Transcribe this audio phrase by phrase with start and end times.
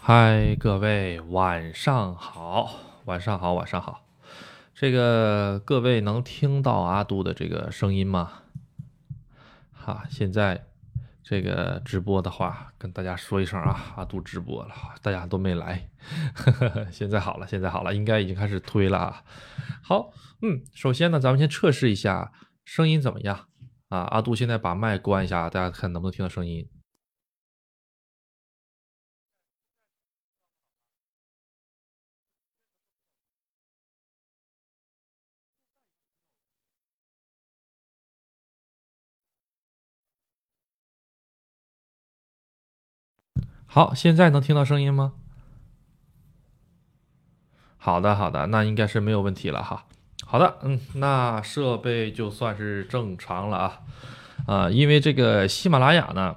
[0.00, 2.70] 嗨，各位晚上好，
[3.04, 4.06] 晚上好，晚上好。
[4.74, 8.42] 这个各位能听到阿杜的这个声音吗？
[9.72, 10.64] 哈，现在
[11.22, 15.88] 这个直播的话，跟大家说一声啊，阿杜直播了，大家都没来
[16.34, 16.86] 呵呵。
[16.90, 19.22] 现在好了，现在好了，应该已经开始推了啊。
[19.82, 22.32] 好，嗯，首先呢，咱们先测试一下
[22.64, 23.46] 声音怎么样
[23.90, 23.98] 啊？
[24.10, 26.66] 阿杜现在把麦关一下，大家看能不能听到声音。
[43.70, 45.12] 好，现在能听到声音吗？
[47.76, 49.84] 好的，好的，那应该是没有问题了哈。
[50.24, 53.80] 好的，嗯，那设备就算是正常了啊。
[54.46, 56.36] 啊，因为这个喜马拉雅呢，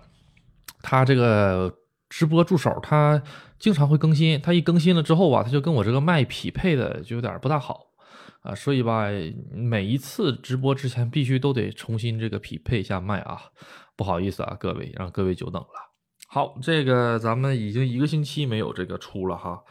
[0.81, 1.73] 它这个
[2.09, 3.23] 直播助手它
[3.57, 7.87] 经常会更新，它一更新了之后啊，它就跟我这个麦匹配的就有点不大好
[8.41, 9.07] 啊，所以吧，
[9.54, 13.41] 每一次直播之前必须都得重新这个匹配一下麦啊。
[13.96, 15.90] 不好意思啊，各位，让各位久等了。
[16.34, 19.62] 好，这个咱们已经一个星期没有这个出了哈，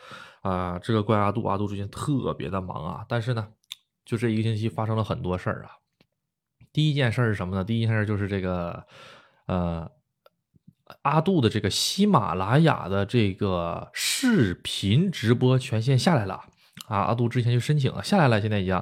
[0.43, 3.49] 啊，这个怪阿杜，阿杜最近特别的忙啊，但是呢，
[4.05, 5.81] 就这一个星期发生了很多事儿啊。
[6.71, 7.65] 第一件事儿是什么呢？
[7.65, 8.85] 第一件事儿就是这个，
[9.47, 9.91] 呃，
[11.01, 16.45] 阿杜的这个喜马拉雅的这个视频直播权限下来了
[16.89, 18.77] 啊，阿杜之前就申请了，下来了，现在已经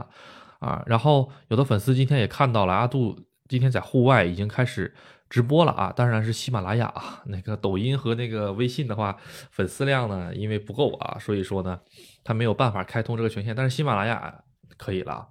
[0.59, 3.17] 啊，然后有的粉丝今天也看到了，阿杜
[3.49, 4.97] 今天在户外已经开始。
[5.29, 7.23] 直播了啊，当然是喜马拉雅啊。
[7.27, 9.17] 那个抖音和那个微信的话，
[9.51, 11.81] 粉丝量呢，因为不够啊，所以说呢，
[12.25, 13.55] 他没有办法开通这个权限。
[13.55, 14.43] 但是喜马拉雅
[14.77, 15.29] 可以了。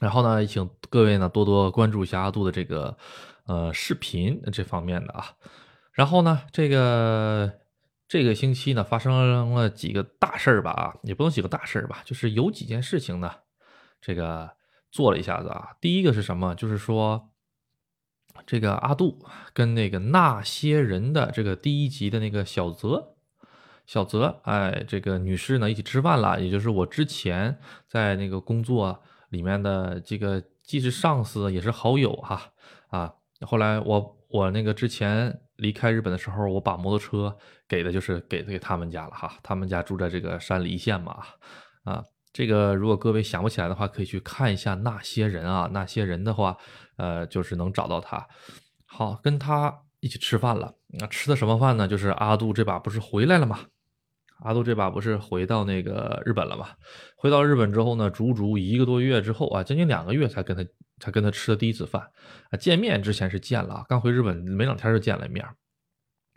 [0.00, 2.96] 然后呢，请各位呢多多关注一下阿杜的这个
[3.46, 5.26] 呃视频这方面的啊。
[5.92, 7.52] 然后呢，这个
[8.08, 13.30] 这个星期呢发生了几个大事儿吧啊，也不能几个大事儿吧，就是有几件事情呢，
[14.00, 14.50] 这个
[14.90, 15.68] 做了一下子啊。
[15.80, 16.54] 第一个是什么？
[16.56, 17.28] 就是说。
[18.46, 23.14] 这个阿杜跟那个那些人的这个第一集的那个小泽，
[23.86, 27.58] 小泽，哎，这个女士呢一起吃饭了，也就是我之前
[27.88, 32.52] 在那个工作里面的这个既是上司也是好友哈
[32.88, 33.14] 啊。
[33.42, 37.36] 后来我我那个之前离开日本的时候，我把摩托车
[37.68, 41.16] 给的就是给给他们家了哈，他们家住在这个山梨县嘛
[41.84, 42.04] 啊。
[42.32, 46.56] 这个如果各位想不起来的话，可以去看一下那些人啊，那些人的话。
[46.98, 48.24] 呃，就是能找到他，
[48.86, 50.74] 好跟他一起吃饭了。
[51.00, 51.88] 那吃的什么饭呢？
[51.88, 53.60] 就是阿杜这把不是回来了吗？
[54.40, 56.68] 阿杜这把不是回到那个日本了吗？
[57.16, 60.64] 回到日本之后呢，足足一个多月之后啊，将近两个月才跟他
[61.00, 62.02] 才跟他吃的第一次饭
[62.50, 62.56] 啊。
[62.58, 65.44] 见面之前是见了，刚回日本没两天就见了面，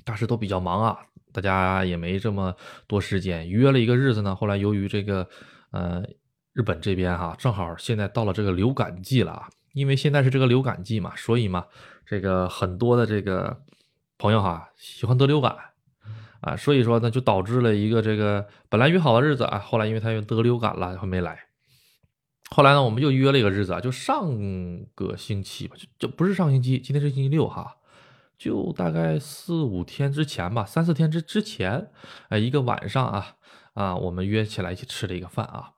[0.05, 0.97] 但是都比较忙啊，
[1.33, 2.55] 大家也没这么
[2.87, 4.33] 多时间约了一个日子呢。
[4.33, 5.27] 后来由于这个
[5.75, 6.03] 呃
[6.53, 9.49] 日本这边哈，正好现在到了这个流感季了啊。
[9.73, 11.65] 因为现在是这个流感季嘛，所以嘛，
[12.05, 13.61] 这个很多的这个
[14.17, 15.53] 朋友哈喜欢得流感
[16.39, 21.37] 啊，所以说呢就导致了一个这个本来约好的日子啊，后来因为他又得流感了，还没来。
[22.51, 24.31] 后来呢，我们又约了一个日子啊，就上
[24.95, 27.75] 个星期吧，就就不是上星期，今天是星期六哈，
[28.37, 31.91] 就大概四五天之前吧，三四天之之前，
[32.29, 33.34] 哎，一个晚上啊
[33.75, 35.73] 啊，我们约起来一起吃了一个饭啊。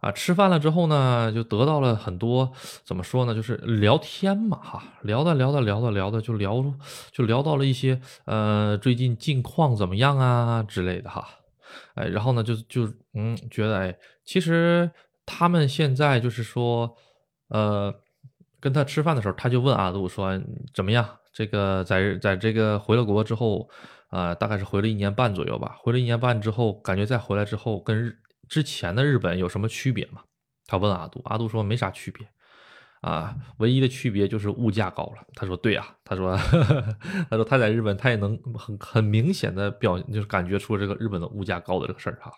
[0.00, 2.50] 啊，吃饭了之后呢，就得到了很多，
[2.82, 6.64] 怎么说呢，就是聊天嘛，哈，聊的聊的聊的聊的，就聊
[7.12, 11.28] 就聊到了一些，呃，最近近况怎么样啊之类的哈，
[11.94, 13.94] 哎，然后呢，就就嗯，觉得哎，
[14.24, 14.90] 其实
[15.26, 16.96] 他们现在就是说，
[17.48, 17.94] 呃，
[18.58, 20.40] 跟他吃饭的时候，他就问阿杜说
[20.72, 23.68] 怎么样，这个在在这个回了国之后，
[24.08, 28.18] 啊，大概是回了一年半左右吧，回了一年半之后，感觉再回来之后跟日。
[28.48, 30.22] 之前的日本有什么区别吗？
[30.68, 32.28] 他问阿杜，阿杜说没啥区别，
[33.00, 35.26] 啊，唯一的区别就是物价高了。
[35.34, 36.36] 他说对啊，他说
[37.28, 42.32] 他说他在日本他也能很很明显的表就是感觉出这个日本的物价高的这个事儿哈。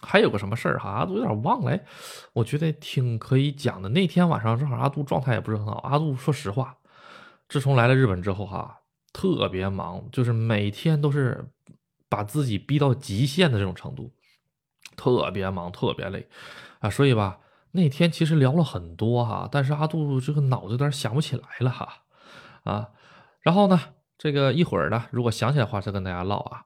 [0.00, 1.78] 还有个什么事儿哈，阿杜有点忘了，
[2.32, 3.90] 我觉得挺可以讲的。
[3.90, 6.78] 那天晚上正好阿杜状态也不是很好，阿杜说实话，
[7.50, 8.77] 自从来了日本之后哈，
[9.12, 11.50] 特别忙，就是每天都是
[12.08, 14.12] 把自己逼到极限的这种程度。
[14.96, 16.28] 特别忙，特别累，
[16.80, 17.38] 啊，所以吧，
[17.70, 22.02] 那天其实聊了很多哈，但是阿杜这个脑子有点想不起来了哈，
[22.64, 22.88] 啊，
[23.40, 23.78] 然后呢，
[24.18, 26.64] 这个一会儿呢，如果想起来的话，再跟大家唠啊。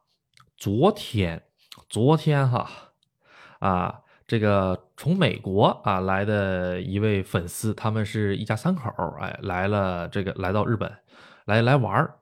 [0.56, 1.42] 昨天，
[1.90, 2.70] 昨天哈，
[3.58, 8.88] 啊，这个从美国啊来的一位粉丝，他们是一家三口，
[9.20, 10.90] 哎，来了这个来到日本，
[11.44, 12.14] 来来玩儿，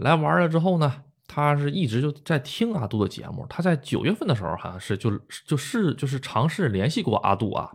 [0.00, 1.04] 来玩了之后呢。
[1.32, 3.46] 他是一直就在听阿杜的节目。
[3.48, 5.16] 他在九月份的时候，好像是就
[5.46, 7.70] 就是就是尝试联系过阿杜啊。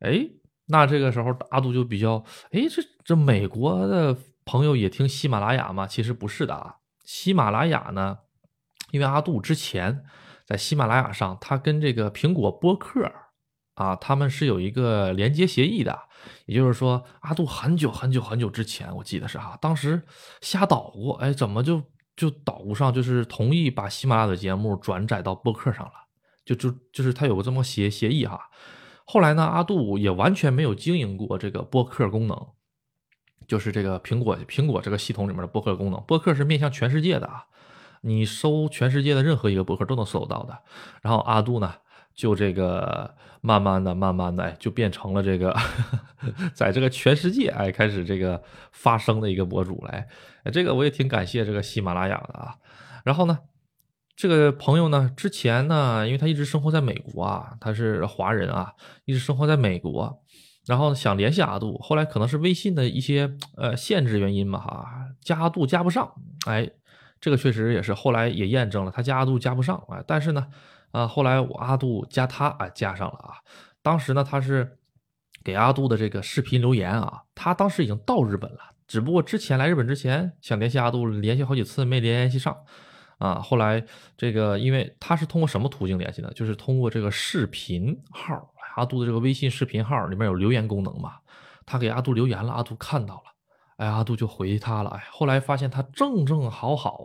[0.00, 0.28] 哎，
[0.66, 5.86] 那这个时候阿杜就比较，哎，这这美国的朋友也听喜马拉雅吗？
[5.86, 6.78] 其实不是的啊。
[7.04, 8.18] 喜马拉雅呢，
[8.90, 10.02] 因为阿杜之前
[10.44, 13.08] 在喜马拉雅上，他跟这个苹果播客
[13.78, 15.98] 啊，他们是有一个连接协议的。
[16.46, 20.02] 也就是说，阿杜很久很久很久之前，我记得是哈，当时
[20.40, 21.82] 瞎捣鼓，哎，怎么就？
[22.18, 25.92] 就捣鼓上，就是同意把喜马拉雅的节目转载到播客上了，
[26.44, 28.40] 就就就是他有个这么协协议哈。
[29.04, 32.36] 后来呢，阿杜也完全没有经营过这个播客功能，
[33.46, 36.02] 就是这个苹果苹果这个系统里面的播客功能。
[36.08, 37.44] 播客是面向全世界的啊，
[38.00, 40.58] 你搜全世界的任何一个播客都能搜到的。
[41.02, 41.72] 然后阿杜呢？
[42.18, 45.56] 就这个，慢慢的、慢慢的，哎，就变成了这个，
[46.52, 48.42] 在这个全世界，哎，开始这个
[48.72, 50.08] 发声的一个博主来。
[50.52, 52.56] 这个我也挺感谢这个喜马拉雅的啊。
[53.04, 53.38] 然后呢，
[54.16, 58.72] 这个朋友呢，之前呢，因为他一直生活在美国啊，他是华人啊，
[59.04, 60.20] 一直生活在美国，
[60.66, 64.88] 然后想联系阿杜，后来可能是微信的一些呃限制原因吧，哈，
[65.20, 66.12] 加阿杜加不上。
[66.48, 66.68] 哎，
[67.20, 70.02] 这个确实也是，后来也验证了，他加阿杜加不上啊。
[70.04, 70.48] 但是呢。
[70.90, 73.34] 啊，后来我阿杜加他啊，加上了啊。
[73.82, 74.78] 当时呢，他是
[75.44, 77.22] 给阿杜的这个视频留言啊。
[77.34, 82.56] 他当时已经到日本了，只不过之前来日本之前想联系阿杜，联系好几次没联系上
[83.18, 83.40] 啊。
[83.40, 83.84] 后来
[84.16, 86.32] 这个，因为他是通过什么途径联系的？
[86.32, 91.14] 就是通过这个视频号，阿杜的这个微信视频号里面有留言功能嘛。
[91.64, 93.22] 他给阿杜留言了，阿杜看到了，
[93.76, 94.90] 哎，阿杜就回他了。
[94.90, 96.98] 哎，后来发现他正正好好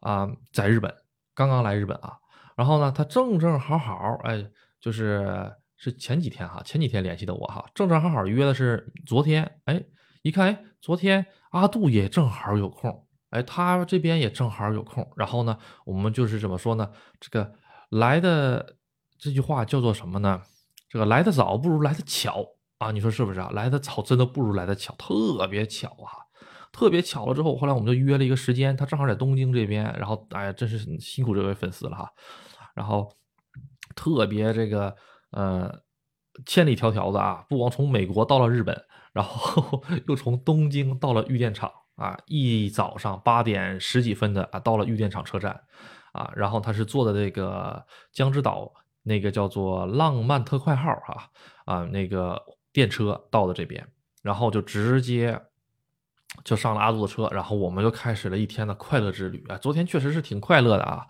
[0.00, 0.92] 啊，在日本，
[1.34, 2.18] 刚刚来日本啊。
[2.56, 4.44] 然后呢，他正正好好，哎，
[4.80, 9.82] 就是是前几天哈，前几天联系的我哈，正正好好约的是昨天，哎，
[10.22, 16.90] 一看，哎，昨天阿杜也正好有空，哎，他这边也正好有空，然后呢，我们就是怎么说呢？
[17.18, 17.52] 这个
[17.90, 18.76] 来的
[19.18, 20.42] 这句话叫做什么呢？
[20.88, 22.44] 这个来的早不如来的巧
[22.78, 23.50] 啊，你说是不是啊？
[23.52, 26.22] 来的早真的不如来的巧，特别巧啊。
[26.72, 32.10] 特别巧了，之后后来我们就约了一个时间，他正好在东京这边，然后哎，真是辛苦这位粉丝了哈。
[32.74, 33.10] 然后
[33.94, 34.94] 特别这个
[35.30, 35.82] 呃，
[36.44, 45.60] 千里迢迢的啊，不光从美国到了日本，然后 又从东京到了玉电厂啊，一早上八点十几分的啊，到了玉电厂车站
[46.12, 48.72] 啊，然后他是坐的这个江之岛
[49.02, 51.30] 那个叫做浪漫特快号哈
[51.64, 52.42] 啊那个
[52.72, 53.86] 电车到的这边，
[54.22, 55.40] 然后就直接。
[56.42, 59.56] 就上了阿杜的车，然后我们就开始了一天的快乐之旅啊！
[59.56, 61.06] 昨天确实是挺快乐的啊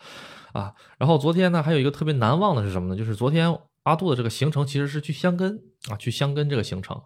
[0.54, 0.72] 啊！
[0.98, 2.96] 然后昨天呢，还有一个特别难忘的是什么呢？
[2.96, 5.60] 就是昨天阿杜的这个行程其实是去香根
[5.90, 7.02] 啊，去香根这个行程。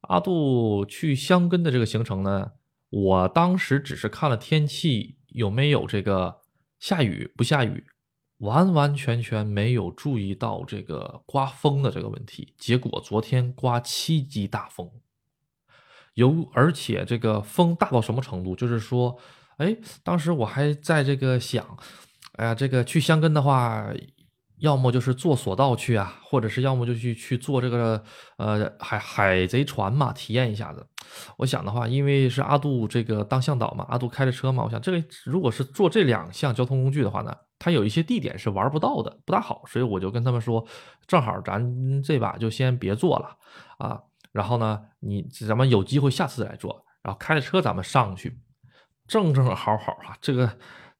[0.00, 2.52] 阿杜去香根的这个行程呢，
[2.88, 6.38] 我当时只是看了天气有没有这个
[6.80, 7.84] 下雨不下雨，
[8.38, 12.54] 完完全全没有注意到这个刮风的这个问题。
[12.56, 14.90] 结果昨天刮七级大风。
[16.14, 18.56] 有，而且这个风大到什么程度？
[18.56, 19.16] 就是说，
[19.58, 21.78] 哎，当时我还在这个想，
[22.38, 23.84] 哎呀，这个去香根的话，
[24.58, 28.02] 要么就是坐索道去啊，或者是要么就去去坐这个
[28.36, 30.86] 呃海海贼船嘛，体验一下子。
[31.36, 40.64] 我想的话，因为是阿杜这个当向导嘛，阿杜开着车嘛，我想这个如果是坐这两项交通工具的话呢，它有一些地点是玩不到的，不大好，所以我就跟他们说，
[41.08, 43.36] 正好咱这把就先别坐了
[43.78, 44.00] 啊。
[44.30, 46.84] 然后呢，你咱们有机会下次再做。
[47.02, 48.38] 然后开着车咱们上去，
[49.06, 50.16] 正正好好哈。
[50.20, 50.50] 这个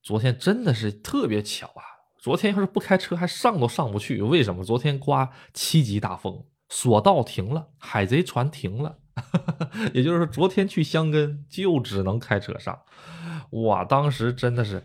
[0.09, 2.09] 昨天真的是特别巧啊！
[2.17, 4.19] 昨天要是不开车，还上都上不去。
[4.23, 4.63] 为什么？
[4.63, 8.97] 昨天刮七级大风，索道停了，海贼船停了。
[9.93, 12.79] 也就是说，昨天去香根就只能开车上。
[13.51, 14.83] 我，当时真的是，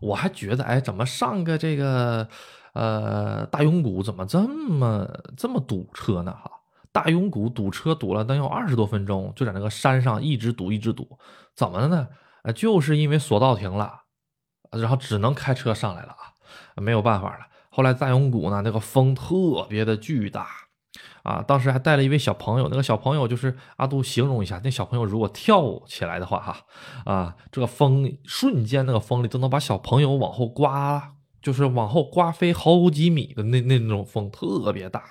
[0.00, 2.28] 我还觉得，哎，怎么上个这个
[2.72, 6.32] 呃大永谷怎么这么这么堵车呢？
[6.32, 6.50] 哈。
[6.90, 11.16] 大永谷堵车堵了能有二十多分钟，就在那个山上一直堵一直堵，
[11.54, 12.08] 怎么了呢？
[12.46, 14.02] 啊，就是因为索道停了，
[14.70, 16.32] 然后只能开车上来了啊，
[16.76, 17.46] 没有办法了。
[17.70, 20.46] 后来大永谷呢，那个风特别的巨大
[21.24, 26.56] 啊，当时还带了一位小朋友，那个小朋友就是阿杜形容一下，那小朋友如果跳起来的话，哈
[27.04, 35.02] 啊，这个风瞬间那个风力都能把小朋友往后刮，就是往后刮飞好几米的那那种风特别大。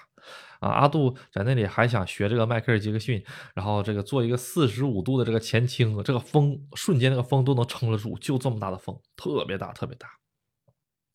[0.65, 10.09] 啊，阿杜在那里还想学这个迈克尔·杰克逊，然后这个做一个四十五度的这个前倾，这个风瞬间那个风都能撑得住，就这么大的风，特别大，特别大。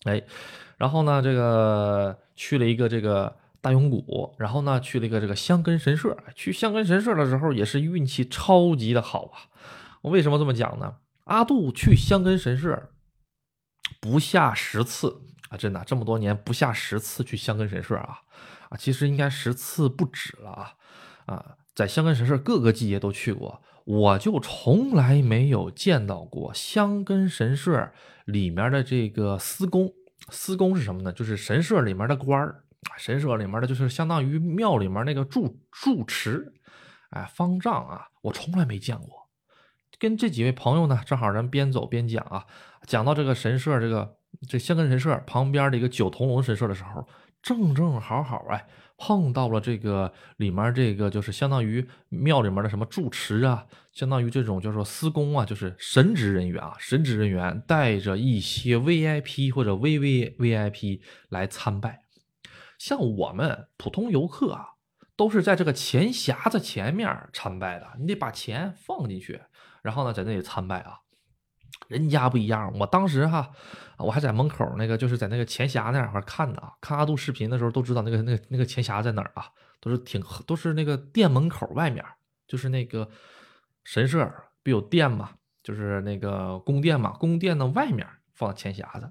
[0.05, 0.23] 哎，
[0.77, 6.17] 然后呢，这个去了一个这个大永谷，然后呢，去了一个这个香根神社。
[6.37, 9.51] 去香根神社的时候也是运气超级的好啊！
[10.03, 10.99] 我为什么这么讲呢？
[11.25, 12.91] 阿杜去香根神社
[14.01, 18.21] 不下十次啊，真的这么多年不下十次去香根神社啊
[18.71, 20.73] 啊，其实应该十次不止了啊
[21.27, 27.93] 啊，在香根神社各个季节都去过，我就从来没有见到过香根神社
[28.25, 29.93] 里面的这个司公。
[30.31, 31.13] 司公是什么呢？
[31.13, 32.63] 就是神社里面的官儿，
[32.97, 36.53] 神社里面的就是相当于庙里面那个住住持，
[37.11, 39.29] 哎，方丈啊，我从来没见过。
[39.99, 42.47] 跟这几位朋友呢，正好咱边走边讲啊，
[42.87, 44.17] 讲到这个神社，这个
[44.49, 47.09] 这香根神社旁边的一个九头龙神社的时候，
[47.43, 48.67] 正正好好哎，
[48.99, 62.03] 碰到了这个里面这个就是相当于庙里面的什么住持啊，相当于这种叫做司公啊，就是神职人员啊，神职人员带着一些 VIP 或者 VVVIP 来参拜，
[62.79, 64.75] 像我们普通游客啊，
[65.17, 69.41] 都是在这个钱匣子前面参拜的，你得把钱放进去。
[69.83, 70.99] 然后呢，在那里参拜啊，
[71.89, 72.73] 人家不一样。
[72.79, 73.51] 我当时哈，
[73.99, 76.63] 我还在门口那个，就是在那个钱匣那块看呢。
[76.81, 79.47] 看阿杜视频的时候，都知道那个那个那个钱匣在哪儿啊，
[79.81, 82.05] 都是挺都是那个店门口外面，
[82.47, 83.09] 就是那个
[83.85, 84.33] 神社
[84.63, 85.31] 不有店嘛，
[85.63, 89.11] 就是那个宫殿嘛，宫殿的外面放钱匣子。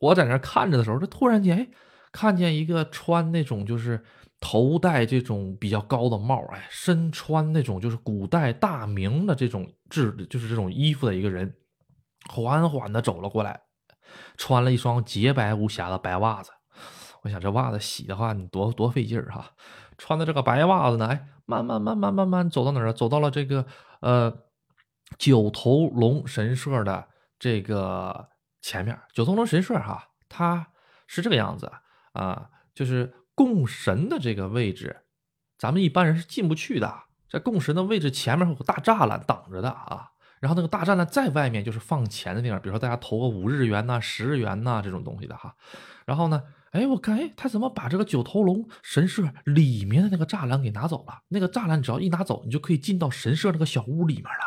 [0.00, 1.68] 我在那看着的时候，这突然间哎，
[2.10, 4.04] 看见一个穿那种就是。
[4.44, 11.54] 头戴这种比较高的帽，哎，身穿那种就是古代大明的这种制，就是这种衣服的一个人，
[12.28, 13.62] 缓缓的走了过来，
[14.36, 16.50] 穿了一双洁白无瑕的白袜子。
[17.22, 19.50] 我想这袜子洗的话，你多多费劲儿哈。
[19.96, 22.92] 穿的这个白袜子呢，哎，慢慢慢慢慢慢走到哪儿？
[22.92, 23.66] 走到了这个
[24.00, 24.32] 呃
[25.18, 28.28] 九头龙神社的这个
[28.60, 28.98] 前面。
[29.12, 30.68] 九头龙神社哈，它
[31.06, 31.72] 是这个样子
[32.12, 33.14] 啊，就是。
[33.34, 35.04] 供神的这个位置，
[35.56, 37.04] 咱们一般人是进不去的。
[37.30, 40.11] 在供神的位置前面有个大栅栏挡着的啊，
[40.42, 45.54] 然后那个大栅栏在外面就是放钱的地方，比如说大家投个五日元呐、十日元呐这种东西的哈。
[46.04, 51.22] 然后呢，哎，我看，哎，他怎么把这个九头龙神社里面的那个栅栏给拿走了？
[51.28, 54.44] 那个栅栏只要一拿走，你就可以进到神社那个小屋里面了。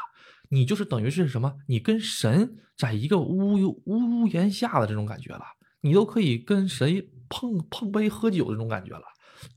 [0.50, 1.56] 你就是等于是什么？
[1.68, 5.46] 你跟神在一个屋屋檐下的这种感觉了，
[5.82, 7.08] 你都可以跟神。
[7.28, 9.02] 碰碰杯喝酒这种感觉了，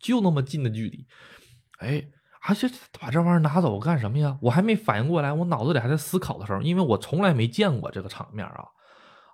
[0.00, 1.06] 就那么近的距离，
[1.80, 2.02] 哎，
[2.42, 4.38] 而且把这玩意儿拿走干什么呀？
[4.42, 8.64] 我还没反应过来，我脑子里还在思考的时候，因为我从来没见过这个场面啊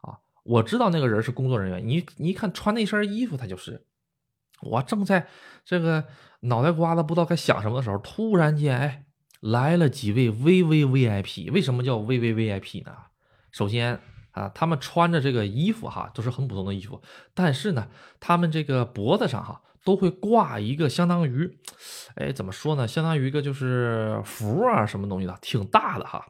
[0.02, 0.18] 啊！
[0.44, 3.86] 我知道那个人是工作人员，你你一看穿那身衣服，他就是。
[4.62, 5.26] 我正在
[5.64, 6.04] 这个
[6.40, 9.04] 脑袋瓜子不知道该想什么的时候，突然间，哎，
[9.40, 11.52] 来了几位 VVVIP。
[11.52, 12.92] 为什么叫 VVVIP 呢？
[13.50, 14.00] 首先。
[14.34, 17.00] 啊，他们穿着这个衣服哈，都是很普通的衣服，
[17.34, 17.86] 但是呢，
[18.18, 21.58] 他们这个脖子上哈都会挂一个相当于，
[22.16, 22.88] 哎，怎么说呢？
[22.88, 26.24] 相当于一个就是符啊，什么东西的，挺大的哈。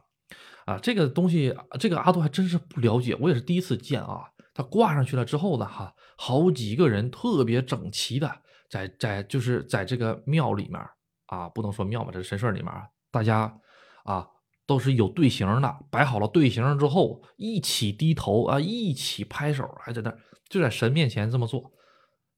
[0.65, 4.25] 啊，这个东西，这个阿杜还真是不了解，我也是第一次见啊。
[4.53, 8.31] 他挂上去了之后呢，哈，好几个人特别整齐的
[8.69, 10.79] 在在就是在这个庙里面
[11.27, 12.71] 啊，不能说庙吧，这是神社里面，
[13.11, 13.57] 大家
[14.03, 14.27] 啊。
[14.67, 20.11] 都是有队形的，摆好了队形之后，一起低头啊，一起拍手，还在那
[20.49, 21.71] 就在神面前这么做，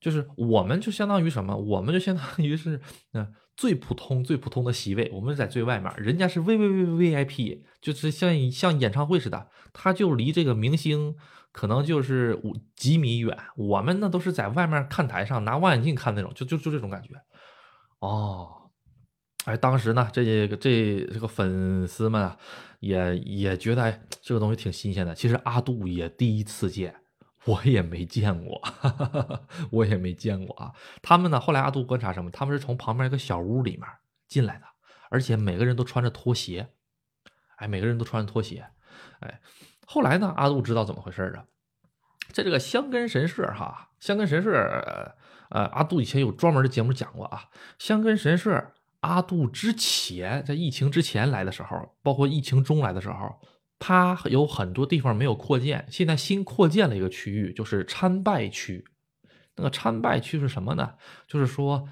[0.08, 1.54] 就是我们就相当于什么？
[1.54, 2.80] 我们就相当于是
[3.12, 11.14] 嗯最普通最普通的席位，我们在最外面，人家是 V V V V I P，就是像像演唱会似的，他就离这个明星
[11.52, 17.10] 可能就是五几米远，我们呢都是在外面看台上拿望远镜看那种，就就就这种感觉，
[18.00, 18.54] 哦。
[19.46, 22.38] 哎，当时呢，这个这这个粉丝们啊，
[22.82, 25.16] 也也觉得哎，这个东西挺新鲜的。
[25.16, 26.94] 其实阿杜也第一次见，
[27.48, 28.62] 我也没见过，
[29.72, 30.74] 我也没见过啊。
[31.02, 32.30] 他们呢，后来阿杜观察什么？
[32.30, 33.88] 他们是从旁边一个小屋里面
[34.28, 34.66] 进来的，
[35.10, 36.68] 而且每个人都穿着拖鞋，
[37.56, 38.68] 哎，每个人都穿着拖鞋。
[39.22, 39.40] 哎，
[39.86, 41.46] 后来呢，阿杜知道怎么回事啊，
[42.34, 44.52] 在这个香根神社哈，香根神社，
[45.50, 47.50] 呃，阿杜以前有专门的节目讲过啊，
[47.80, 48.74] 香根神社。
[49.02, 53.40] 阿杜之前在疫情之前来的时候，包括疫情中来的时候，
[53.80, 58.86] 他有很多地方没有扩建，现在新扩建了一个区域，就是参拜区。
[59.56, 60.96] 那个参拜区是什么呢？
[61.28, 61.88] 就是说，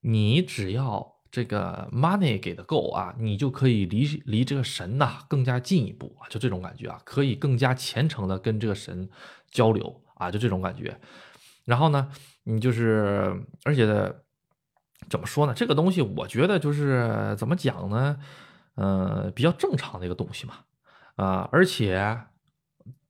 [0.00, 9.08] 你只要这个 money 给的够啊，你就可以离离这个神呐更加近一步啊，就这种感觉啊，可以更加虔诚的跟这个神
[9.50, 10.98] 交流啊，就这种感觉。
[11.64, 12.08] 然后呢，
[12.44, 14.14] 你就是而且。
[15.10, 15.52] 怎么说呢？
[15.52, 18.16] 这个东西我觉得就是怎么讲呢？
[18.76, 20.54] 呃，比较正常的一个东西嘛。
[21.22, 22.22] 啊，而且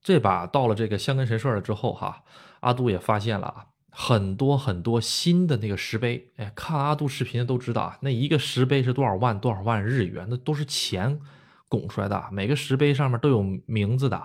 [0.01, 2.23] 这把到了这个香根神社了之后，哈，
[2.59, 6.31] 阿杜也发现了很多很多新的那个石碑。
[6.37, 11.19] 哎，看阿杜视频的都知道啊，那一个石碑是多少万多少万日元，那都是钱
[11.67, 14.21] 拱出来的，每个石碑上面都有名字的。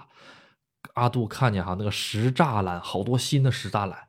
[0.95, 4.09] 阿杜看见哈，那个石栅栏好多新的石栅栏，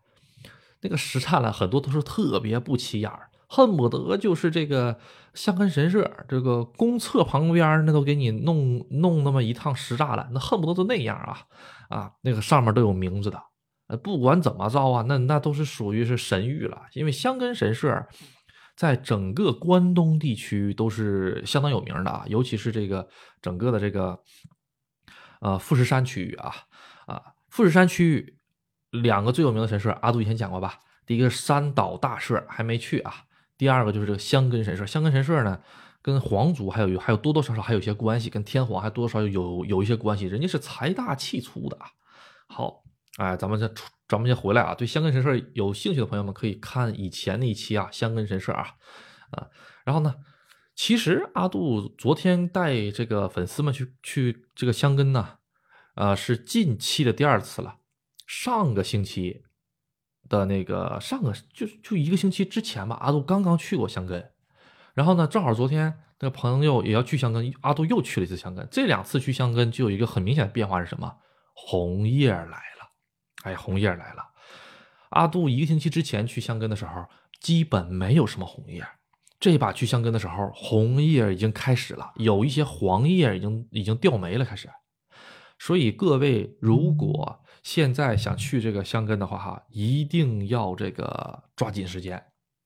[0.81, 4.99] 那个石栅栏很多都是特别不起眼儿，恨不得就是这个
[5.33, 11.39] 香根神社这个公厕旁边那都给你弄弄那么一趟石栅栏，那恨不得都那样啊
[11.89, 13.41] 啊，那个上面都有名字的。
[13.87, 18.07] 呃，不管怎么着啊，那那都是属于是神域了，因为香根神社
[18.75, 23.07] 在整个关东地区都是相当有名的啊，尤其是这个
[23.41, 24.19] 整个的这个
[25.41, 26.53] 呃富士山区域啊
[27.07, 28.37] 啊，富士山区域
[28.91, 30.79] 两个最有名的神社，阿杜以前讲过吧？
[31.05, 33.13] 第一个是三岛大社，还没去啊。
[33.59, 35.61] 第二个就是这个香根神社，香根神社呢
[36.01, 41.91] 跟皇族还有还有多多少少还有一些关系，跟天皇还多多少少有有一些关系，人家是财大气粗的啊。
[42.47, 42.83] 好。
[43.17, 44.73] 哎，咱们再出，咱们先回来啊。
[44.73, 48.75] 对香根神社有兴趣的朋友们，可以看以前那一期啊，香根神社啊，
[49.31, 49.47] 啊。
[49.83, 50.15] 然后呢，
[50.73, 55.39] 其实阿杜昨天带这个粉丝们去去这个香根呢，
[55.95, 57.79] 呃，是近期的第二次了。
[58.25, 59.43] 上个星期
[60.29, 64.31] 的那个上个就就一个星期之前吧，阿杜刚刚去过香根。
[64.93, 68.67] 然后呢，正好昨天那个朋友也要去香根，阿杜又去了一次香根。
[68.71, 71.17] 这两次去香根就有一个很明显的变化是什么？
[71.53, 72.91] 红叶来了。
[73.43, 74.23] 哎，红叶来了。
[75.09, 77.05] 阿杜一个星期之前去香根的时候，
[77.41, 78.85] 基本没有什么红叶。
[79.39, 84.69] 这把去香根的时候，红叶已经开始了，有一些黄叶已经已经掉没了，开始。
[85.57, 92.19] 所以各位如果现在想去这个香根的话，哈，一定要这个抓紧时间，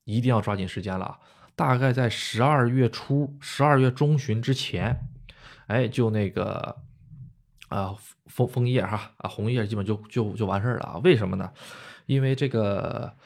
[0.05, 1.19] 一定要抓紧时间了。
[1.57, 5.09] 大概在十二月初、十二月中旬之前，
[5.67, 6.77] 哎，就那个。
[7.67, 7.95] 啊，
[8.27, 11.01] 枫枫叶哈啊，红叶基本就就就完事儿了？
[11.03, 11.51] 为什么呢？
[12.05, 13.17] 因为这个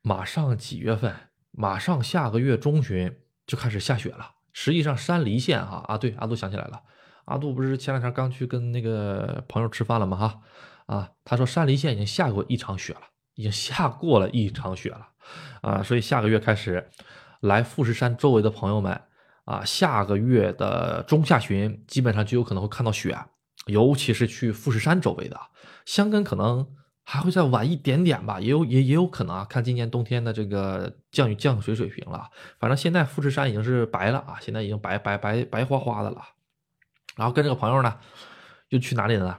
[0.00, 1.14] 马上几月份？
[1.50, 3.14] 马上下个月中旬
[3.46, 4.36] 就开始下雪了。
[4.54, 6.82] 实际上山梨县哈啊，对，阿杜想起来了，
[7.28, 10.16] 阿杜不是前两天刚去跟那个朋友吃饭了吗？
[10.16, 10.40] 哈
[10.86, 13.02] 啊，他说山梨县已经下过一场雪了，
[13.34, 15.08] 已经下过了一场雪了
[15.62, 16.88] 啊，所以下个月开始
[17.40, 19.00] 来富士山周围的朋友们。
[19.44, 23.16] 啊，下个月的中下旬基本上就有可能会看到雪，
[23.64, 25.40] 尤其是去富士山周围的
[25.86, 26.66] 香根，可能
[27.02, 29.46] 还会再晚一点点吧，也有也也有可能啊。
[29.48, 32.28] 看今年冬天的这个降雨降水水平了，
[32.60, 36.20] 反正现在富士山已经是白了啊，现在已经白白白白花花的了。
[37.18, 37.96] 然后跟这个朋友呢，
[38.68, 39.38] 又去哪里了呢？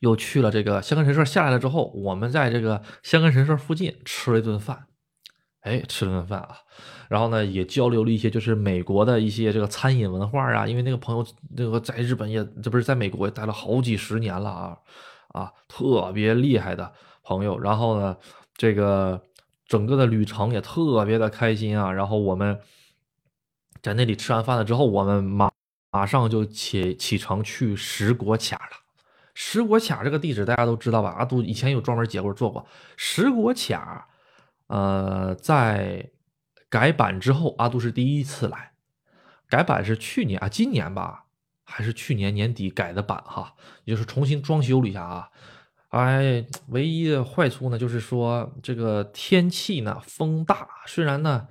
[0.00, 1.24] 又去了这个香根神社。
[1.24, 4.86] 下来了之后，我们在这个香根神社附近吃了一顿饭。
[5.60, 6.56] 哎，吃了顿饭啊，
[7.08, 11.24] 然后呢，也交流了一些就是美国的一些这个餐饮文化啊，因为那个朋友
[11.54, 14.78] 那个在日本也这不是在美国也待了好几十年了啊，
[15.28, 17.58] 啊，特别厉害的朋友。
[17.58, 18.16] 然后呢，
[18.54, 19.22] 这个
[19.66, 21.92] 整个的旅程也特别的开心啊。
[21.92, 22.58] 然后我们
[23.82, 25.50] 在那里吃完饭了之后，我们马
[25.90, 28.76] 马上就启启程去石国卡了。
[29.34, 31.10] 石国卡这个地址大家都知道吧？
[31.10, 34.08] 阿杜以前有专门节目做过石国卡。
[34.66, 36.10] 呃，在
[36.68, 38.72] 改版之后，阿杜是第一次来。
[39.48, 41.24] 改版是去年啊，今年吧，
[41.64, 45.28] 还是去年年底改的版哈，也就是重新装修了一下啊。
[45.88, 51.48] 哎，唯一的坏处呢，就是说这个天气呢，风大，虽然呢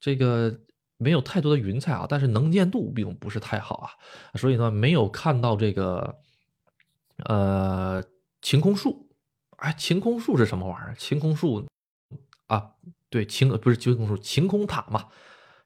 [0.00, 0.58] 这个
[0.98, 3.90] 没有太多的云彩啊，但是能见度并不是太好啊，
[4.34, 6.18] 所以呢没有看到这个
[7.24, 8.04] 呃
[8.42, 9.08] 晴空树。
[9.56, 10.94] 哎，晴空树是什么玩意儿？
[10.96, 11.66] 晴空树。
[12.46, 12.72] 啊，
[13.10, 15.06] 对，晴不是晴空树，晴空塔嘛，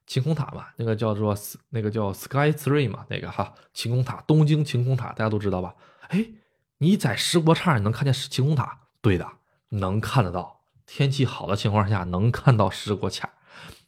[0.07, 1.37] 晴空塔嘛，那个叫做
[1.68, 5.75] 那个叫 Sky Three 嘛，那个哈，晴空塔，东京晴空塔，大家都知道吧？
[6.09, 6.27] 哎，
[6.79, 8.81] 你在石国岔能看见晴空塔？
[9.01, 9.29] 对的，
[9.68, 10.62] 能看得到。
[10.87, 13.31] 天气好的情况下能看到石国卡，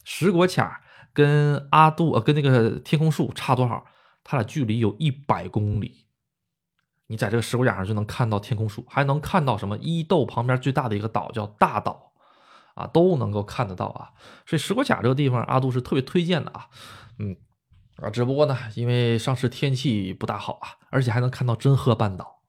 [0.03, 0.81] 石国卡
[1.15, 3.83] 跟阿杜呃跟那个天空树差多少？
[4.23, 6.05] 它俩距离有一百公里。
[7.07, 9.75] 你在这个石国卡上就能看到天空树，还能看到什么？
[9.79, 12.11] 伊豆旁边最大的一个岛叫大岛。
[12.75, 14.11] 啊，都能够看得到啊，
[14.45, 16.67] 所以石国卡这个地方，阿杜是特别推荐的啊，
[17.19, 17.37] 嗯，
[17.95, 22.41] 啊，只不过呢，因为上次天气不大好啊，而且还能看到真鹤半岛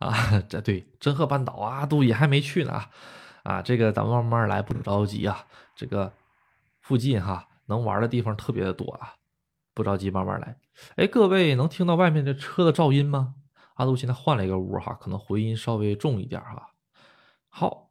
[0.00, 2.86] 啊，这对真鹤半岛啊，阿杜也还没去呢
[3.44, 6.12] 啊，这个咱们慢慢来，不着急啊，这个
[6.80, 9.14] 附近哈能玩的地方特别的多啊，
[9.74, 10.56] 不着急，慢慢来。
[10.96, 13.34] 哎，各位能听到外面这车的噪音吗？
[13.74, 16.68] 阿杜现在换了一个屋哈，可能回音稍微重一点哈。
[17.48, 17.88] 好。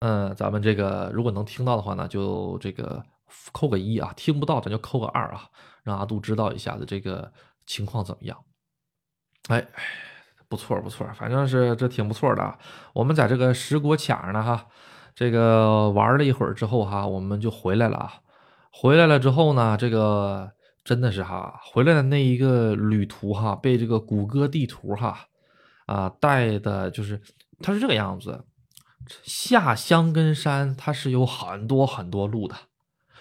[0.00, 3.02] 嗯，咱们这个如果能听到的话呢，就这个
[3.50, 5.50] 扣个一啊；听不到，咱就扣个二啊，
[5.82, 7.32] 让阿杜知道一下子这个
[7.66, 8.38] 情况怎么样。
[9.48, 9.66] 哎，
[10.48, 12.58] 不错不错，反正是这挺不错的。
[12.92, 14.68] 我们在这个石国卡呢哈，
[15.16, 18.22] 这个玩了一会儿之后哈，我们就回来了啊。
[18.80, 20.52] 回来了之后呢，这个
[20.84, 25.26] 真的是哈，回来的那一个旅途哈，被这个谷歌地图哈
[25.86, 27.20] 啊带的，就是
[27.60, 28.44] 它是这个样子。
[29.24, 32.54] 下香根山它是有很多很多路的，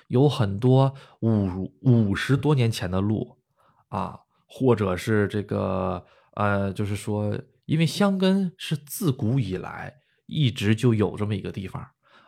[0.09, 3.39] 有很多五五十多年前的路
[3.87, 9.95] 啊，或者是这个呃，就是说，因为香根是自古以来
[10.27, 11.81] 一直就有这么一个地方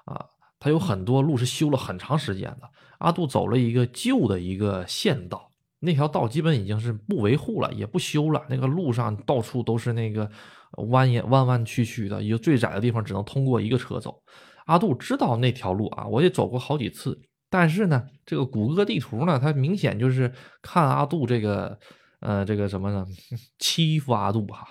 [0.05, 0.25] 啊，
[0.59, 2.67] 它有很多路是修了很长时间的。
[2.99, 8.45] 阿杜走了一个旧的一个县道，那条道基本已经是不维护了，也不修了。
[8.49, 10.29] 那个路上到处都是那个
[10.73, 14.21] 蜿蜒弯弯曲曲的，一个最窄的地方只能通过一个车走。
[14.65, 17.19] 阿杜知道那条路啊，我也走过好几次。
[17.49, 20.31] 但是呢，这个谷歌地图呢，它明显就是
[20.61, 21.79] 看阿杜这个，
[22.19, 23.03] 呃，这个什么呢？
[23.57, 24.67] 欺负阿杜哈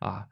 [0.00, 0.26] 啊！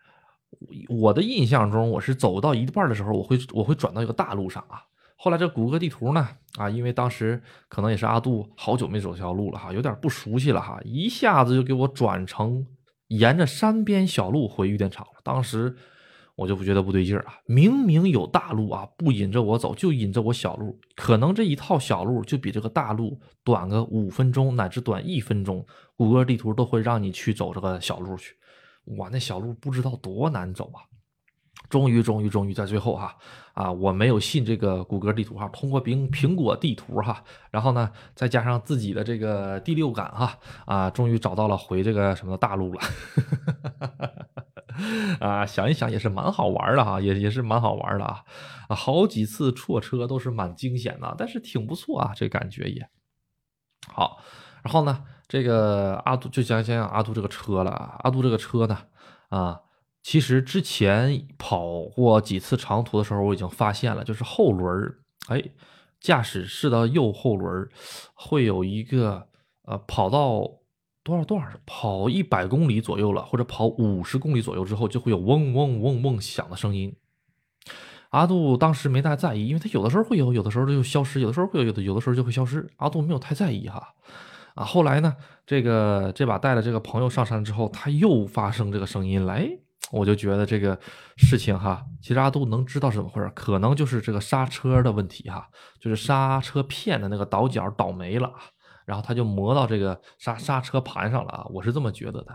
[0.89, 4.83] 我的印象中，我是走到一半的时候，我会我会转到一个大路上啊。
[5.17, 12.67] 后来这谷歌地图呢，啊，因为当时可能也是阿杜好久没走这条路了哈，有点不熟悉了哈，一下子就给我转成
[13.09, 15.21] 沿着山边小路回玉电厂了。
[15.25, 15.75] 当时
[16.35, 25.65] 我就不觉得不对劲儿啊，明明有大路啊，不引着我走，就引着我小路，可能这一套小路就比这个大路短个五分钟乃至短一分钟，
[25.97, 28.35] 谷歌地图都会让你去走这个小路去。
[28.99, 30.85] 哇，那小路不知道多难走啊！
[31.69, 33.17] 终于，终于，终于在最后哈
[33.55, 33.73] 啊！
[33.73, 42.81] 我没有信这个谷歌地图哈，通过苹苹果地图哈，然后呢，再加上自己的这个第六感哈啊，终于找到了回这个什么大陆了。
[45.21, 48.23] 啊，想一想也是蛮好玩的哈，也也是蛮好玩的啊
[48.69, 48.77] 啊！
[48.77, 52.89] 好几次错车都是蛮惊险的，但是挺不错啊，这感觉也
[53.89, 54.23] 好。
[54.63, 58.79] 然后呢，这个阿杜就讲讲阿杜这个车了，阿杜这个车呢
[59.31, 59.63] 啊。
[60.07, 65.43] 其实之前跑过几次长途的时候，我已经发现了，就是后轮儿哎，
[65.99, 67.69] 驾驶室的右后轮
[68.15, 69.27] 会有一个
[69.65, 70.49] 呃，跑到
[71.03, 76.95] 多少多少，跑一百公里左右了，或者跑五十公里左右之后，就会有嗡嗡嗡嗡响的声音。
[78.11, 82.65] 阿杜当时没太在意，因为他有的时候会有，有的时候就消失，有的时候会有，有的有的时候就会消失。
[82.77, 83.93] 阿杜没有太在意哈。
[84.55, 89.51] 啊，后来呢，这个这把带了这个朋友上山之后，他又发生这个声音来。
[89.93, 90.77] 我就觉得这个
[91.17, 98.33] 事情哈，其实阿杜能知道是怎么回事，可能就是这个刹车的问题哈，就是刹车片的那个倒角倒没了，
[98.85, 102.35] 然后他就磨到这个刹刹车盘上了啊，我是这么觉得的。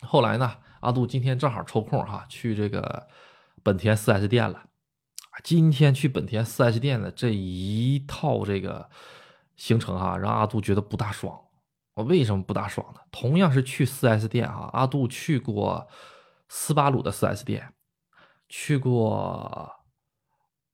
[0.00, 3.08] 后来呢，阿杜今天正好抽空哈，去这个
[3.62, 4.62] 本田 4S 店了。
[5.42, 8.88] 今天去本田 4S 店的这一套这个
[9.54, 11.38] 行程哈，让阿杜觉得不大爽。
[11.92, 13.00] 我为什么不大爽呢？
[13.10, 15.86] 同样是去 4S 店哈，阿杜去过。
[16.56, 17.74] 斯巴鲁的 4S 店，
[18.48, 19.68] 去过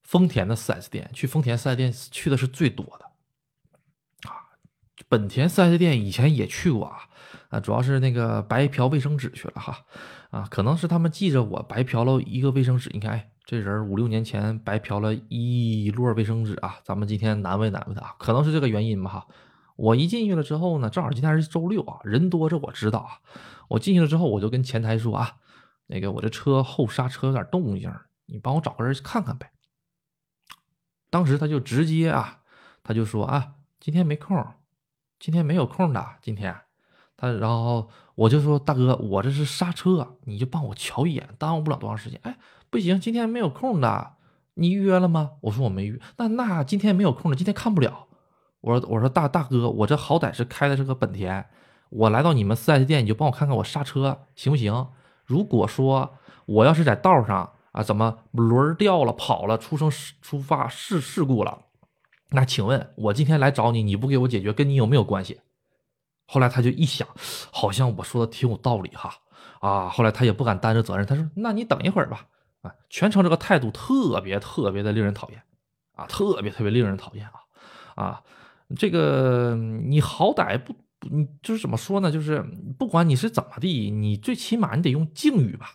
[0.03, 3.07] 丰田的 4S 店，去丰田 4S 店去的是最多的
[4.29, 4.53] 啊。
[5.09, 7.09] 本田 4S 店以前也去过啊，
[7.49, 9.87] 啊，主要是那个白嫖卫生纸去了哈，
[10.29, 19.27] 啊，可能是他们记着我白嫖了一个卫生纸，你看哎这人五六年前白嫖了一摞卫生纸啊，咱们今天难为难为他，可能是这个原因吧哈。
[19.77, 23.19] 我一进去了之后呢，正好今天是周六啊，人多这我知道啊，
[23.69, 25.37] 我进去了之后我就跟前台说啊。
[25.93, 27.93] 那个我这车后刹车有点动静，
[28.27, 29.51] 你帮我找个人去看看呗。
[31.11, 32.43] 当时他就直接啊，
[32.85, 34.47] 他就说啊，今天没空，
[35.19, 36.57] 今天没有空的今天。
[37.17, 42.21] 他然后我就说大哥，我这是刹车，你就帮我瞧一眼，耽误不了多长时间。
[42.23, 42.39] 哎，
[42.71, 44.13] 不行，今天没有空的，
[44.55, 45.33] 你预约了吗？
[45.41, 48.07] 我说我没预，那那今天没有空的，今天看不了。
[48.61, 51.45] 我说我说大大哥，我这好歹是开的是个本田，
[51.89, 54.87] 我来到你们四 S 店，你就帮我看看我刹车行不行？
[55.31, 59.89] 如果说我要是在道上啊，怎么轮掉了、跑了、出生
[60.21, 61.67] 出发事事故了，
[62.31, 65.41] 那请问我今天来找你，你不给我解决，跟你有没有关系？
[66.27, 67.07] 后来他就一想，
[67.53, 69.15] 好像我说的挺有道理哈
[69.61, 72.27] 啊，后来他也不敢担着责任，他说：“那你等一会儿吧。”
[72.63, 75.41] 啊，全程这个态度特别特别的令人讨厌
[75.95, 78.23] 啊，特别特别令人讨厌啊啊，
[78.77, 80.75] 这个你好歹不。
[81.11, 82.11] 你就是怎么说呢？
[82.11, 82.45] 就是
[82.79, 85.71] 不管你是怎么地，你最起码你得用敬语吧。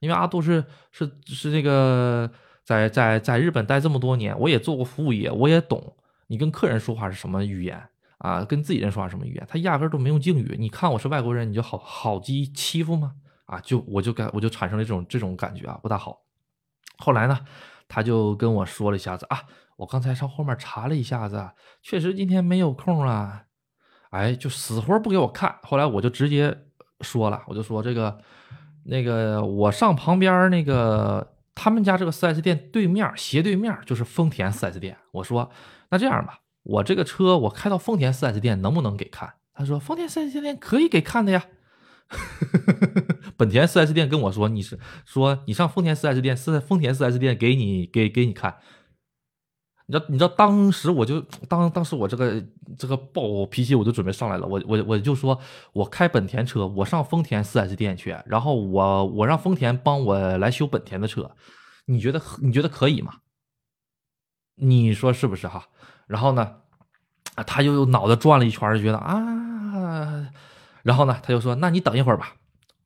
[0.00, 0.62] 因为阿杜是
[0.92, 2.30] 是是这个
[2.62, 7.82] 在在在日本待这么多年，我也做过服务业，我也懂你跟客人说话是什么语言
[8.18, 10.54] 啊，跟自己人说话什么语言，他压根都没用敬语。
[10.58, 13.14] 你看我是外国人，你就好好欺欺负吗？
[13.46, 16.20] 啊，就我就感我就产生了这种这种感觉啊，不大好。
[16.98, 17.40] 后来呢，
[17.88, 19.44] 他就跟我说了一下子啊，
[19.76, 23.45] 我刚才上后面查了一下子，确实今天没有空啊。
[24.10, 25.56] 哎，就死活不给我看。
[25.62, 26.56] 后来我就直接
[27.00, 28.18] 说了，我就说这个，
[28.84, 34.96] 那个我上旁边那个他们家这个 4S 店对面斜对面就是丰田 4S 店。
[35.12, 35.50] 我说
[35.90, 39.34] 那这样吧，我这个车我开到丰田 4S 店能不能给看？
[39.58, 41.46] 他说丰田四 S 店可以给看的呀。
[43.38, 48.56] 本田四 S 店跟我说你是说你上丰田四 S 店，是丰田四 S 店给你给给你看。
[49.88, 52.42] 你知道你知道当时我就当当时我这个
[52.76, 55.38] 这个暴脾气我就准备上来了，我我我就说
[55.72, 61.30] 我开本田车，我上丰田四 S 店去，然后我我让丰田帮我来修本田的车，
[61.86, 63.12] 你觉得你觉得可以吗？
[64.56, 65.66] 你说是不是哈？
[66.08, 66.56] 然后呢，
[67.46, 70.28] 他又脑子转了一圈，就觉得啊，
[70.82, 72.34] 然后呢，他就说那你等一会儿吧。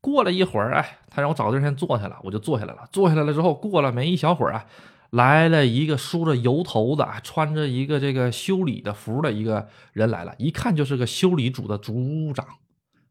[0.02, 2.88] 过了一会儿，哎，他让我找个地儿先坐下来，我就坐下来了。
[2.90, 4.66] 坐下来了之后，过了没一小会儿啊。
[5.10, 12.46] 来了一个梳着油头的，穿着一个这个修理的服的一个人来了，一看就是个修理组的组长，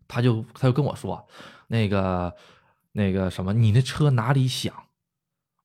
[0.08, 1.28] 他就他就跟我说，
[1.68, 2.34] 那个
[2.94, 4.74] 那个什么，你那车哪里响？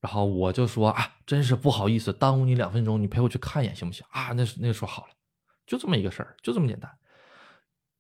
[0.00, 4.04] 然后我就说啊，真是不好意思，耽误你两分钟，你陪我去看一眼行不行？
[4.10, 5.08] 啊，那那说好了，
[5.66, 6.90] 就这么一个事儿，就这么简单。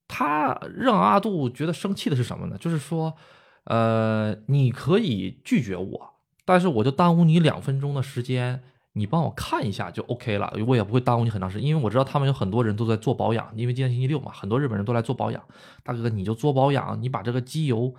[0.06, 2.58] 他让阿杜觉得生气的是什么呢？
[2.58, 3.16] 就是说，
[3.64, 6.13] 呃，你可以拒绝我。
[6.44, 15.42] 但是我就耽误你两分钟的时间，你帮我看一下就 OK 了，我也不会耽误你很长时间，因为我知道他们有很多人都在做保养，因为今天星期六嘛，很多日本人都来做保养。
[15.82, 17.94] 大哥，你就做保养，你把这个机油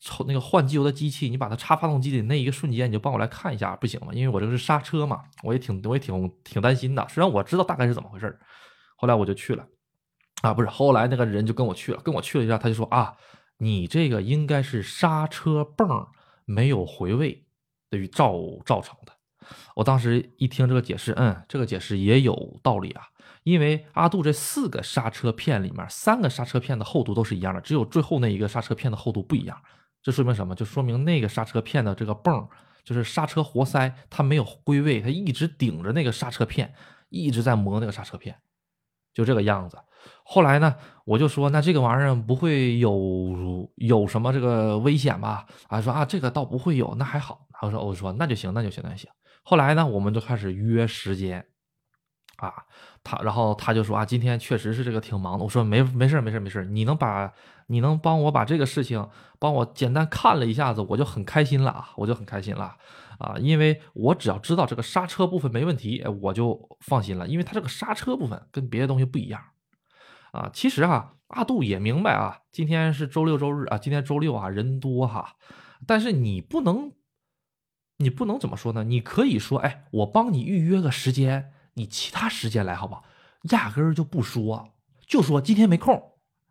[0.00, 4.08] 抽那个换机油的机器，你把它插发动机的那一个瞬间，你就帮我来看一下，不行吗？
[4.12, 7.06] 因为我这个是刹车嘛，我也挺我也挺挺担心的。
[7.08, 8.38] 虽然我知道大概是怎么回事
[8.96, 9.66] 后来我就去了，
[10.42, 13.14] 啊，不是，后来那个人就跟我去了，跟我去了一下，他就说啊，
[13.58, 16.08] 你这个应该是刹车泵
[16.44, 17.43] 没有回位。
[17.98, 19.12] 于造造成的，
[19.74, 23.02] 我当时一听这个解释，嗯，这个解释也有道理啊。
[23.42, 29.60] 因为阿杜这四个刹车片里面，三个刹车片的厚度都是一样的，只有最后那一个刹车片的厚度不一样。
[30.02, 30.54] 这说明什么？
[30.54, 32.48] 就说明那个刹车片的这个泵，
[32.84, 36.74] 就是刹车活塞，它没有归位，它一直顶着那个刹车片，
[37.10, 38.38] 一直在磨那个刹车片，
[39.12, 39.78] 就这个样子。
[40.24, 45.46] 后来呢，我就说，那这个玩意儿不会有有什么这个危险吧？
[45.68, 47.46] 啊，说啊，这个倒不会有，那还好。
[47.62, 49.10] 我说，我说那就行，那就行，那就行。
[49.42, 51.44] 后来呢，我们就开始约时间，
[52.36, 52.52] 啊，
[53.02, 55.44] 他然后他就说啊，今天确实是这个挺忙的。
[55.44, 57.32] 我说没没事没事没事，你能把
[57.68, 62.76] 你能帮我把这个事情帮我简单看了一下子，我就很开心了啊，我就很开心了
[63.18, 69.40] 啊，因为我只要知道这个刹车部分没问题，我就放心了，因为它这个刹车部分跟别的东西不一样
[70.34, 70.50] 啊。
[70.52, 75.36] 其实啊，阿杜也明白啊，今天是周六周日啊，今天周六啊人多哈，
[75.86, 76.92] 但是你不能。
[77.98, 78.82] 你不能怎么说呢？
[78.82, 83.04] 你可以说，哎，我帮你预约个时间，你其他时间来，好不好？
[83.52, 84.70] 压根儿就不说，
[85.06, 86.02] 就说今天没空，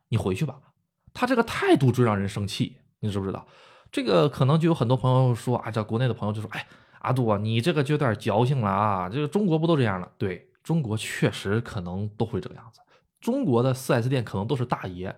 [0.08, 0.62] 你回去吧。
[1.14, 3.46] 他这个态度最让人生气，你知不知道？
[3.92, 6.66] 这个可能就有很多朋友说啊，这国内的朋友就说，哎，
[7.00, 9.10] 阿杜啊，你这个就有点矫情了啊。
[9.10, 10.10] 这个中国不都这样了？
[10.18, 12.80] 对中国确实可能都会这个样子。
[13.24, 15.16] 中国的 4S 店可能都是大爷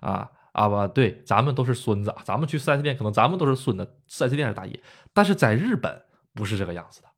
[0.00, 0.30] 啊。
[0.52, 4.82] 啊不对，咱们都是孙子，咱们去四 S 店可能咱们都是孙子，四 S 店是大爷。
[5.14, 6.02] 但是在日本
[6.34, 7.08] 不是这个样子的，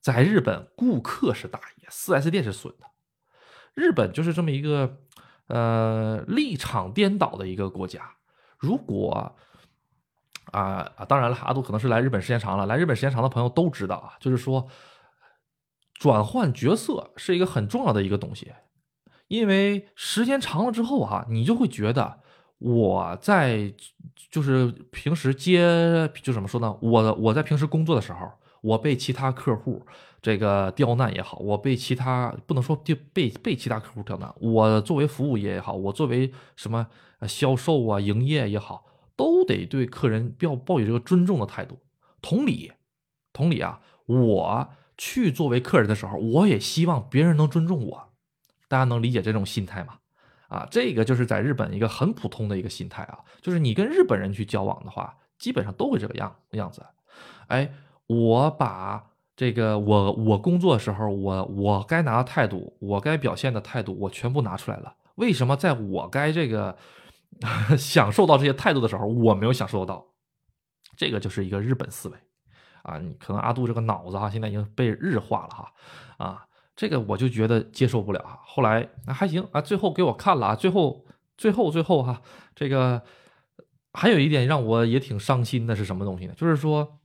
[0.00, 2.84] 在日本顾客是大爷，四 S 店是孙子。
[3.74, 4.98] 日本就是这么一个
[5.48, 8.14] 呃立场颠倒的一个国家。
[8.56, 9.34] 如果
[10.52, 14.68] 啊啊，当然了，阿杜可能是来日本时间长了，来日本时间长的朋友都知道啊，就是说
[15.94, 18.52] 转换角色是一个很重要的一个东西，
[19.28, 22.20] 因为时间长了之后啊，你就会觉得。
[22.58, 23.70] 我在
[24.30, 26.74] 就是平时接就怎么说呢？
[26.80, 29.84] 我我在平时工作的时候，我被其他客户
[30.22, 36.86] 这个刁难也好，我被其他不能说被被被其他客户刁难，我作为服务业也好，我作为什么
[37.28, 38.86] 销售啊、营业也好，
[39.16, 41.78] 都得对客人要抱有这个尊重的态度。
[42.22, 42.72] 同理，
[43.34, 48.08] 同理啊，我去作为客人的时候，我也希望别人能尊重我。
[48.68, 49.98] 大家能理解这种心态吗？
[50.48, 56.86] 啊，这个就是在日本一个很普通的一个心态啊，就是你跟日本人去交往的话，基本上都会这个样样子。
[57.48, 57.72] 哎，
[58.06, 64.94] 我把这个我我工作的时候，我我该拿的态度，我该表现的态度，我全部拿出来了。
[65.16, 66.78] 为什么在我该这个
[67.76, 70.06] 享受到这些态度的时候，我没有享受到？
[70.96, 72.16] 这个就是一个日本思维
[72.82, 75.72] 啊，你可能阿杜这个脑子哈，现在已经被日化了哈，
[76.18, 76.46] 啊。
[76.76, 81.06] 这个我就觉得接受不了啊，后来那还行啊，最后给我看了啊，最后
[81.38, 82.20] 最后最后哈，
[82.54, 83.02] 这个
[83.94, 86.34] 还有一点让我也挺伤心的是什么东西呢？
[86.36, 87.00] 就是说，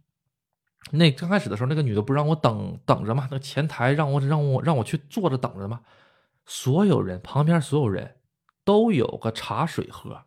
[0.92, 3.30] 那刚开始的时候，那个女的不让我等等着吗？
[3.32, 5.80] 那前台让我让我让我去坐着等着吗？
[6.46, 8.18] 所有人旁边所有人
[8.66, 10.26] 都有个茶水喝，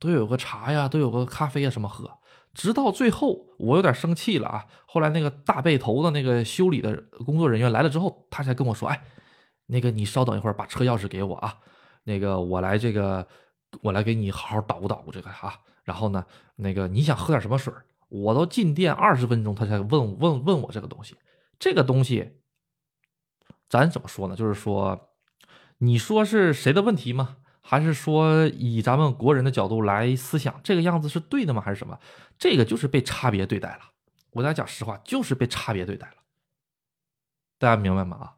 [0.00, 2.18] 都有个茶呀，都有个咖啡呀什么喝。
[2.54, 4.64] 直到最后，我有点生气了啊！
[4.86, 6.94] 后来那个大背头的那个修理的
[7.26, 9.04] 工作人员来了之后，他才跟我说：“哎，
[9.66, 11.58] 那个你稍等一会儿，把车钥匙给我啊。”
[12.04, 13.26] 那个我来这个，
[13.82, 15.58] 我来给你好好捣鼓捣鼓这个啊。
[15.82, 16.24] 然后呢，
[16.56, 17.72] 那个你想喝点什么水
[18.08, 21.16] 我都进店二十分钟，他才问问问我这个东西。
[21.58, 22.38] 这个东西，
[23.68, 24.36] 咱怎么说呢？
[24.36, 25.08] 就是说，
[25.78, 27.38] 你说是谁的问题吗？
[27.66, 31.62] 还是说以咱们国人的角度来思想，这个样子是对的吗？
[31.62, 31.98] 还是什么？
[32.38, 33.80] 这个就是被差别对待了。
[34.32, 36.14] 我跟大家讲实话，就是被差别对待了。
[37.58, 38.34] 大家明白吗？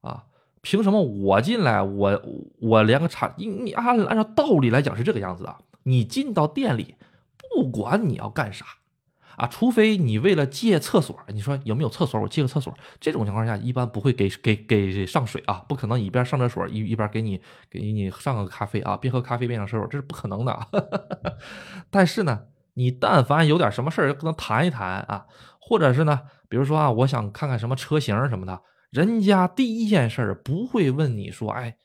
[0.00, 0.24] 啊啊，
[0.60, 2.22] 凭什么我进来，我
[2.60, 3.34] 我连个差？
[3.38, 5.56] 你你按按照道理来讲是这个样子的。
[5.84, 6.96] 你进到店里，
[7.38, 8.66] 不管你要干啥。
[9.36, 12.20] 啊，除非你为了借厕所，你说有没有厕所？
[12.20, 12.76] 我借个厕所。
[13.00, 17.40] 这种情况下，一般不会给给给上水啊，不可能一边上厕所一一边给你
[17.70, 21.38] 给你上个咖啡啊，边喝咖啡边上厕所，这是不可能的。
[21.88, 25.26] 但是呢，你但凡有点什么事儿，跟他谈一谈啊，
[25.60, 31.76] 或者是呢，比如说啊，我想看看什么车型什么的，人家第一件事不会问你说，哎，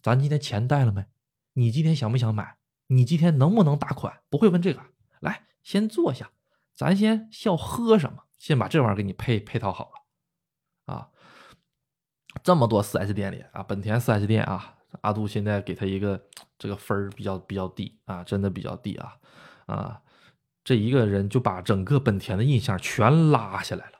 [0.00, 1.04] 咱今天钱带了没？
[1.54, 2.56] 你今天想不想买？
[2.88, 4.20] 你今天能不能打款？
[4.28, 4.80] 不会问这个，
[5.20, 6.30] 来，先坐下。
[6.74, 8.24] 咱先笑喝什么？
[8.38, 9.90] 先把这玩意儿给你配配套好
[10.86, 11.08] 了，啊，
[12.42, 16.22] 这么多 4S 店里啊，本田 4S 店啊，阿杜现在给他一个
[16.58, 19.16] 这个分儿比较比较低啊，真的比较低啊，
[19.64, 20.02] 啊，
[20.66, 23.92] 这一个人就把整个本田的印象全拉下来了，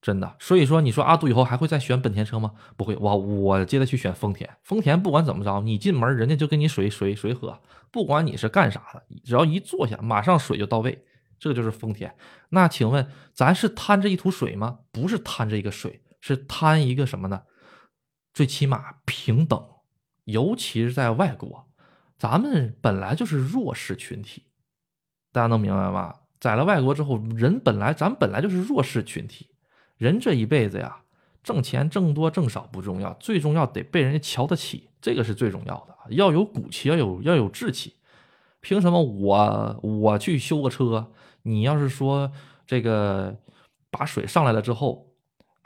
[0.00, 0.36] 真的。
[0.40, 2.52] 所以说，你说阿杜以后还会再选本田车吗？
[2.78, 4.48] 不会，我我接着去选丰田。
[4.62, 7.60] 丰田不管怎么着，你进门人家就给你水水水喝，
[7.90, 11.04] 不管你是干啥的，只要一坐下，马上水就到位。
[11.38, 12.14] 这就是丰田，
[12.48, 14.78] 那请问咱是贪这一桶水吗？
[14.90, 17.42] 不是贪这一个水，是贪一个什么呢？
[18.32, 19.62] 最起码平等，
[20.24, 21.68] 尤其是在外国，
[22.16, 24.46] 咱们本来就是弱势群体，
[25.34, 26.14] 大家能明白吗？
[26.38, 29.48] 在了外国之后，人本来咱本来就是弱势群体，
[29.96, 30.98] 人这一辈子呀，
[31.42, 37.96] 挣钱挣多挣少不重要，最重要得被人家瞧得起，这个是最重要的，要有骨气，要有要有志气。
[38.60, 41.10] 凭什么我我去修个车？
[41.42, 42.30] 你要是说
[42.64, 43.36] 这个
[43.90, 45.08] 把水上来了之后，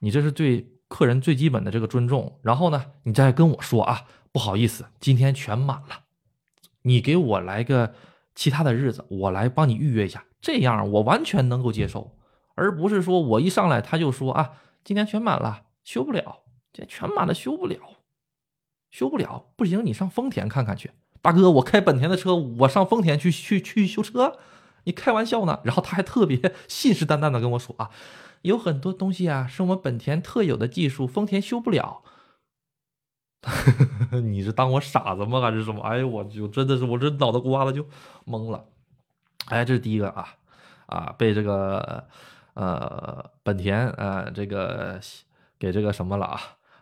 [0.00, 2.40] 你这是对客人最基本的这个尊重。
[2.42, 6.04] 然后呢，你再跟我说啊，不好意思，今天全满了，
[6.82, 7.92] 你给我来个
[8.38, 10.24] 其他的日子，我来帮你预约一下。
[10.40, 12.16] 这样我完全能够接受，
[12.54, 14.52] 而不是说我一上来他就说啊，
[14.84, 17.80] 今天全满了，修不了，今天全满了，修不了，
[18.92, 20.92] 修不了，不行，你上丰田看看去。
[21.20, 24.38] 大哥，我开本田的车，我上丰田去去去修车，
[24.84, 25.58] 你开玩笑呢？
[25.64, 27.90] 然后他还特别信誓旦旦的跟我说啊，
[28.42, 32.04] 有很多东西啊是我们本田特有的技术，丰田修不了。
[34.22, 35.40] 你是当我傻子吗？
[35.40, 35.80] 还是什么？
[35.82, 37.86] 哎呦，我就真的是我这脑袋瓜子就
[38.26, 38.64] 懵了。
[39.46, 40.28] 哎，这是第一个啊
[40.86, 42.06] 啊，被这个
[42.54, 45.00] 呃本田呃这个
[45.58, 46.40] 给这个什么了啊？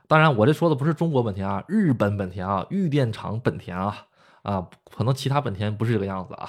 [0.08, 4.06] 当然，我这说的不是中国本田啊，日本本田啊，玉电厂本田啊。
[4.42, 6.48] 啊，可能其他本田不是这个样子啊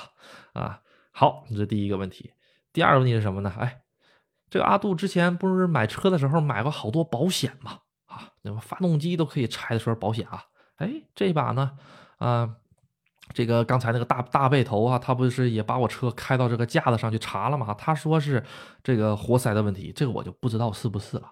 [0.53, 0.81] 啊！
[1.09, 2.31] 好，这是第一个问题。
[2.71, 3.51] 第二个问题是什么呢？
[3.57, 3.81] 哎，
[4.51, 7.79] 这个阿杜之前不是买车的时候买过好多保险吗？
[8.17, 10.43] 啊，那么发动机都可以拆的时候保险啊。
[10.77, 11.77] 哎，这把呢，
[12.17, 12.55] 啊，
[13.33, 17.73] 这个刚才那个大大背头啊，他不是也把我车开到这个架子上去查了吗？
[17.73, 18.43] 他说是
[18.83, 21.31] 这个活塞的问题，这个我就不知道是不是了，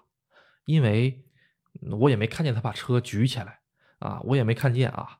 [0.64, 1.24] 因为
[2.00, 3.58] 我也没看见他把车举起来
[3.98, 5.18] 啊，我也没看见啊。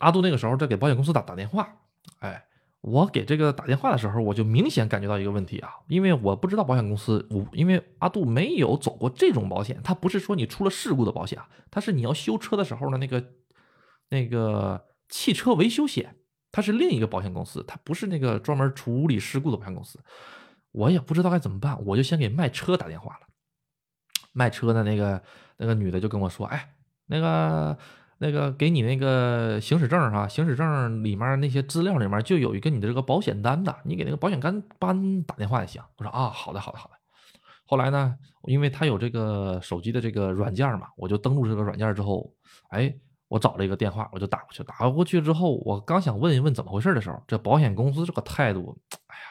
[0.00, 1.76] 阿杜那个时候在给保险公司打打电话，
[2.18, 2.44] 哎，
[2.86, 13.24] 我给这个打电话的时候，我就明显感觉到一个问题啊，因为我不知道保险公司，我因为阿杜没有走过这种保险，他不是说你出了事故的保险啊，他是你要修车的时候呢那个
[14.10, 16.16] 那个汽车维修险，
[16.52, 19.98] 它是另一个保险公司，它不是那个专门处理事故的保险公司，
[20.72, 23.26] 我也不知道该怎么办，我就先给卖车打电话了，
[24.34, 25.22] 卖车的那个
[25.56, 26.74] 那个女的就跟我说，哎，
[27.06, 27.78] 那个。
[28.24, 35.82] 那个给你那个行驶证哈，行驶证里面那些资料里面就有一个你的这个保险单的，你给那个保险单班打电话也行。
[35.98, 36.94] 我说啊，好的好的好的。
[37.66, 42.32] 后来呢，因为他有这个手机的这个软件嘛，我就登录这个软件之后，
[42.70, 42.94] 哎，
[43.28, 44.64] 我找了一个电话，我就打过去。
[44.64, 49.22] 打过去之后，我刚想问一问怎么回事的时候，这保险公司这个态度，哎呀，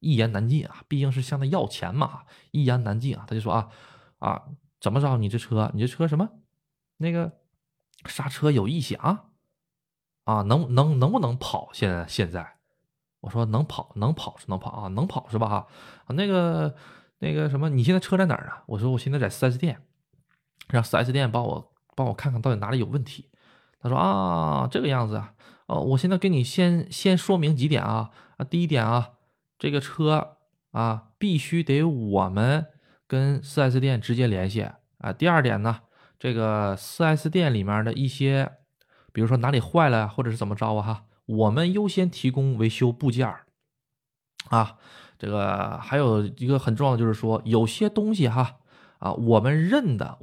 [0.00, 3.24] 一言难尽啊，毕竟是向他要钱嘛，一言难尽啊。
[3.28, 3.68] 他就说啊
[4.18, 4.42] 啊，
[4.80, 5.16] 怎么着？
[5.16, 6.28] 你这车，你这车什么？
[6.96, 7.30] 那个。
[8.04, 9.30] 刹车有异响，
[10.24, 11.70] 啊，能能能不能跑？
[11.72, 12.56] 现在现在，
[13.20, 15.48] 我说能跑，能跑是能跑啊，能跑是吧？
[15.48, 15.66] 哈，
[16.08, 16.74] 那个
[17.18, 18.52] 那个什么，你现在车在哪儿呢？
[18.66, 19.82] 我说我现在在 4S 店，
[20.68, 23.30] 让 4S 店帮我帮我看看到底哪里有问题。
[23.80, 25.34] 他说啊，这个样子啊，
[25.66, 29.12] 哦，我现在给你先先说明几点啊啊，第一点啊，
[29.58, 30.36] 这个车
[30.72, 32.66] 啊必须得我们
[33.06, 34.62] 跟 4S 店直接联系
[34.98, 35.12] 啊。
[35.12, 35.80] 第二点呢？
[36.18, 38.58] 这个 4S 店里面的一些
[39.12, 43.46] 比如说哪里坏了或者是怎么着啊哈，我们优先提供维修部件儿
[44.48, 44.78] 啊。
[45.18, 48.60] 这个还有一个很重要的就是说，有些东西哈
[48.98, 50.18] 啊，我们认的，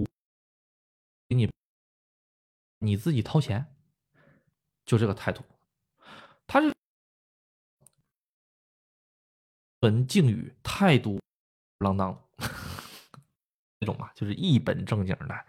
[1.27, 1.49] 给你
[2.77, 3.65] 你自己掏钱，
[4.85, 5.43] 就这个态度。
[6.45, 6.71] 他是
[9.79, 11.19] 文敬语，态度
[11.79, 12.15] 啷当
[13.79, 15.45] 那种嘛，就是一本正经的，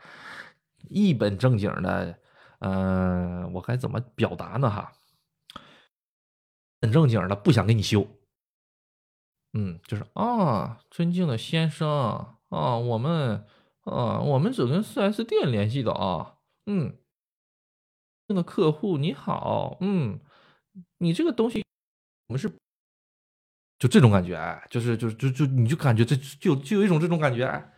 [0.89, 2.19] 一本正经的。
[2.61, 4.71] 嗯，我该怎么表达呢？
[4.71, 4.93] 哈，
[6.81, 8.07] 很正经的，不想给你修。
[9.53, 11.89] 嗯，就是啊，尊敬的先生
[12.49, 13.45] 啊，我们
[13.83, 16.37] 啊，我们只跟四 S 店联系的啊。
[16.65, 16.97] 嗯，
[18.29, 20.21] 那个客户你好，嗯，
[20.99, 21.63] 你这个东西
[22.29, 22.49] 我们是
[23.79, 27.73] 就这种感觉，就是就就就你就感觉这就就有一种这种感觉。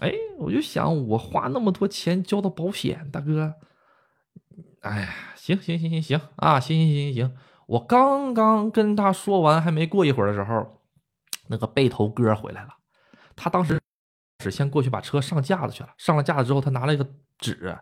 [0.00, 3.54] 哎，我就想我花那么多钱交的保险，大哥，
[4.80, 7.36] 哎呀，行行行行行啊，行行行行行。
[7.66, 10.80] 我刚刚跟他说完，还没过一会儿的时候，
[11.48, 12.74] 那个背头哥回来了。
[13.36, 13.80] 他当时
[14.42, 15.90] 是先过去把车上架子去了。
[15.96, 17.06] 上了架子之后，他拿了一个
[17.38, 17.80] 纸，啊，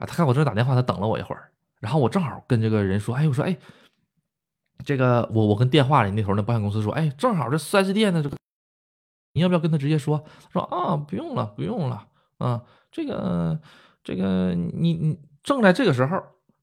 [0.00, 1.50] 他看我正在打电话，他等了我一会儿。
[1.80, 3.56] 然后我正好跟这个人说：“哎，我说，哎，
[4.84, 8.36] 这个我我跟电话里那头那保险公司说，哎，正好这四 S 店的这个，
[9.38, 10.24] 你要不要跟他直接说？
[10.52, 12.08] 说啊，不用了，不用了，
[12.38, 13.60] 啊，这个
[14.02, 16.20] 这个你你正在这个时候。”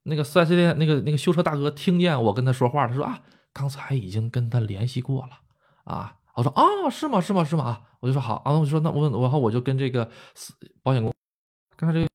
[0.07, 3.19] 那个四 S 店那个那个修车大哥听见我跟他说话，他说啊，
[3.51, 5.39] 刚才已经跟他联系过了
[5.83, 6.19] 啊。
[6.35, 6.61] 我说啊，
[6.91, 7.19] 是吗？
[7.19, 7.43] 是吗？
[7.43, 7.81] 是吗？
[8.01, 8.51] 我就说好啊。
[8.51, 10.07] 我说那我然后我就跟这个
[10.83, 11.17] 保险公司
[11.75, 12.09] 刚才这个联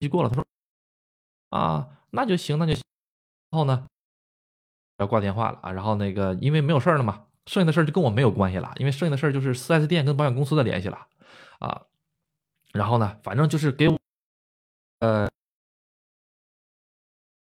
[0.00, 0.30] 系过了。
[0.30, 0.46] 他说
[1.50, 2.82] 啊，那就行，那就行。
[3.50, 3.86] 然后呢，
[4.96, 5.72] 要挂电话了啊。
[5.72, 11.06] 然后那个因为没有事了嘛，剩下的事儿就跟我没有关系了，因为剩下的事儿就是四 S 店跟保险公司的联系了
[11.58, 11.82] 啊。
[12.72, 13.98] 然后呢，反正就是给我
[15.00, 15.28] 呃。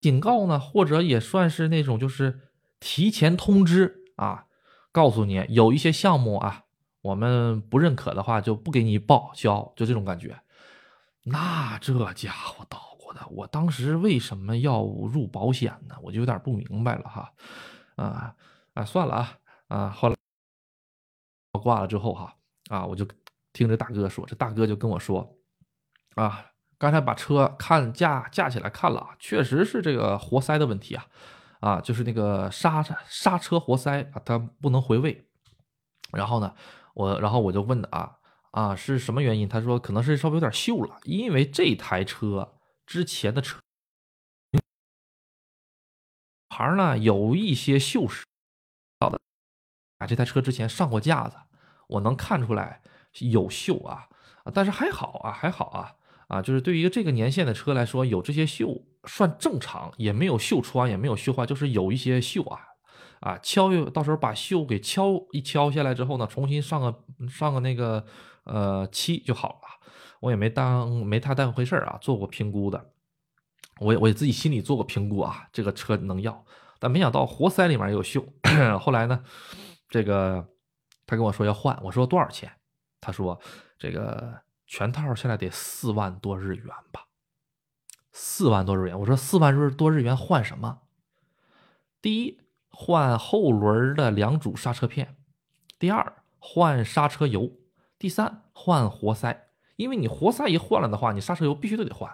[0.01, 2.41] 警告呢，或者也算是那种，就是
[2.79, 4.45] 提前通知啊，
[4.91, 6.65] 告诉你有一些项目啊，
[7.01, 10.39] 我们不认可的话，就不给你报销，就这种感觉。
[11.23, 15.95] 那这家伙捣鼓的，我当时为什么要入保险呢？
[16.03, 17.33] 我就有点不明白了哈。
[17.95, 18.35] 啊
[18.75, 19.39] 啊，算了啊
[19.75, 20.15] 啊，后来
[21.51, 22.33] 我挂了之后哈
[22.69, 23.05] 啊，我就
[23.51, 25.37] 听这大哥说，这大哥就跟我说
[26.15, 26.51] 啊。
[26.77, 31.07] 刚才把车看架架起来看了，确实是这个活塞的问题啊，
[31.61, 35.25] 啊，就是那个刹刹车活塞啊，它不能回位。
[36.11, 36.53] 然后呢，
[36.93, 38.19] 我然后我就问的啊
[38.51, 39.47] 啊是什么原因？
[39.47, 43.57] 他说可能是稍微有点锈了，因为这台车之前的车
[46.49, 48.23] 牌呢有一些锈蚀。
[50.05, 51.37] 这台车之前上过架子，
[51.87, 52.81] 我能看出来
[53.19, 54.07] 有锈啊，
[54.53, 55.93] 但是还好啊，还好啊。
[56.27, 62.59] 啊，就是对于一个这个年限的车来说，有这些锈算正常，也没有锈穿，也没有锈坏，就是有一些锈啊，
[63.19, 68.03] 啊，敲，到时候把锈给敲一敲下来之后呢，重新上个上个那个
[68.45, 69.85] 呃漆就好了。
[70.19, 72.89] 我也没当没太当回事儿啊，做过评估的，
[73.79, 76.43] 我我也自己心里做过评估啊，这个车能要，
[76.79, 78.25] 但没想到活塞里面有锈。
[78.81, 79.23] 后来呢，
[79.89, 80.47] 这个
[81.05, 82.51] 他跟我说要换，我说多少钱？
[82.99, 83.39] 他说
[83.77, 84.43] 这个。
[84.67, 87.05] 全套现在得四万多日元吧，
[88.11, 88.99] 四万多日元。
[88.99, 90.81] 我说四万日多日元换什么？
[92.01, 95.09] 第一，换后轮的两组刹车片；
[95.77, 97.59] 第二，换刹车油；
[97.99, 99.49] 第三，换活塞。
[99.75, 102.11] 因为你活塞一换了的话，你刹车油必须都得换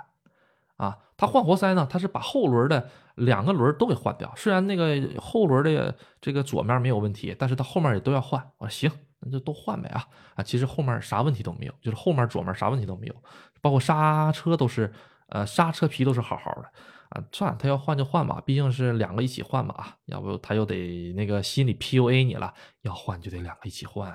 [1.22, 4.34] 他换活塞呢，他是把后轮的两个轮都给换掉。
[4.36, 8.44] 虽然那个后轮的这个左面没有问题，但是他后面也都要换。
[8.58, 8.92] 我说行。
[9.24, 10.04] 那就都换呗啊
[10.34, 10.42] 啊！
[10.42, 13.14] 其实后面啥问题都没有，就是后面左面啥问题都没有，
[13.62, 14.92] 包括刹车都是，
[15.28, 16.64] 呃，刹车皮都是好好的
[17.10, 17.24] 啊。
[17.32, 22.52] 算，他要换就换吧，毕竟是两个一起换嘛啊，要不他又得那个心理 PUA 你了，
[22.82, 24.12] 要换就得两个一起换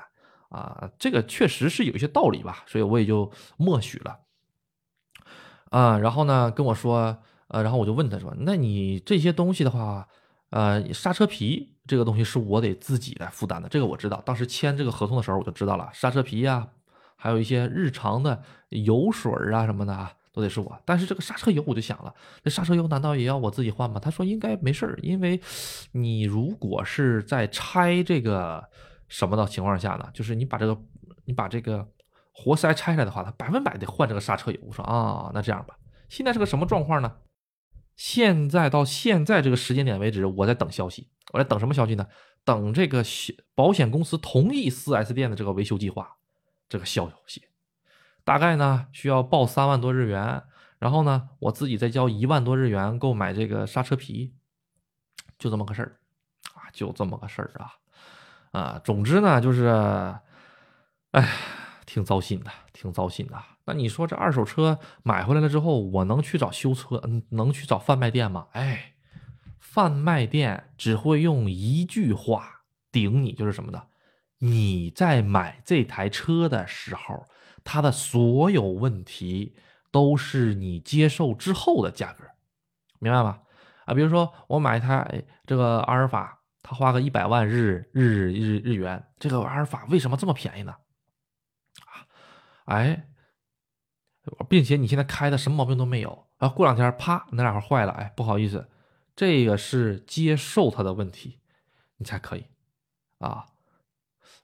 [0.49, 0.91] 啊。
[0.99, 4.19] 这个确实是有一些道理吧，所以我也就默许了
[5.71, 5.99] 啊。
[5.99, 7.17] 然后呢，跟我说，
[7.49, 10.07] 呃，然后我就问他说，那你这些东西的话，
[10.51, 11.73] 呃，刹车皮。
[11.89, 14.21] 这个东西是我得自己来负担的，这个我知道。
[14.27, 16.67] 当时签这个合同的时候我就知道了，刹车皮呀，
[17.15, 20.77] 还有一些日常的油水啊什么的啊，都得是我。
[20.85, 22.13] 但是这个刹车油我就想了，
[22.43, 24.01] 这刹车油难道也要我自己换吗？
[24.01, 25.41] 他说应该没事儿，因为
[25.93, 28.65] 你如果是在拆这个
[29.07, 30.77] 什么的情况下呢，就是你把这个
[31.25, 31.87] 你把这个
[32.39, 34.61] 活塞拆下来的话，它百分百得换这个刹车油。
[34.63, 35.77] 我说啊，那这样吧，
[36.11, 37.17] 现在是个什么状况呢？
[37.97, 41.09] 现在到现在这个时间点为止，我在等消息。
[41.33, 42.07] 我在等什么消息呢？
[42.45, 43.03] 等这个
[43.55, 46.19] 保险公司同意 4S 店的这个维修计划，
[46.69, 47.49] 这个消息。
[48.23, 50.45] 大概呢需要报三万多日元，
[50.79, 54.35] 然后呢，我自己再交一万多日元购买这个刹车皮，
[55.39, 55.99] 就这么个事儿
[56.55, 57.73] 啊，就这么个事儿啊
[58.53, 59.67] 啊，总之呢，就是，
[61.11, 61.29] 哎，
[61.87, 63.43] 挺糟心的，挺糟心的。
[63.65, 68.49] 那你说这二手车买回来了之后，我能去找修车，嗯，能去找贩卖店吗？
[68.53, 68.95] 哎，
[69.59, 72.63] 贩卖店只会用一句话
[72.93, 73.87] 顶你，就是什么的，
[74.41, 77.25] 你在买这台车的时候，
[77.65, 79.57] 它的所有问题。
[79.93, 82.25] 都是你接受之后的价格，
[82.99, 83.39] 明白吗？
[83.87, 90.75] 啊，比如说我买一台这个阿尔法，他花个一百万日日日日元，这个阿尔法为什么这么便宜呢？
[92.67, 93.09] 哎，
[94.49, 98.69] 并且你现在开的什么毛病都没有啊，过两天啪哪哪坏了，哎，不好意思，
[99.17, 101.41] 这个是接受它的问题，
[101.97, 102.45] 你才可以
[103.19, 103.47] 啊，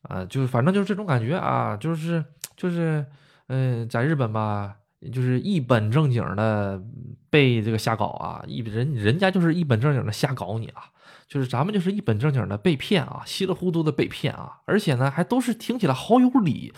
[0.02, 2.24] 啊，就是反正就是这种感觉啊，就是
[2.56, 3.06] 就是
[3.46, 4.78] 嗯，在日本吧。
[5.12, 6.80] 就是一本正经的
[7.28, 10.84] 被这个瞎搞啊，一人人家就是一本正经的瞎搞你啊，
[11.32, 16.70] 就是咱们就是一本正经的被骗啊，稀里糊涂的被骗啊，而且呢还都是听起来好有理，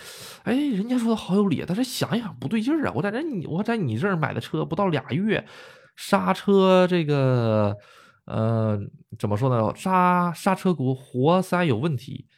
[0.44, 5.44] 哎，人家说的好有理，但是想一想不对劲儿啊，我在这你我在你这儿买的车不到俩月，
[5.96, 7.76] 刹车这个
[8.26, 8.78] 呃
[9.18, 9.74] 怎么说呢？
[9.74, 12.28] 刹刹车鼓活塞有问题，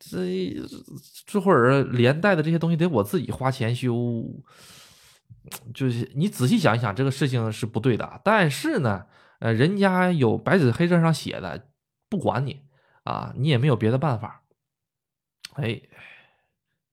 [0.00, 0.60] 这
[1.24, 4.24] 这会儿连带的这些东西得我自己花钱修。
[5.74, 8.20] 就是你仔细想一想，这个事情是不对的。
[8.24, 9.04] 但是呢，
[9.44, 11.68] 呃，人家有白纸黑字上写的，
[12.08, 12.62] 不管你
[13.02, 14.42] 啊，你也没有别的办法。
[15.56, 15.82] 哎，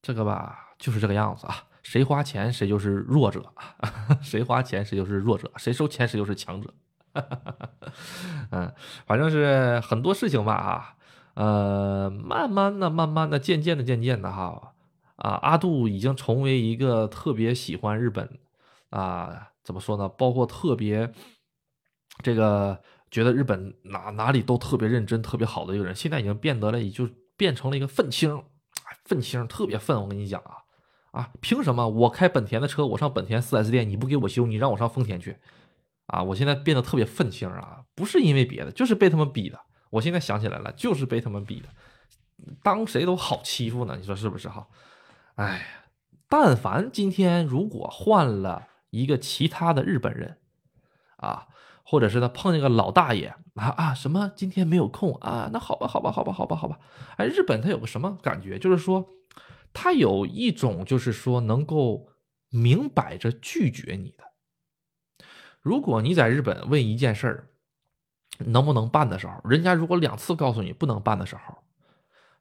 [0.02, 1.64] 这个吧，就是这个样子啊。
[1.82, 3.54] 谁花钱谁就是弱者，
[4.22, 6.74] 谁花钱谁就是弱者，谁收钱谁就是强者。
[8.52, 8.74] 嗯，
[9.06, 10.96] 反正是很多事情吧啊，
[11.36, 14.74] 呃，慢慢的、慢慢的、渐渐的、渐渐的哈。
[15.16, 18.40] 啊，阿杜已经成为一个特别喜欢日本，
[18.90, 20.10] 啊，怎么说呢？
[20.10, 21.14] 包括特别
[22.22, 28.44] 这个觉得日本哪哪里都特别认真、特别好的一个人，现在已经变得了，也就变成了一个愤青，
[29.06, 30.02] 愤青特别愤。
[30.02, 30.58] 我跟你讲啊，
[31.12, 35.38] 啊，凭什么我开本田的车，我上本田 4S 店你不给我修，你让我上丰田去？
[36.08, 39.60] 啊，我现在变得特别愤青啊，不是因为别的，就是被他们逼的。
[39.90, 41.70] 我现在想起来了，就是被他们逼的，
[42.62, 43.96] 当谁都好欺负呢？
[43.98, 44.68] 你说是不是哈？
[45.36, 45.66] 哎，
[46.28, 50.38] 但凡今天如果换了一个其他的日本人，
[51.18, 51.48] 啊，
[51.92, 55.50] 或者是他碰见个老大爷啊啊，什么今天没有空啊？
[55.52, 56.80] 那好吧，好吧，好吧，好吧，好吧。
[57.18, 58.58] 哎，日本他有个什么感觉？
[58.58, 59.10] 就是说，
[59.74, 62.08] 他有一种就是说能够
[62.50, 64.24] 明摆着拒绝你的。
[65.60, 67.50] 如果你在日本问一件事儿
[68.38, 71.58] 能不能办的时候，人家如果两次告诉你不能办的时候，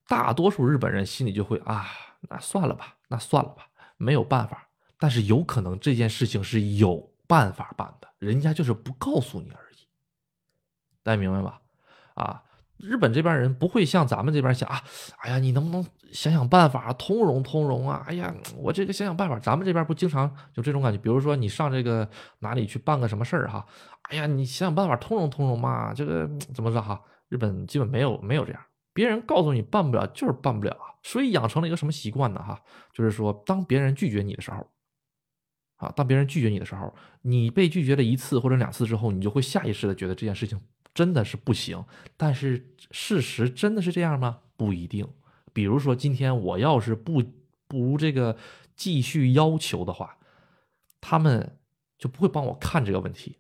[0.07, 1.89] 大多数日本人心里就会啊。
[2.29, 4.69] 那算了吧，那算了吧，没有办法。
[4.97, 9.77] 但是有可能这件事情是有办法办的，人家就是不告诉你而已。
[11.03, 11.61] 大家明白吧？
[12.15, 12.43] 啊，
[12.77, 14.83] 日本这边人不会像咱们这边想啊，
[15.19, 18.05] 哎呀，你能不能想想办法通融通融啊？
[18.07, 20.99] 哎呀，我这个想想办法，咱们这边不经常有这种感觉。
[20.99, 22.09] 比如说你上这个
[22.41, 23.65] 哪里去办个什么事儿哈，
[24.11, 25.95] 哎呀，你想想办法通融通融嘛。
[25.95, 27.01] 这个怎么说哈？
[27.29, 28.61] 日本基本没有没有这样。
[28.93, 30.91] 别人告诉你办不了，就是办不了啊！
[31.05, 32.43] 所以养成了一个什么习惯呢？
[32.43, 32.61] 哈，
[32.93, 34.67] 就是说，当别人拒绝你的时候，
[35.81, 40.61] 啊，当别人拒绝你的时候，你被拒绝了一次或者两次之后，你就会下意识的觉得这件事情
[40.95, 41.83] 真的是不行。
[42.17, 44.41] 但是事实真的是这样吗？
[44.57, 45.09] 不一定。
[45.53, 47.23] 比如说，今天我要是不
[47.67, 48.37] 不这个
[48.77, 50.19] 继续要求的话，
[51.01, 51.59] 他们
[51.99, 53.39] 就不会帮我看这个问题。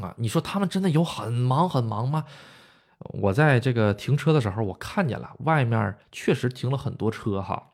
[0.00, 2.24] 啊，你说他们真的有很忙很忙吗？
[2.98, 7.71] 我在这个停车的时候，我看见了外面确实停了很多车哈，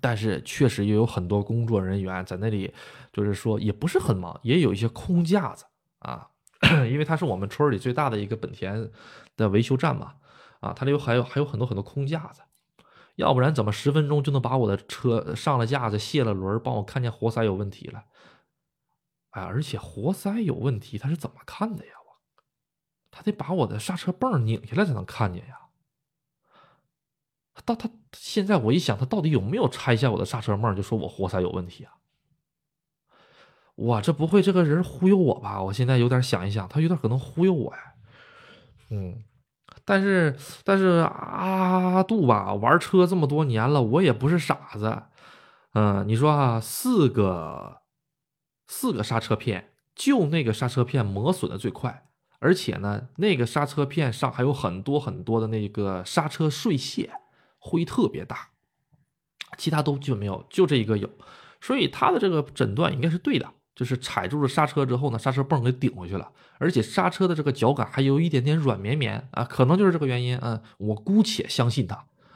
[0.00, 2.72] 但是确实也有很多工作人员在那里，
[3.12, 5.66] 就是说也不是很忙，也有一些空架子
[5.98, 6.28] 啊，
[6.90, 8.90] 因为它是我们村里最大的一个本田
[9.36, 10.14] 的维修站嘛，
[10.60, 12.42] 啊，它里有还有还有很多很多空架子，
[13.16, 18.04] 要不然怎么十分钟就能把我的车上了架子、卸了轮，帮我看见活塞有问题了？
[19.30, 21.92] 哎，而且活塞有问题，他是怎么看的呀？
[23.10, 25.67] 他得把我的刹车泵拧下来才能看见呀。
[27.64, 31.92] 到他现在我一想，他到底有没有拆下我的刹车泵，就说我活塞有问题啊？
[33.76, 35.62] 哇，这不会这个人忽悠我吧？
[35.62, 37.80] 我现在有点想一想，他有点可能忽悠我呀。
[38.90, 39.22] 嗯，
[39.84, 45.02] 但是但是阿杜吧，玩车这么多年了，我也不是傻子。
[45.74, 47.82] 嗯，你说啊，四个
[48.66, 52.04] 四个刹车片，就那个刹车片磨损的最快。
[52.40, 57.10] 而且呢，那个刹车片上还有很多很多的那个刹车碎屑，
[57.68, 58.48] 灰特别大，
[59.58, 61.10] 其他都基本没有，就这一个有，
[61.60, 70.38] 所以他的这个诊断应该是对的，就是踩住了刹车之后呢，刹车泵给顶回去了，而且刹车的这个脚感还有一点点软绵绵啊，可能就是这个原因。
[70.38, 71.94] 嗯，我姑且相信他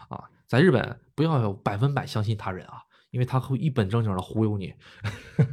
[0.08, 4.74] 啊，在日本不要百分百相信他人啊，因为他会一本正经的忽悠你。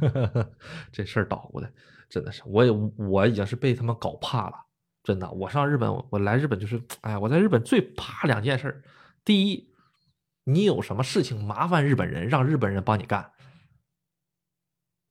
[0.92, 1.72] 这事儿捣鼓的
[2.08, 4.56] 真的是，我也我已经是被他们搞怕了，
[5.02, 5.30] 真的。
[5.30, 8.82] 我上日本，我来日本就是，哎，我在日本最怕两件事
[9.24, 9.69] 第一，
[10.44, 13.32] 你有什么事情麻烦日本人，让日本人帮你干。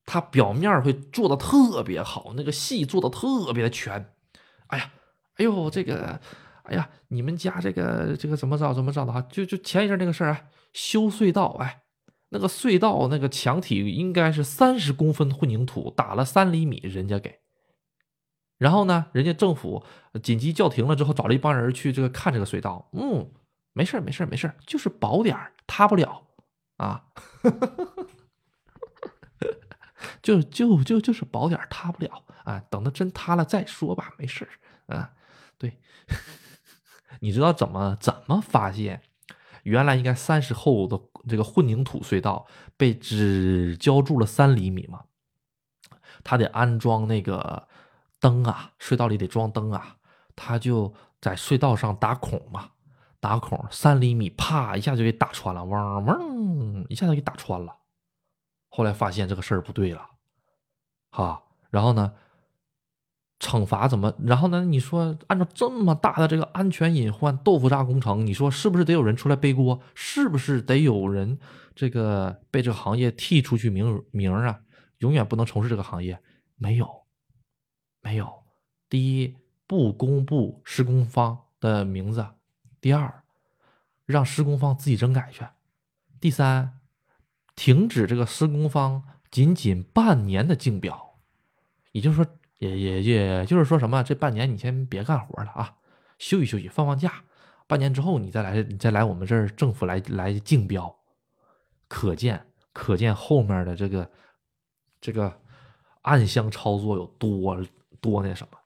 [0.05, 4.13] 他表面会做的特别好，那个戏做的特别的全。
[4.67, 4.91] 哎呀，
[5.35, 6.19] 哎呦，这个，
[6.63, 9.21] 哎呀，你们家这个这个怎么着怎么着的哈？
[9.29, 10.41] 就就前一阵那个事儿啊，
[10.73, 11.83] 修隧道，哎，
[12.29, 17.39] 那个隧道那个墙体应该是三十公分混凝土，打了三厘米，人家给。
[18.57, 19.83] 然后呢，人家政府
[20.23, 22.89] 紧急叫停了之后，找了一帮人去这个看这个隧道。
[22.93, 23.29] 嗯，
[23.79, 26.27] 没事没事没事就是薄点塌不了
[26.75, 27.05] 啊。
[30.21, 34.45] 就就就就是薄点塌不了啊，等它真塌了再说吧，没事
[34.87, 35.13] 啊。
[35.57, 35.79] 对，
[37.21, 39.01] 你知道怎么怎么发现
[39.63, 40.99] 原来应该三十厚的
[41.29, 45.05] 这个混凝土隧道被只浇筑了三厘米吗？
[46.25, 47.69] 他得安装那个
[48.19, 49.95] 灯啊，隧道里得装灯啊，
[50.35, 52.71] 他就在隧道上打孔嘛，
[53.19, 57.75] 打孔三厘米，啪一下就给打穿了，嗡嗡一下就给打穿了。
[58.69, 60.09] 后来发现这个事儿不对了，
[61.11, 62.13] 哈，然后呢，
[63.39, 64.13] 惩罚怎么？
[64.23, 64.63] 然后呢？
[64.63, 69.81] 你说按照这么大的这个安全隐患、豆腐渣工程，你说是不是得有人出来背锅？
[69.95, 71.39] 是不是得有人
[71.73, 74.61] 这个被这个行业踢出去名名啊？
[74.99, 76.21] 永远不能从事这个行业？
[76.55, 76.87] 没有，
[78.01, 78.43] 没有。
[78.87, 82.21] 第一，不公布施工方的名字；
[82.81, 83.23] 第二，
[84.05, 85.43] 让施工方自己整改去；
[86.19, 86.75] 第三。
[87.55, 91.17] 停止这个施工方仅仅半年的竞标，
[91.91, 92.25] 也就是说，
[92.57, 94.01] 也也也就是说什么？
[94.01, 95.75] 这半年你先别干活了啊，
[96.17, 97.21] 休息休息，放放假。
[97.67, 100.97] 半年之后你再来，你再来我们这儿政府来来竞标。
[101.89, 104.09] 可见可见后面的这个
[105.01, 105.41] 这个
[106.03, 107.61] 暗箱操作有多
[107.99, 108.57] 多那什么？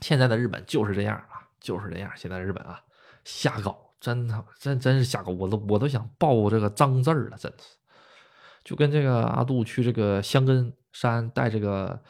[0.00, 2.08] 现在的日本就是这样啊，就是这样。
[2.14, 2.80] 现在日本啊，
[3.26, 7.76] 瞎搞，真他妈真真是瞎搞，我都我都想报这个脏字儿了，真是。
[8.62, 12.00] 就跟这个阿杜去这个香根山带这个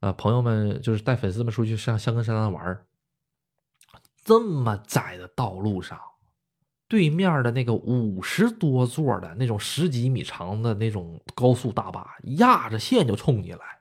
[0.00, 2.84] 呃朋友们，就是带粉丝们出去上香根山上玩
[4.24, 5.98] 这么窄的道路上，
[6.88, 13.80] 对面的那个五十多座的那种十几米长的那种高速大巴压着线就冲进来，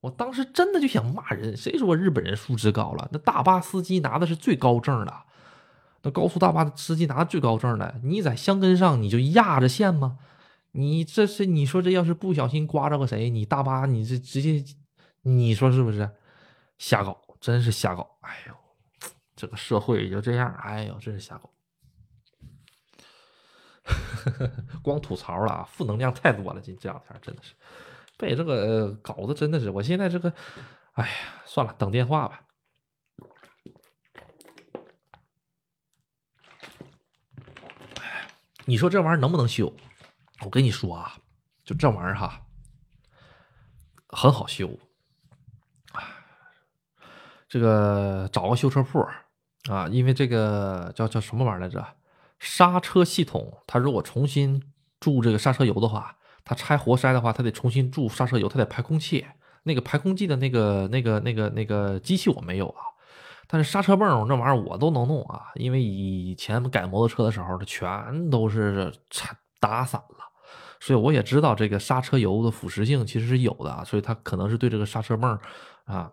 [0.00, 3.08] 我当时真的就想骂人，谁说日本人素质高了？
[3.12, 5.14] 那大巴司机拿的是最高证的，
[6.02, 10.18] 那高速大巴的司机拿最高证的，你在箱根上你就压着线吗？
[10.72, 14.64] 你这是你说这要是不小心刮着个谁，你大巴你这直接，
[15.22, 16.08] 你说是不是
[16.78, 17.20] 瞎搞？
[17.40, 18.18] 真是瞎搞！
[18.20, 18.54] 哎呦，
[19.34, 20.54] 这个社会就这样。
[20.62, 21.50] 哎呦，真是瞎搞！
[24.82, 26.60] 光吐槽了，负能量太多了。
[26.60, 27.54] 这这两天真的是
[28.16, 30.32] 被这个搞得真的是，我现在这个，
[30.92, 31.14] 哎呀，
[31.46, 32.42] 算了，等电话吧。
[38.66, 39.74] 你说这玩意儿能不能修？
[40.44, 41.16] 我跟你说啊，
[41.64, 42.42] 就这玩意儿哈，
[44.08, 44.78] 很好修。
[47.48, 49.04] 这个找个修车铺
[49.68, 51.84] 啊，因为这个叫叫什么玩意儿来着？
[52.38, 54.62] 刹车系统，它如果重新
[55.00, 59.26] 注这个刹车油的话，它拆活塞的话，它得重新注刹车油，它得排空气。
[59.64, 62.80] 那个排空气的那个那个那个那个机器我没有啊，
[63.50, 68.94] 但是刹车泵这玩意儿我都能弄啊，因为以前改摩托车的时候，它全都是
[69.58, 70.16] 打散了。
[70.78, 75.38] 所以我也知道这个刹车油的腐蚀性其实是有的，所以它可能是对这个刹车泵
[75.84, 76.10] 啊，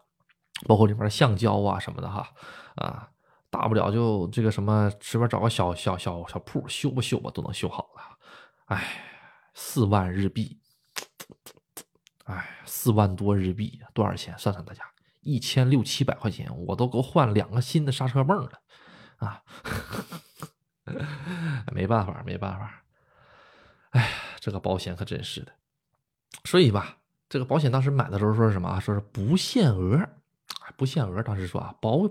[0.66, 2.28] 包括里面的橡胶啊什么的哈
[2.76, 3.08] 啊，
[3.50, 8.18] 大不了就这个什么随便找个小小小小铺修吧修吧都能修好了。
[8.66, 8.84] 哎，
[9.54, 10.60] 四万日币，
[12.26, 14.38] 哎，四万多日币多少钱？
[14.38, 14.84] 算算大家，
[15.28, 18.52] 一千六七百块钱，我都够换两个新的刹车泵了
[19.18, 19.44] 啊！
[21.74, 22.84] 没办法，没办法。
[23.90, 24.10] 哎，
[24.40, 25.52] 这个保险可真是的，
[26.46, 28.80] 所以吧，这个保险当时买的时候说什么啊？
[28.80, 30.08] 说是不限额，
[30.78, 31.22] 不限额。
[31.22, 32.10] 当时说啊，保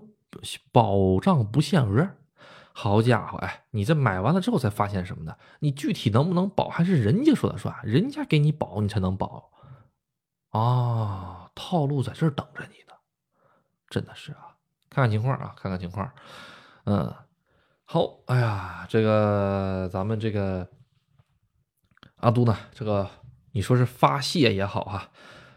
[0.70, 2.06] 保障不限额。
[2.74, 5.34] 好家伙，哎，你这买完了之后才发现什么呢？
[5.60, 9.50] 你具体能不能保，还是人家说了算，人家给你保，你才能保。
[10.50, 12.76] 啊，套路在这儿等着你，
[13.96, 14.54] 真的是啊。
[14.90, 16.10] 看看情况啊，看看情况。
[16.84, 17.14] 嗯，
[17.84, 20.68] 好，哎呀，这个咱们这个。
[22.20, 22.56] 阿都呢？
[22.72, 23.08] 这个
[23.52, 25.10] 你说是发泄也好哈，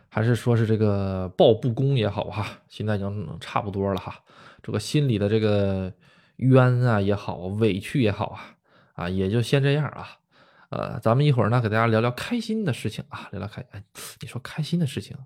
[0.10, 4.22] 还是说是这个报不公也好哈，现在已经差不多了哈。
[4.62, 5.92] 这个心里的这个
[6.36, 8.56] 冤啊也好，委屈也好啊，
[8.94, 10.18] 啊也就先这样啊。
[10.70, 13.66] 呃，咱们一会儿呢给大家聊聊开心的事情啊，聊聊开。
[13.72, 13.82] 哎，
[14.20, 15.18] 你说开心的事情，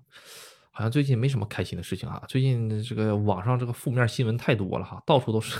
[0.74, 2.22] 好像最近没什么开心的事情啊。
[2.28, 5.56] 最近这个网上这个负面新闻太多了哈，到处都是，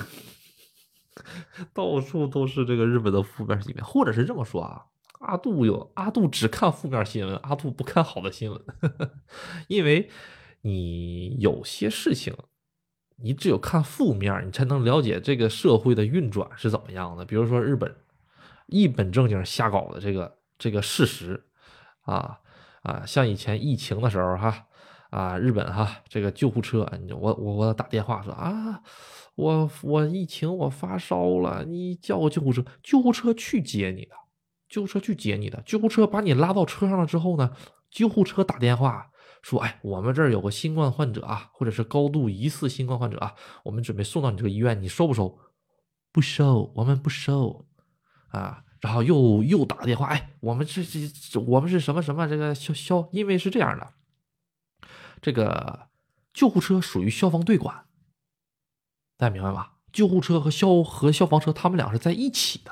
[1.72, 4.86] 到处都是这个日本的负面新闻，或者是这么说啊。
[5.20, 8.60] 阿杜有阿杜只看负面新闻，阿杜不看好的新闻，
[9.68, 10.10] 因为
[10.62, 12.34] 你有些事情，
[13.22, 17.24] 你只有看负面，你才能了解这个社会的运转是怎么样的。
[17.24, 17.96] 比如说日本
[18.66, 21.46] 一本正经瞎搞的这个这个事实
[22.02, 22.40] 啊
[22.82, 24.66] 啊，像以前疫情的时候哈，
[25.14, 26.84] 啊日本哈这个救护车，
[27.20, 28.82] 我我我打电话说啊，
[29.36, 34.14] 我我疫情我发烧了，你叫个救护车，救护车去接你的。
[34.66, 37.52] 救护车去接你的，救护车把你拉到车上了之后呢，
[37.92, 39.08] 救护车打电话
[39.40, 45.38] 说：“哎，我们这儿有个新冠患者啊，或者是高度疑似新冠患者啊，我们准备送到你这个医院，你收不收？
[46.10, 47.66] 不收，我们不收
[48.30, 53.08] 啊。”然后又又打电话：“哎，我们是这我们是什么什么这个消消？
[53.12, 53.92] 因为是这样的，
[55.24, 55.88] 这个
[56.34, 57.86] 救护车属于消防队管，
[59.16, 59.76] 大家明白吧？
[59.90, 62.70] 救护车和消和消防车他们俩是在一起的。”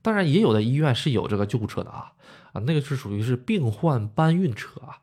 [0.00, 2.14] 当然，也有的医院是有这个救护车的啊
[2.54, 4.96] 啊，那个是属于是病患搬运车啊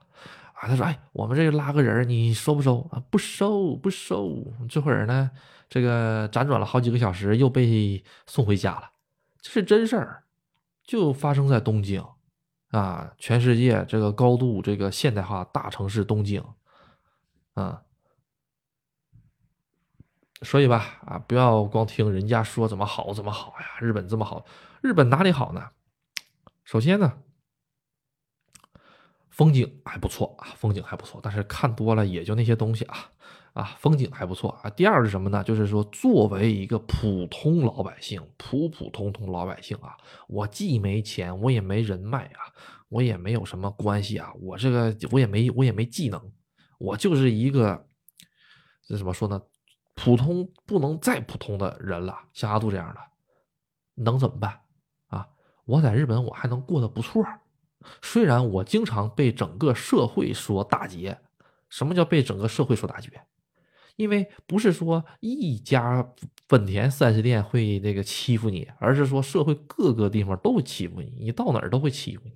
[0.54, 0.68] 啊。
[0.68, 3.04] 他说：“哎，我们这拉个人，你收不收啊？
[3.12, 5.30] 不收，不收。”这会儿呢，
[5.70, 8.90] 这个辗转了好几个小时，又被送回家了。
[9.42, 10.24] 这是真事儿，
[10.84, 12.04] 就发生在东京
[12.70, 16.42] 啊，全世界这个高度这个现代化大城市东京
[17.54, 17.84] 啊。
[20.42, 24.46] 所以吧，啊，不要光听人家说怎么好怎么好呀，日本这么好。
[24.82, 25.70] 日本哪里好呢？
[26.66, 27.20] 首先呢，
[29.30, 33.10] 风景还不错啊，风景还不错，但是看多了也就那些东西啊
[33.54, 34.70] 啊，风景还不错啊。
[34.70, 35.42] 第二是什么呢？
[35.46, 39.96] 就是说，作为一个普通老百姓，普普通通老百姓啊，
[40.28, 42.52] 我既没钱，我也没人脉啊，
[42.90, 46.32] 我也没有什么关系啊，我这个我也没我也没技能，
[46.84, 47.88] 我就是一个
[48.86, 49.42] 这怎么说呢？
[49.96, 53.00] 普通不能再普通的人了，像阿杜这样的，
[53.96, 54.60] 能怎么办
[55.08, 55.28] 啊？
[55.66, 57.24] 我在日本我还能过得不错，
[58.02, 61.20] 虽然我经常被整个社会所打劫。
[61.70, 63.10] 什么叫被整个社会所打劫？
[63.96, 66.08] 因为不是说一家
[66.48, 72.34] 本田 4S 店会那个欺负你，而是说社会各个地方都会欺负你，你到哪儿都会欺负你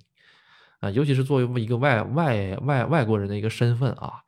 [0.80, 0.90] 啊！
[0.90, 4.24] 尤其是作为一个外外外外国人的一个身份啊，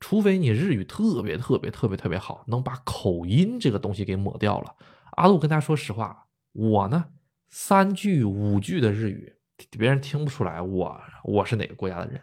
[0.00, 4.76] 除非你日语特别特别特别特别好，能把口音这个东西给抹掉了。
[5.12, 7.06] 阿杜跟大家说实话，我呢。
[7.48, 9.34] 三句五句的日语，
[9.78, 12.20] 别人听不出来我我是哪个国家的人。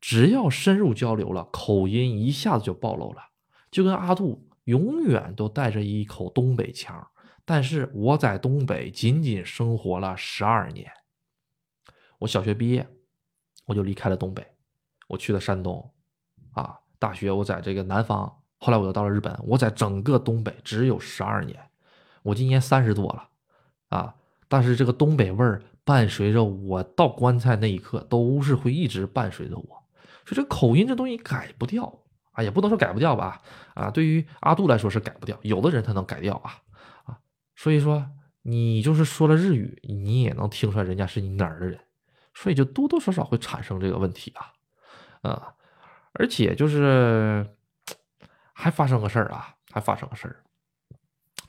[0.00, 3.22] 只要深入交流了，口音一下子就暴露了。
[3.70, 7.06] 就跟阿杜永远都带着一口东北腔，
[7.44, 10.90] 但是我在东北仅仅生活了十二年。
[12.20, 12.88] 我小学毕业，
[13.66, 14.46] 我就离开了东北，
[15.08, 15.92] 我去了山东。
[16.52, 19.38] 啊，大学我在这个南方，后来我又到了日本。
[19.42, 21.60] 我在整个东北只有十二年，
[22.22, 23.28] 我今年三十多了，
[23.90, 24.14] 啊。
[24.48, 29.82] 但是这个东北味儿伴随着我到棺材那一刻，都是会一直伴随着我。
[30.24, 31.92] 所以这口音这东西改不掉
[32.32, 33.42] 啊，也不能说改不掉吧？
[33.74, 36.56] 啊，对于阿杜来说是改不掉，有的人他能改掉啊
[37.04, 37.18] 啊。
[37.54, 38.06] 所以说
[38.40, 41.78] 你就是说了日语，你也能听出来人家是你哪儿的人，
[42.32, 45.54] 所以就多多少少会产生这个问题啊啊。
[46.14, 47.46] 而且就是
[48.52, 50.36] 还发生个事儿啊，还发生个事儿，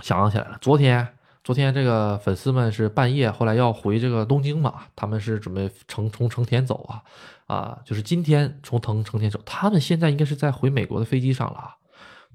[0.02, 1.08] 想起来了，昨天。
[1.44, 4.86] 昨天这个粉丝们是半夜，后来要回这个东京嘛？
[4.96, 7.04] 他们是准备乘从成田走啊，
[7.46, 9.40] 啊，就是今天从腾成田走。
[9.46, 11.76] 他们现在应该是在回美国的飞机上了啊。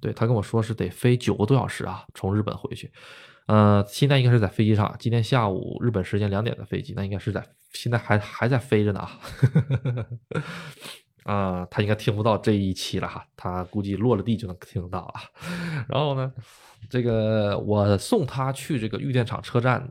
[0.00, 2.92] 对他跟我说是得飞九个多小时啊，从日本回去。
[3.46, 4.94] 呃，现在应该是在飞机上。
[5.00, 9.18] 今天下午日本时间两点的飞机，那应该是在现在还还在飞着呢啊。
[11.24, 15.20] 啊，他应该听不到这一期了哈，他估计落了地就能听到啊。
[15.88, 16.32] 然后呢？
[16.88, 19.86] 这个我送他去这个玉电厂车站，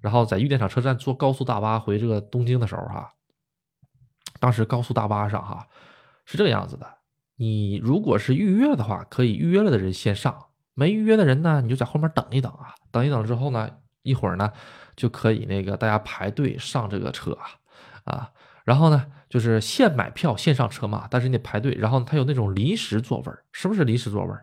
[0.00, 3.12] 然后在玉电厂车站坐高速大巴回这个东京的时候，哈，
[4.38, 5.66] 当时高速大巴上哈
[6.24, 6.86] 是这个样子的：
[7.34, 10.32] 你如果是预约的话，可以预约了的人先上；
[10.74, 12.72] 没预约的人呢，你就在后面等一等啊。
[12.92, 13.68] 等一等之后呢，
[14.02, 14.52] 一会儿呢
[14.94, 17.50] 就可以那个大家排队上这个车啊
[18.04, 18.30] 啊。
[18.68, 21.72] 然后呢就是现买票现上车嘛，但是你得排队。
[21.72, 24.34] 然后它有那种临时座位是不是临时座位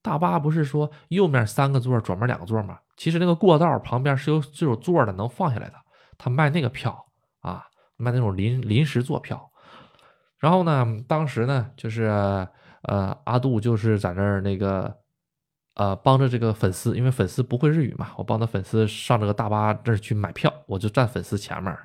[0.00, 2.78] 大巴不是说右面三个座，左面两个座吗？
[2.96, 5.74] 其实那个过道旁边是有是有座的，能放下来的。
[6.16, 7.04] 他卖那个票
[7.40, 7.64] 啊，
[7.96, 9.50] 卖那种临临时坐票。
[10.38, 12.04] 然后呢，当时呢，就是
[12.82, 14.94] 呃，阿杜就是在那儿那个
[15.74, 21.76] 呃，帮着这个粉丝，因为粉丝不会日语嘛，我帮他粉丝上这个大巴那儿去买票，我就站粉丝前面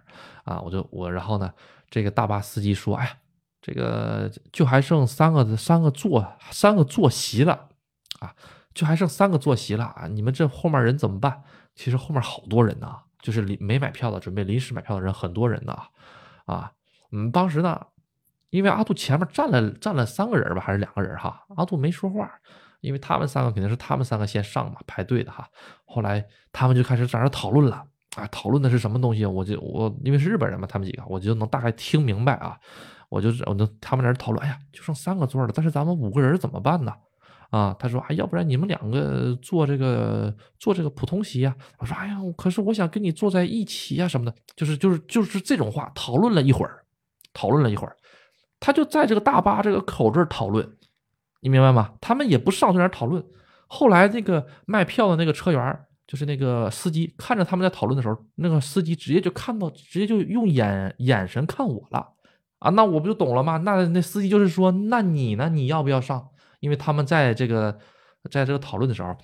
[0.43, 1.51] 啊，我就我然后呢，
[1.89, 3.17] 这个大巴司机说，哎呀，
[3.61, 7.69] 这个就还剩三个三个座三个坐席了
[8.19, 8.35] 啊，
[8.73, 11.43] 就还剩三个坐席了啊，你们这后面人怎么办？
[11.75, 15.77] 其实后面好多人呢，就是临没买票的，准备临时买票的人很多人呢，
[16.45, 16.71] 啊，
[17.11, 17.87] 嗯，当时呢。
[18.51, 21.45] 因为阿杜前面站了站了三个人吧，还是两个人哈？
[21.55, 22.27] 阿杜没说话，
[22.81, 25.47] 因为他们三个肯定是他们三个先上嘛，排队的哈。
[25.85, 27.85] 后来他们就开始在那讨论了
[28.19, 29.25] 啊，讨论的是什么东西？
[29.25, 32.57] 我就我因为是日本人嘛，他们几个我就能大概听明白啊。
[33.09, 36.93] 我就我能他们在那讨论，哎呀，就剩三个座了，但是咱们五个人怎么办呢？
[37.49, 41.55] 啊，他说，哎，要不然你们两个坐这个坐这个普通席呀？
[41.79, 46.83] 我说，哎呀，可是我想跟你坐在一起呀什么的，就是就是就是这种话，讨论了一会儿，
[47.33, 47.97] 讨论了一会儿。
[48.59, 50.77] 他就在这个大巴这个口这儿讨论，
[51.41, 51.93] 你明白吗？
[51.99, 53.25] 他们也不上去那讨论。
[53.65, 55.79] 后来那个卖票的那个车员，
[56.09, 62.13] 就是那个司机，看着他们在讨论的时候，那个司机直接就看到，直接就用眼眼神看我了
[62.57, 62.71] 啊！
[62.71, 63.57] 那我不就懂了吗？
[63.57, 65.49] 那那司机就是说，那你呢？
[65.49, 66.29] 你要不要上？
[66.61, 67.77] 因为他们在这个
[68.31, 69.15] 在这个讨论的时候，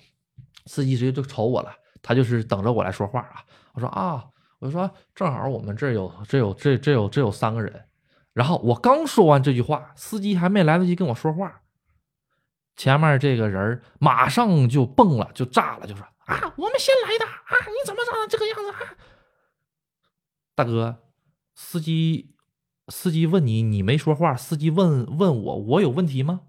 [0.66, 1.72] 司机直接就瞅我了，
[2.02, 3.42] 他就是等着我来说话啊。
[3.72, 4.24] 我说啊，
[4.60, 7.82] 我说正好我们这有这有这这有这有三个人。
[8.32, 11.62] 然后我刚说完这句话，司机还没来得及跟我说话，
[12.76, 18.94] 前面这个人马上就蹦了，就炸了，就说：“啊，我们先来的啊，你怎么长成这个样子啊？”
[20.54, 21.02] 大哥，
[21.54, 22.34] 司机，
[22.88, 26.42] 司机问你，你没说话，司机问问我，我有问题吗？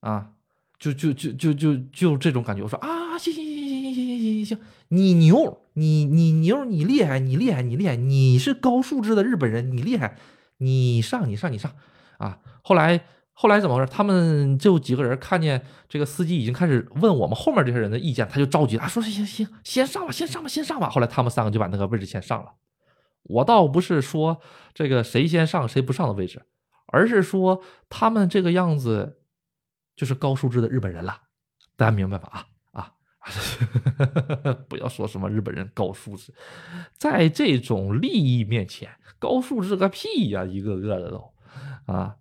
[0.00, 0.32] 啊，
[0.78, 2.62] 就就就就就就这种感觉。
[2.62, 10.18] 我说啊，行行行行行行行行行，你牛，你你牛，你厉害，你厉害，你厉害，你是高素质的日本人，你厉害。
[10.58, 11.74] 你上，你上，你上，
[12.18, 12.38] 啊！
[12.62, 13.04] 后来，
[13.34, 13.90] 后来怎么回事？
[13.90, 22.52] 他们就几个人看见这个司机已经开始问我们后面这些人的意见，他就着急了，说：“行行行，先上吧，先上吧，先上吧。”后来他们三个就把那个位置先上了。
[23.24, 24.40] 我倒不是说
[24.74, 26.42] 这个谁先上谁不上的位置，
[26.86, 29.20] 而是说他们这个样子
[29.96, 31.22] 就是高素质的日本人了，
[31.76, 32.46] 大家明白吧？
[32.72, 32.92] 啊！
[34.68, 36.34] 不要说什么日本人高素质，
[36.94, 40.44] 在这种利益面前，高素质个屁呀！
[40.44, 41.32] 一个个的都
[41.86, 42.16] 啊，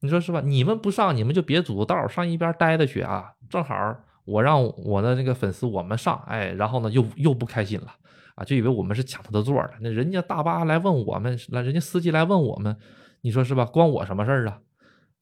[0.00, 0.40] 你说是吧？
[0.44, 3.32] 你们不上，你们就别阻道，上一边待着去啊！
[3.48, 7.94] 正好我让我的那个粉丝我们上，哎，然后呢又又不开心了
[8.34, 9.70] 啊，就以为我们是抢他的座了。
[9.80, 12.76] 那人家大巴来问我们，来人家司机来问我们，
[13.22, 13.64] 你说是吧？
[13.64, 14.60] 关我什么事儿啊？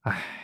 [0.02, 0.40] 哎。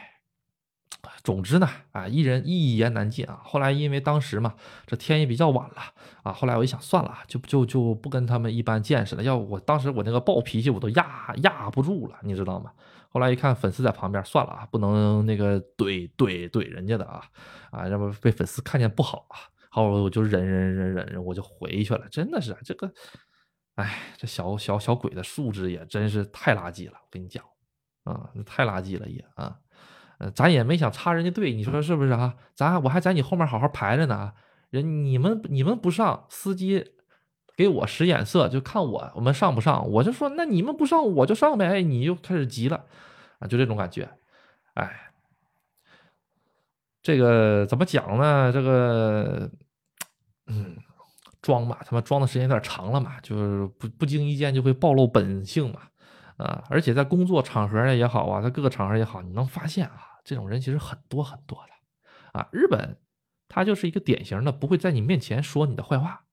[1.23, 3.41] 总之呢，啊，一人一言难尽啊。
[3.45, 4.55] 后来因为当时嘛，
[4.87, 5.77] 这天也比较晚了
[6.23, 6.33] 啊。
[6.33, 9.23] 后来我一想，算了，就就就不跟他们一般见识了。
[9.23, 12.73] 要我当时我那个暴脾气我都压压不住了，你知道吗？
[13.13, 17.25] 后来一看粉丝在旁边，算了啊，不能那个怼怼怼人家的啊
[17.73, 19.51] 啊，要不被粉丝看见不好啊。
[19.69, 22.09] 后来，我就忍忍忍忍忍，我就回去了。
[22.09, 22.93] 真的是这个，
[23.75, 26.95] 哎，这小小小鬼的素质也真是太垃圾了。
[27.03, 27.45] 我跟你讲
[28.05, 29.59] 啊，太垃圾了也啊。
[30.19, 32.37] 呃，咱也没想插人家队，你说是不是啊？
[32.55, 34.33] 咱我还在你后面好好排着呢，
[34.71, 36.93] 人你们你们不上，司机
[37.61, 42.87] 给我使眼色，就看我我们上不上，我就说那你们不上我就上呗，你就开始急了。
[43.39, 44.09] 啊，就这种感觉，
[44.73, 45.13] 哎，
[47.03, 48.51] 这个怎么讲呢？
[48.51, 49.51] 这个，
[50.47, 50.75] 嗯，
[51.43, 55.83] 装吧，他妈装的时间有点长了嘛，就是不不经意间就会暴露本性嘛，
[56.39, 60.07] 啊，而且在工作场合也好啊，在各个场合也好，你能发现啊。
[60.25, 62.97] 这种人其实很多很多的，啊，日本，
[63.49, 66.25] 他就是一个典型的不会在你面前说你的坏话，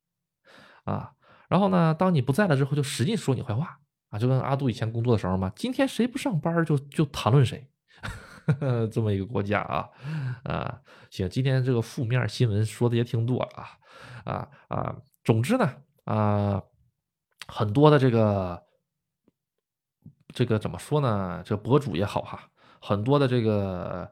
[0.83, 1.13] 啊，
[1.47, 3.79] 然后呢，当你不在了之后，就使劲说你坏话，
[4.09, 7.69] 啊，就跟阿杜以前工作的时候嘛，今天谁不上班就就谈论谁，
[8.91, 9.89] 这么一个国家啊，
[10.43, 13.77] 啊，行，今天这个负面新闻说的也挺多啊，
[14.25, 15.73] 啊啊，总之呢，
[16.05, 16.61] 啊，
[17.47, 18.63] 很多的这个
[20.33, 21.41] 这个怎么说呢？
[21.45, 22.49] 这博主也好哈。
[22.79, 24.09] 很多的这个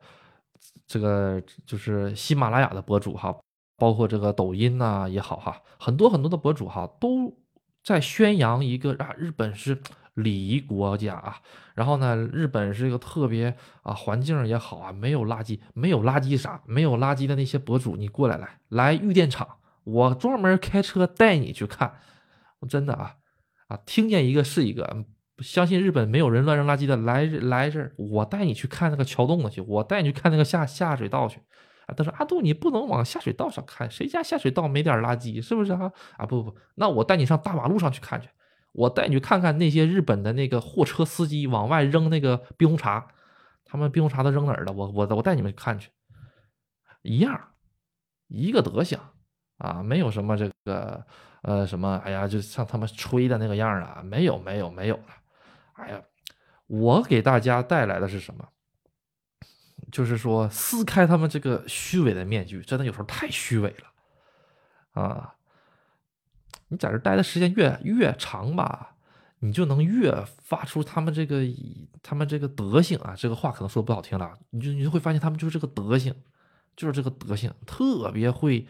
[0.87, 3.33] 这个就是喜马拉雅的博主哈，
[3.77, 7.37] 包括这个抖音呐也好哈，很多很多的博主哈都
[7.83, 9.81] 在宣扬一个啊，日本是
[10.13, 11.37] 礼仪国家啊，
[11.73, 19.47] 然后呢，日本是一个特别啊环境也好啊，没有垃圾，没有垃圾啥，没有垃圾的那些博主，你过来来来玉电厂，
[19.83, 21.95] 我专门开车带你去看，
[22.69, 23.15] 真的啊
[23.67, 25.05] 啊，听见一个是一个。
[25.39, 31.41] 相信日本没有人乱扔垃圾的，来来这儿，我带你去看那个桥洞子去，我带你去看那个下下水道去。
[31.95, 35.41] 他说阿杜，你不能往下水道上看，谁家下水道没点垃圾？
[35.41, 35.91] 是不是啊？
[36.17, 38.29] 啊，不不，那我带你上大马路上去看去，
[38.71, 43.07] 我带你去看看那些日本的那个货车司机往外扔那个冰红茶，
[43.63, 44.73] 他们冰红茶都扔哪儿了？
[44.73, 45.91] 我我我带你们看去，
[47.03, 47.39] 一样，
[48.27, 48.97] 一个德行
[49.57, 51.05] 啊，没有什么这个
[51.43, 55.03] 呃什么，哎呀，就像他们吹的那个样啊，没有没有没有了，
[55.73, 56.01] 哎呀，
[56.67, 58.43] 我给大家带来的是什么？
[59.95, 65.35] 就是说撕开他们这个虚伪的面具，真的有时候太虚伪了啊。
[66.67, 68.97] 你在这待的时间越越长吧，
[69.39, 71.43] 你就能越发出他们这个
[72.03, 73.15] 他们这个德行啊。
[73.15, 76.13] 这个话可能说的不好听了，你就你就会发现他们就是这个德行，
[76.75, 78.67] 就是这个德行，特别会，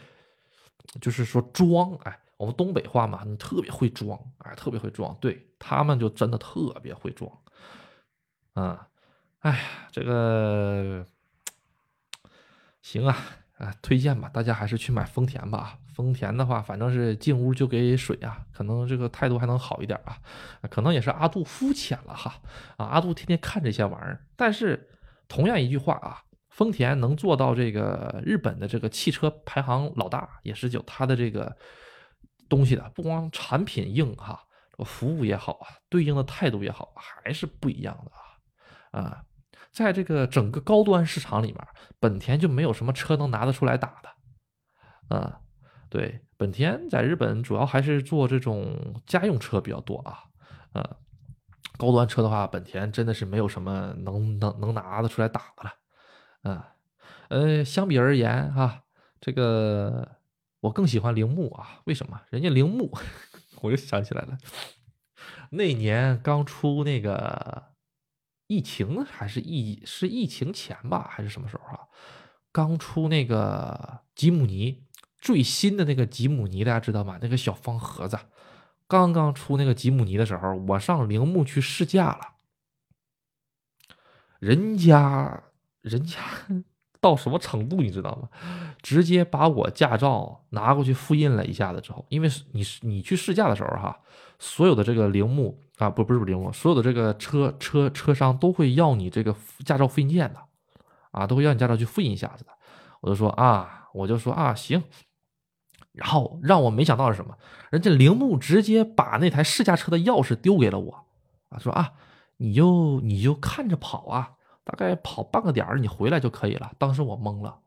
[1.00, 1.92] 就是说装。
[2.04, 5.12] 哎，我们东北话嘛，你特别会装，哎，特别会装。
[5.20, 7.32] 对他们就真的特别会装，
[8.52, 8.86] 啊，
[9.40, 9.58] 哎呀，
[9.90, 11.04] 这个
[12.86, 13.16] 行啊。
[13.56, 15.78] 啊，推荐吧，大家还是去买丰田吧。
[15.94, 20.14] 丰田的话，反正是进屋就给水啊，可能这个态度还能好一点啊。
[20.68, 22.38] 可能也是阿杜肤浅了哈。
[22.76, 24.22] 啊，阿杜天天看这些玩意儿。
[24.36, 24.90] 但是
[25.26, 31.56] 同样一句话啊，丰田能做到这个日本的这个汽车排行老大，也是有它的这个
[32.50, 32.92] 东西的。
[32.94, 34.44] 不光产品硬哈，
[34.84, 39.00] 服务也好啊，对应的态度也好，还是不一样的啊。
[39.02, 39.22] 啊。
[39.76, 41.58] 在这个整个高端市场里面，
[42.00, 45.40] 本田就没有什么车能拿得出来打的，啊，
[45.90, 50.24] 对，本田在日本主要还是做这种家用车比较多啊，
[50.72, 50.96] 呃，
[51.76, 56.72] 高端车的话，本田真的是没有什么能能能拿得出来打的了，啊，
[57.28, 58.84] 呃，相比而言哈，
[59.20, 60.16] 这个
[60.60, 62.18] 我更喜欢铃木啊，为什么？
[62.30, 62.90] 人家铃木，
[63.60, 64.38] 我又想起来了，
[65.50, 67.75] 那年刚出那个。
[68.46, 71.80] 疫情还是疫是疫情前吧，还是什么时候啊？
[72.52, 74.84] 刚出那个吉姆尼
[75.20, 77.18] 最新的那个吉姆尼，大家知道吗？
[77.20, 78.18] 那个小方盒子，
[78.86, 82.20] 刚刚出那个吉姆尼的时候，我上铃木去试驾了，
[84.38, 85.42] 人家
[85.82, 86.18] 人家
[87.00, 88.28] 到什么程度你知道吗？
[88.80, 94.00] 直接把我驾照拿过去复印了一下子之后，因为你你去试驾的时候哈，
[94.38, 95.60] 所有的这个铃木。
[95.78, 100.40] 啊，不，不是铃木，所有的这个车车车商都会要你这个驾照复印件的，
[101.10, 102.50] 啊，都会要你驾照去复印一下子的。
[103.02, 104.82] 我就说啊，我就说啊，行。
[105.92, 107.36] 然后让我没想到是什么？
[107.70, 111.06] 人家铃木直接把那台试驾车的钥匙丢给了我，
[111.50, 111.92] 啊，说啊，
[112.38, 114.32] 你就你就看着跑啊，
[114.64, 116.72] 大概跑半个点儿，你回来就可以了。
[116.78, 117.60] 当时我懵了，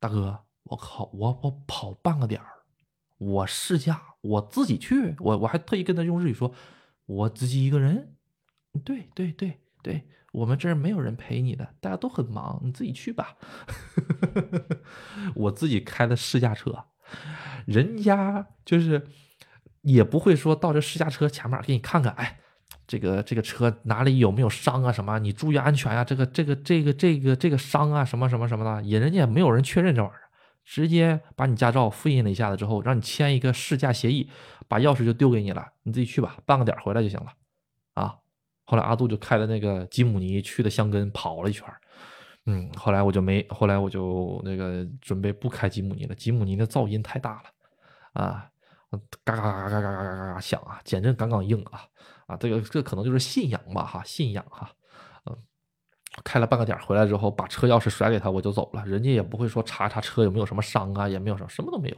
[0.00, 2.46] 大哥，我靠，我我跑半个点儿，
[3.18, 6.52] 我试驾我自己去，我我还特意跟他用日语说。
[7.10, 8.14] 我自己一个人，
[8.84, 13.34] 对对对对，我们这儿没有人陪你的，大家都很忙，你自己去吧。
[15.34, 16.84] 我自己开的试驾车，
[17.66, 19.08] 人家就是
[19.82, 22.38] 也不会说到这试驾车前面给你看看，哎，
[22.86, 24.92] 这个这个车哪里有没有伤啊？
[24.92, 25.18] 什么？
[25.18, 26.04] 你注意安全呀！
[26.04, 30.30] 这个这个这个这个这个伤啊，什么什么什么的，也人家也没有人确认这玩意儿，
[30.64, 34.30] 直接把你驾照复印了一下子之后，让你签一个试驾协议。
[34.70, 37.26] 把钥匙就丢给你了，你自己去吧，半个点回来就行了，
[37.94, 38.16] 啊！
[38.62, 41.66] 后来阿杜就开了那个吉姆尼去的香根跑了一圈，
[42.46, 48.48] 嗯，后来我就没，后来我就那个准备不开吉姆尼了，吉姆尼的噪音太大了，啊，
[49.24, 51.82] 嘎嘎嘎嘎嘎嘎嘎嘎嘎响啊，减震杠杠硬啊，
[52.28, 54.70] 啊，这个这可能就是信仰吧，哈，信仰哈，
[55.26, 55.36] 嗯，
[56.22, 61.96] 开了半个点回来之后，把车钥匙甩给他，我就走了，人家也不会说查查车有没有什么伤啊，也没有什么，什么都没有。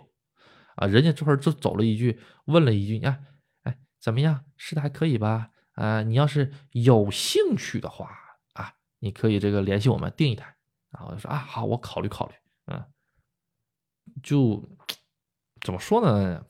[0.76, 3.24] 啊，人家这会儿就走了一句，问了一句，你看，
[3.64, 4.44] 哎，怎么样？
[4.56, 5.50] 试的还可以吧？
[5.72, 8.10] 啊，你要是有兴趣的话，
[8.54, 10.54] 啊，你可以这个联系我们订一台。
[10.90, 12.34] 然后我说啊，好，我考虑考虑。
[12.66, 12.84] 嗯，
[14.22, 14.68] 就
[15.60, 16.44] 怎么说呢？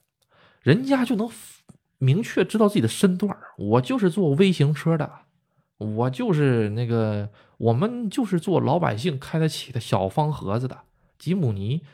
[0.61, 1.31] 人家就能
[1.99, 5.27] 明确知道自己的身段我就是做微型车的，
[5.79, 10.83] 我就是那个，我们就是做老百姓开得起的小方盒子的
[11.19, 11.85] 吉姆尼。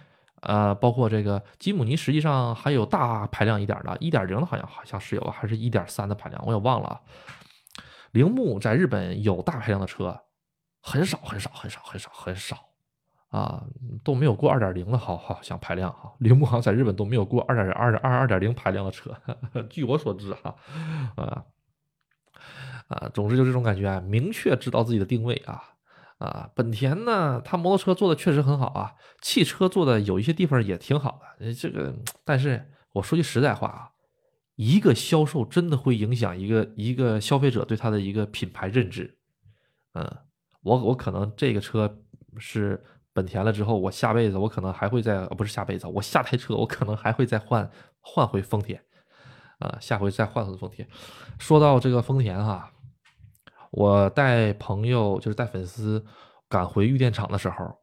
[0.43, 7.01] 呃，包括这个吉姆尼，实际上还有大排量一点的，一点零的好像好像是有，还是一点三的排量，我也忘了。
[8.13, 10.21] 铃木在日本有大排量的车，
[10.81, 12.57] 很少很少很少很少很少
[13.29, 13.65] 啊，
[14.03, 16.13] 都没有过二点零的，好好像排量哈。
[16.19, 19.15] 铃木好像在日本都没有过二点二二二点零排量的车，
[19.69, 20.55] 据我所知哈，
[21.17, 21.45] 啊
[22.89, 25.63] 啊，总之就这种感觉，明确知道自己的定位啊。
[26.19, 31.53] 啊，本田呢，它摩托车做的确实很好啊，汽车做的有一些地方也挺好的。
[31.55, 31.95] 这个，
[32.25, 33.91] 但是我说句实在话啊，
[34.57, 39.17] 一个销售真的会影响一个一个消费者对它的一个品牌认知。
[39.95, 40.19] 嗯，
[40.63, 41.99] 我我可能这个车
[42.37, 48.83] 是本田了之后，我下辈子我可能还会再，不是下辈子，我下台车我可能还会再换换回丰田。
[49.61, 50.89] 啊，下回再换回丰田。
[51.39, 52.73] 说到这个丰田哈，
[53.71, 56.05] 我带朋友就是带粉丝
[56.49, 57.79] 赶回玉电厂的时候，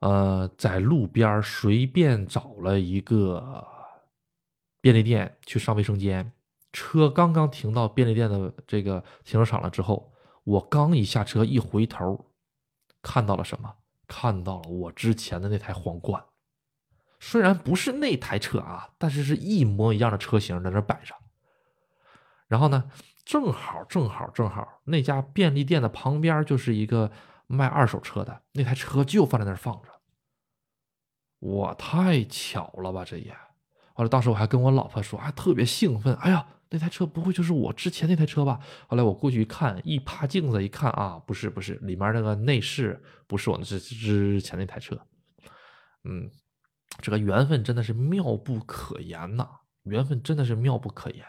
[0.00, 3.66] 呃，在路边随便找了一个
[4.80, 6.32] 便利店去上卫生间，
[6.72, 10.12] 车刚刚停到便利店的这个停车场了之后，
[10.44, 12.32] 我刚一下车一回头，
[13.00, 13.76] 看到了什么？
[14.08, 16.22] 看到了我之前的那台皇冠。
[17.20, 21.14] 虽然不是那台车啊，但是是一模一样的车型在那摆着。
[22.48, 22.90] 然后呢，
[23.24, 27.10] 正好正好正好那家便利店的旁边就是一个
[27.46, 29.88] 卖二手车的，那台车就放在那儿放着。
[31.38, 33.30] 我太巧了吧，这也。
[33.94, 36.14] 完了，当时我还跟我老婆说，还特别兴奋。
[36.16, 38.60] 哎呀，那台车不会就是我之前那台车吧？
[38.88, 44.98] 后来我过去一看，一趴镜子一看啊，不是不是，里面那个内饰不是我那之之前那台车。
[46.04, 46.30] 嗯。
[47.00, 49.48] 这个缘分真的是妙不可言呐，
[49.84, 51.24] 缘分真的是妙不可言，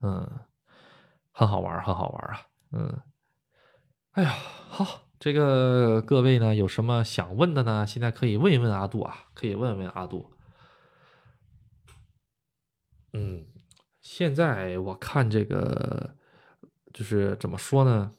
[0.00, 0.26] 嗯，
[1.32, 2.40] 很好玩，很好玩啊，
[2.72, 3.00] 嗯，
[4.12, 4.30] 哎呀，
[4.68, 7.86] 好，这个各位呢有什么想问的呢？
[7.86, 10.30] 现在可以问一问阿杜啊，可以问问阿杜。
[13.14, 13.46] 嗯，
[14.00, 16.16] 现在我看这个
[16.92, 18.12] 就是怎么说呢？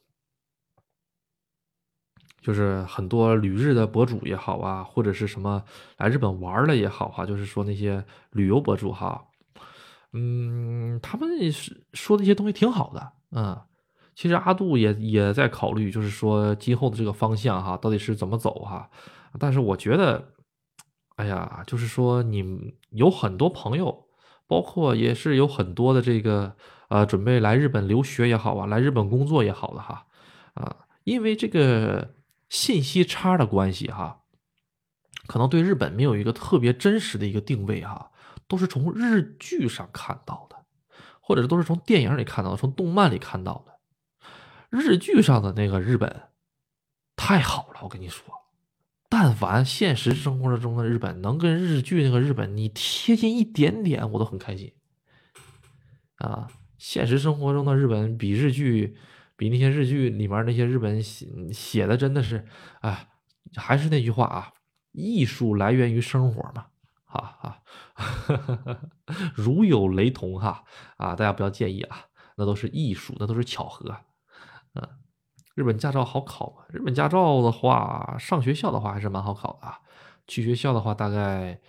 [2.41, 5.63] 就是很多旅日的博主也好啊，或者是什么
[5.97, 9.29] 来日本玩了也好哈，就是说那些旅游博主哈，
[10.13, 13.59] 嗯，他们是说的一些东西挺好的，嗯，
[14.15, 18.89] 其实阿杜也也在考虑，就是说今后的这个方向哈，到底是怎么走哈，
[19.39, 20.33] 但是我觉得，
[21.15, 24.05] 哎呀，就是说你有很多朋友，
[24.47, 26.55] 包括也是有很多的这个
[26.89, 30.05] 呃准备来日本留学也好啊，来日本工作也好的哈，
[30.53, 32.15] 啊，因为这个。
[32.49, 34.19] 信息差的关系哈，
[35.25, 38.11] 可能对日本没有一个特别真实的一个定位哈，
[38.53, 40.55] 都是从日剧上看到的，
[41.19, 43.79] 或者都是从电影里看到的，从动漫里看到的。
[44.69, 46.29] 日剧上的那个日本
[47.15, 48.31] 太好了，我跟你说，
[49.09, 54.71] 但凡现实生活中的日本能跟日剧那个日本你贴近一点点，我都很开心
[56.17, 56.47] 啊。
[56.77, 58.95] 现实生活中的日本比日剧。
[59.35, 62.45] 比那些日剧里面那些日本写写的真的是，
[62.81, 63.09] 哎，
[63.55, 64.53] 还是那句话啊，
[64.91, 66.67] 艺术来源于生活嘛，
[67.21, 67.61] 哈
[67.95, 68.79] 哈，
[69.35, 70.63] 如有雷同哈
[70.97, 72.05] 啊，大家不要介意啊，
[72.35, 73.95] 那都是艺术，那都是巧合，
[74.75, 74.87] 嗯，
[75.55, 76.63] 日本驾照好考吗？
[76.69, 79.79] 日本驾照的话，上学校的话还是蛮好考的啊，
[80.27, 81.59] 去学校的话大概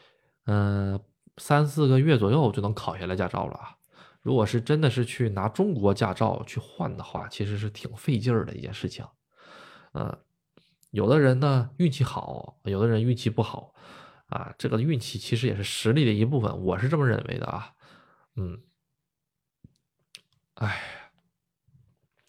[0.47, 0.99] 嗯
[1.37, 3.77] 三四个月左右就能考下来驾照了啊。
[4.23, 9.05] 如果是真的是去拿中国驾照去换的话，其实是挺费劲儿的一件事情。
[9.93, 10.17] 嗯，
[10.93, 13.74] 有的人呢运气好，有的人运气不好，
[14.27, 17.75] 啊，这个运气其实也是实力的一部分，我是这么认为的啊。
[18.37, 18.63] 嗯，
[20.55, 21.11] 哎，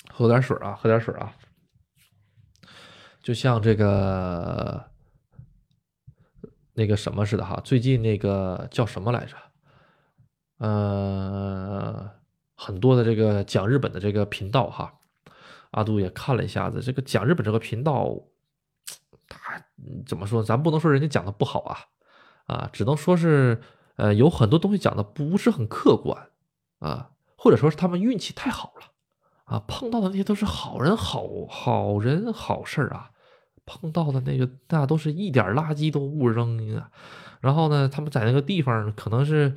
[0.09, 1.33] 喝点水啊，喝点水啊。
[3.21, 4.91] 就像这个
[6.73, 9.35] 那个什么似的哈，最近那个叫什么来着？
[10.57, 12.11] 呃，
[12.55, 14.99] 很多的这个讲日本的这个频道哈，
[15.71, 18.15] 阿杜也看了一下子，这个讲日本这个频道，
[19.27, 19.61] 他
[20.05, 20.43] 怎么说？
[20.43, 21.77] 咱不能说人家讲的不好啊，
[22.45, 23.61] 啊，只能说是
[23.95, 26.29] 呃有很多东西讲的不是很客观
[26.79, 28.91] 啊，或者说是他们运气太好了
[29.45, 33.11] 啊，碰到的那些都是好人好好人好事儿啊，
[33.65, 36.89] 碰到的那个那都是一点垃圾都不扔啊。
[37.41, 39.53] 然后呢，他们在那个地方可能是，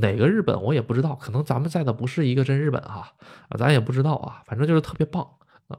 [0.00, 3.14] 哪个日本我也不知道，可能咱们在的不是一个真日本哈，
[3.48, 5.26] 啊，咱也不知道啊，反正就是特别棒
[5.68, 5.78] 啊，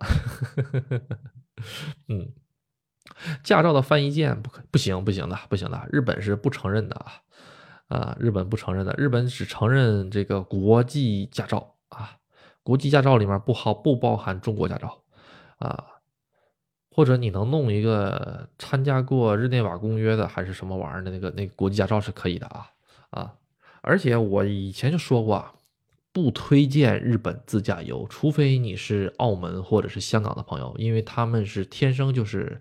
[2.10, 2.32] 嗯，
[3.44, 7.14] 驾照的翻译件不可不行不行的不行的，日本是不承认的啊，
[7.88, 12.18] 啊，日本不承认的，日本只承认这个国际驾照啊，
[12.64, 15.02] 国际驾照里面不好不包含中国驾照
[15.58, 15.86] 啊。
[16.92, 22.68] 或者你能弄一个参加过日内瓦公约的还是什么玩意儿的那个那个国际驾照是可以的啊
[23.12, 23.34] 啊！
[23.82, 25.54] 而且我以前就说过，
[26.12, 32.60] 不推荐日本自驾游，除非你是澳门或者是香港的朋友，因为他们是天生就是，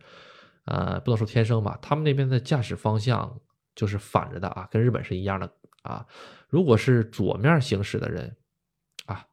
[0.68, 3.40] 呃，不能说天生吧，他们那边的驾驶方向
[3.74, 5.50] 就是反着的啊，跟日本是一样的
[5.82, 6.06] 啊。
[6.48, 8.36] 如果是左面行驶的人，
[9.06, 9.24] 啊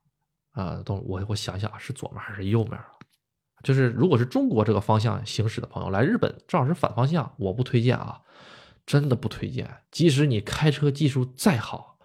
[0.53, 2.79] 啊，等我我想想啊，是左面还是右面？
[3.63, 8.21] 就是如果是中国这个方向行驶的朋友来日本，正好是反方向，我不推荐啊，
[8.85, 9.69] 真的不推荐。
[9.91, 11.97] 即使你开车技术再好，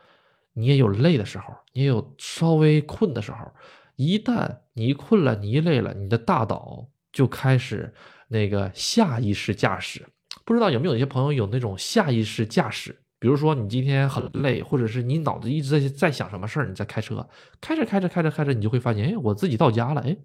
[0.55, 3.53] 你也有累的时候，你也有稍微困的时候。
[3.97, 7.95] 一旦你一困了，你一累了，你的大脑就开始
[8.31, 10.07] 那个下意识驾驶。
[10.45, 17.29] 不知道有没有一些朋友有那种下意识驾驶比如说你今天很累，或者是你脑子一直在在想什么事儿，你在开车，
[17.61, 20.17] 开着开着开着开着，你就会发现，哎，我自己到家了，哎，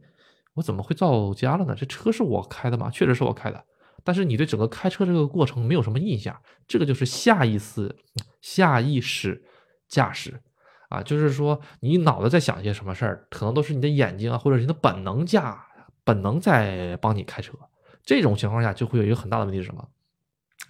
[0.54, 1.76] 我怎么会到家了呢？
[1.78, 2.90] 这车是我开的吗？
[2.90, 3.62] 确实是我开的，
[4.06, 7.94] 但是你对整个开车这个过程没有什么印象，这个就是下意识、
[8.40, 9.44] 下意识
[9.90, 10.40] 驾驶
[10.88, 15.68] 啊，就是说你脑子在想些什么事儿，可能都是你的眼睛啊，或者是你的本能驾
[16.06, 17.52] 本能在帮你开车。
[18.06, 19.90] 这种情况下就会有一个很大的问题是什么？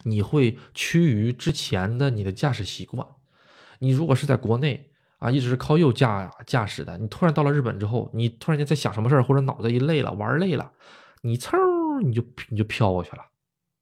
[0.04, 3.06] 你会趋于之前的你的驾驶习惯。
[3.80, 10.72] 你如果是在国内啊，一直是靠右驾驾驶的，你突然到了日本之后，你突然间在想什么事儿，或者脑子一累了，玩累了，
[11.22, 11.58] 你嗖
[12.02, 13.26] 你就你就飘过去了，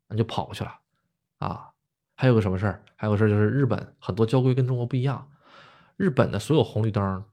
[0.10, 0.80] 你就跑过去了
[1.40, 1.70] 啊。
[2.16, 2.84] 还有个什么事儿？
[2.96, 5.30] 还有个事儿就是日本很多交规跟中国不一样，
[5.98, 7.24] 日本的所有红绿灯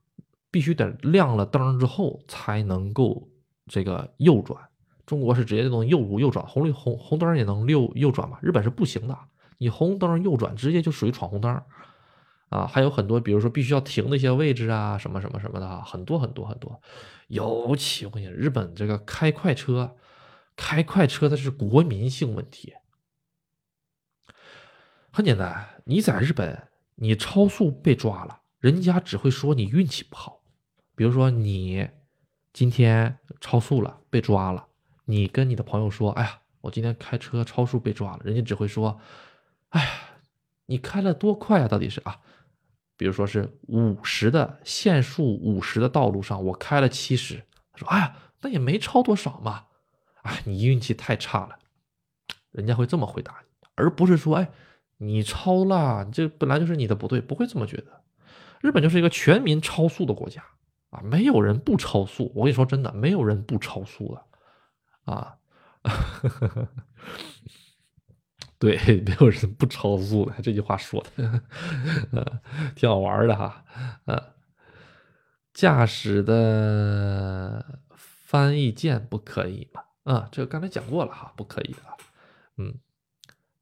[0.51, 3.29] 必须得亮了灯之后才能够
[3.67, 4.70] 这个右转。
[5.11, 8.39] 中国是直接就能右右转，红绿红红灯也能右右转嘛？
[8.41, 9.19] 日本是不行的，
[9.59, 11.61] 你红灯右转直接就属于闯红灯
[12.51, 12.65] 啊！
[12.65, 16.81] 还有很多，比如说必须要停的一些位置啊，什么什么什么的，很多很多很多。
[17.27, 19.97] 尤其我跟你讲日本这个开快车，
[20.55, 22.75] 开快车的是国民性问题。
[25.11, 30.45] 很简单，你在日本你超速被抓了，人家只会说你运气不好。
[30.95, 31.89] 比如说你
[32.53, 34.69] 今天超速了被抓了。
[35.11, 39.01] 你跟你的朋友说：“哎呀，我今天开车超速被抓了。”人家只会说
[39.71, 39.91] ：“哎呀，
[40.67, 41.67] 你开了多快啊？
[41.67, 42.21] 到底是啊？
[42.97, 47.43] 比如说是五十的限速，五十的道路上我开了七十。”
[47.73, 49.65] 他说：“哎呀，那也没超多少嘛。”
[50.23, 51.59] 哎，你运气太差了。
[52.53, 54.51] 人家会这么回答你，而不是说：“哎，
[54.99, 58.03] 你超了，这本来就是你的不对。”不会这么觉得。
[58.61, 60.45] 日本就是一个全民超速的国家
[60.91, 62.31] 啊，没有人不超速。
[62.35, 64.23] 我跟你说真的，没有人不超速的。
[65.05, 65.39] 啊，
[68.59, 72.43] 对，没有人不超速的，这句话说的，
[72.75, 73.65] 挺好玩的哈。
[74.07, 74.23] 嗯，
[75.55, 79.83] 驾驶的翻译键不可以吗？
[80.05, 81.97] 啊，这个刚才讲过了哈，不可以啊。
[82.59, 82.75] 嗯，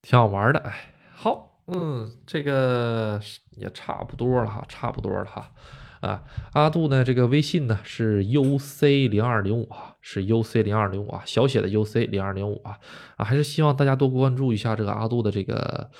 [0.02, 0.58] 挺好玩的。
[0.60, 3.20] 哎，好，嗯，这个
[3.50, 5.52] 也差不多了哈，差不多了哈。
[6.00, 6.22] 啊，
[6.52, 7.02] 阿杜呢？
[7.02, 12.78] 这个微信呢是 uc 零二零五啊，是 uc 零二零五啊，小写的 uc 零二零五啊
[13.16, 15.90] 啊，还是希望大家多关注一下这个阿杜的这个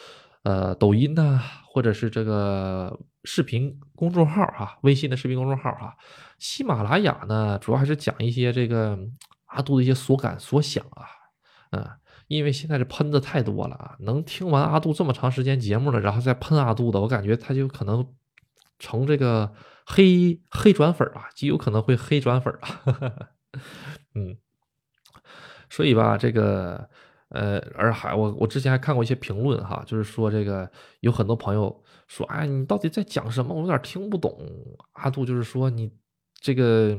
[0.45, 5.97] 呃抖音呐，或者是这个视频公众号哈，微信的视频公众号哈。
[6.39, 8.97] 喜马拉雅呢，主要还是讲一些这个
[9.47, 11.07] 阿杜的一些所感所想啊，
[11.73, 11.85] 嗯，
[12.29, 18.07] 因为现在这喷子太多了啊，能听完阿杜这么长时间节目了，然后再喷阿杜的，我感觉他就可能
[18.79, 19.53] 成这个。
[19.91, 22.83] 黑黑转粉啊，极有可能会黑转粉啊，
[24.15, 24.37] 嗯，
[25.71, 26.89] 所以吧，这个
[27.31, 30.71] 呃，而还我我之前还看过一些评论哈，就是说这个
[31.01, 33.55] 有很多朋友说，哎，你到底在讲什么？
[33.55, 34.39] 我有点听不懂。
[34.93, 35.91] 阿杜就是说你。
[36.41, 36.97] 这个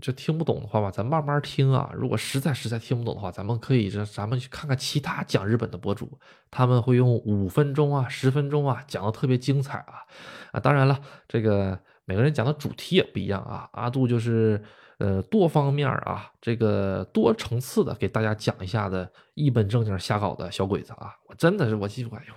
[0.00, 1.90] 这听不懂的话吧，咱慢慢听啊。
[1.92, 6.18] 如果实在实在听不懂的话，咱们可以这咱们去看看其他讲日本的博主，
[6.50, 10.06] 他们会用五分钟啊、十分钟啊讲的特别精彩啊
[10.52, 10.58] 啊！
[10.58, 10.98] 当然了，
[11.28, 11.78] 这个
[12.08, 13.68] 每个人讲的主题也不一样啊。
[13.74, 14.64] 阿杜就是
[14.96, 21.14] 呃多方面啊，这个多层次的给大家讲一下的一本正经瞎搞的小鬼子啊。
[21.26, 22.34] 我真的是我记住，哎呦，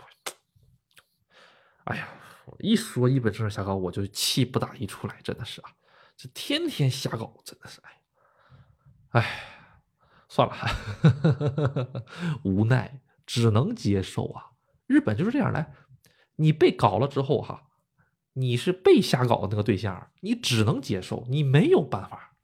[1.85, 2.10] 哎呀，
[2.43, 5.69] 我一说一本正经瞎搞，我就气不打一处来，真的是啊。
[6.18, 9.43] 这天天瞎搞，真的是哎，哎，
[10.27, 12.03] 算了，
[12.43, 14.52] 无奈只能接受啊。
[14.85, 15.73] 日本就是这样来，
[16.35, 17.64] 你被搞了之后哈，
[18.33, 22.35] 你是被瞎搞的那个对象，你只能接受，你没有办法，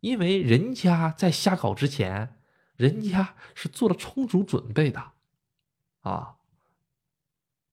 [0.00, 2.40] 因为人家在瞎搞之前，
[2.76, 5.12] 人家是做了充足准备的
[6.00, 6.36] 啊，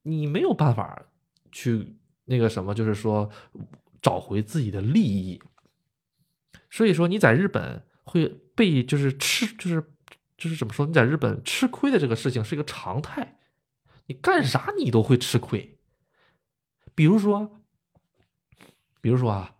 [0.03, 1.05] 你没有办法
[1.51, 3.31] 去那个什么，就是说。
[4.01, 5.41] 找回自己的利益，
[6.69, 9.91] 所以说你在日本会被就是吃就是
[10.37, 10.85] 就是怎么说？
[10.85, 13.37] 你在日本吃亏的这个事情是一个常态，
[14.05, 15.78] 你干啥你都会吃亏。
[16.99, 17.49] 比如说，
[18.99, 19.55] 比如说啊，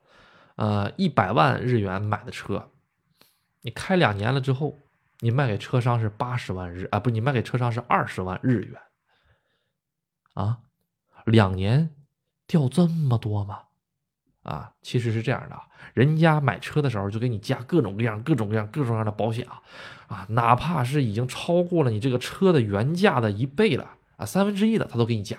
[0.58, 2.70] 呃，一百万日元买的车，
[3.62, 4.78] 你开两年了之后，
[5.22, 8.82] 你卖给车商是八十万日啊，不，你卖给车商是二十万日元，
[10.34, 10.58] 啊，
[11.24, 11.96] 两年
[12.46, 13.60] 掉这么多吗？
[14.44, 15.58] 啊，其实是这样的，
[15.94, 19.48] 人家买车的时候就给你加各种各样、各种各样、各种各样的保险
[20.08, 25.38] 啊，哪怕是已经超过了你这个车的原价的一倍了啊，三分之一的他都给你加，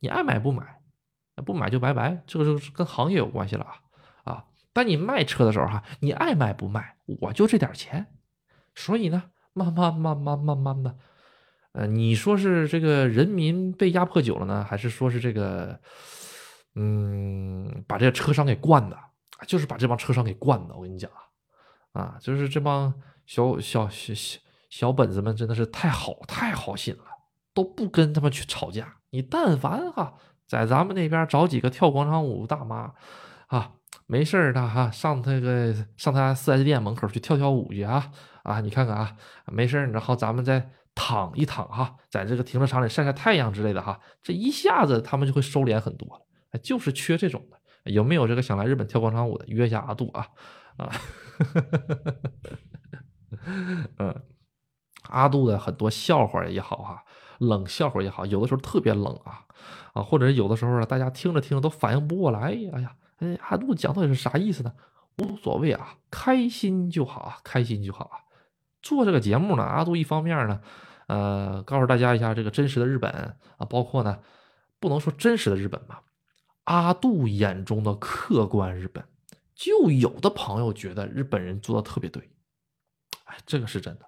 [0.00, 0.75] 你爱买不买，
[1.44, 4.44] 不买就拜拜，这个就是跟行业有关系了啊啊！
[4.72, 8.06] 但你卖车的时候哈，你爱卖不卖，我就这点钱，
[8.74, 10.96] 所以呢，慢慢慢慢慢慢的，
[11.72, 15.78] 呃，你说是这个人民被压迫久了呢，还是说是这个，
[16.74, 18.98] 嗯，把这个车商给惯的？
[19.46, 20.74] 就是把这帮车商给惯的。
[20.74, 21.10] 我跟你讲
[21.92, 22.92] 啊，啊，就是这帮
[23.26, 24.40] 小小小小
[24.70, 27.04] 小本子们真的是太好太好心了，
[27.52, 28.96] 都不跟他们去吵架。
[29.10, 30.14] 你但凡哈，
[30.46, 32.92] 在咱们那边找几个跳广场舞大妈
[33.48, 33.72] 啊，
[34.06, 38.10] 没事儿的哈，上那个上他四 S 店门口去跳跳舞去啊
[38.42, 39.16] 啊，你看看啊，
[39.46, 40.70] 没事儿，然后咱们再。
[40.98, 46.26] 躺一躺哈，在这个停车场里晒晒太阳之类的哈，这一下子他们就会收敛很多，
[46.62, 47.92] 就是缺这种的。
[47.92, 49.44] 有没有这个想来日本跳广场舞的？
[49.46, 50.26] 约一下阿杜啊
[50.78, 50.90] 啊，
[53.98, 54.22] 嗯，
[55.10, 57.04] 阿杜的很多笑话也好哈，
[57.38, 59.44] 冷笑话也好，有的时候特别冷啊
[59.92, 62.40] 啊，或者有的时候啊，大家听着听着都反应不过来，
[62.72, 64.72] 哎呀，哎，阿杜讲到底是啥意思呢？
[65.18, 68.18] 无所谓啊，开心就好啊，开心就好啊。
[68.82, 70.60] 做这个节目呢，阿杜一方面呢。
[71.08, 73.08] 呃，告诉大家一下这个真实的日本
[73.58, 74.18] 啊，包括呢，
[74.80, 76.02] 不能说真实的日本吧，
[76.64, 79.04] 阿杜眼中的客观日本，
[79.54, 82.28] 就有的朋友觉得日本人做的特别对，
[83.26, 84.06] 哎，这个是真的，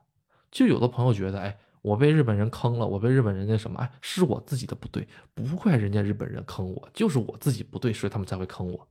[0.50, 1.56] 就有的朋友觉得，哎，
[1.88, 8.88] 我被日本人坑了，我被日本人那什么，哎，是我自己的不对，不怪人家日本人坑我，就是我自己不对，所以他们才会坑我，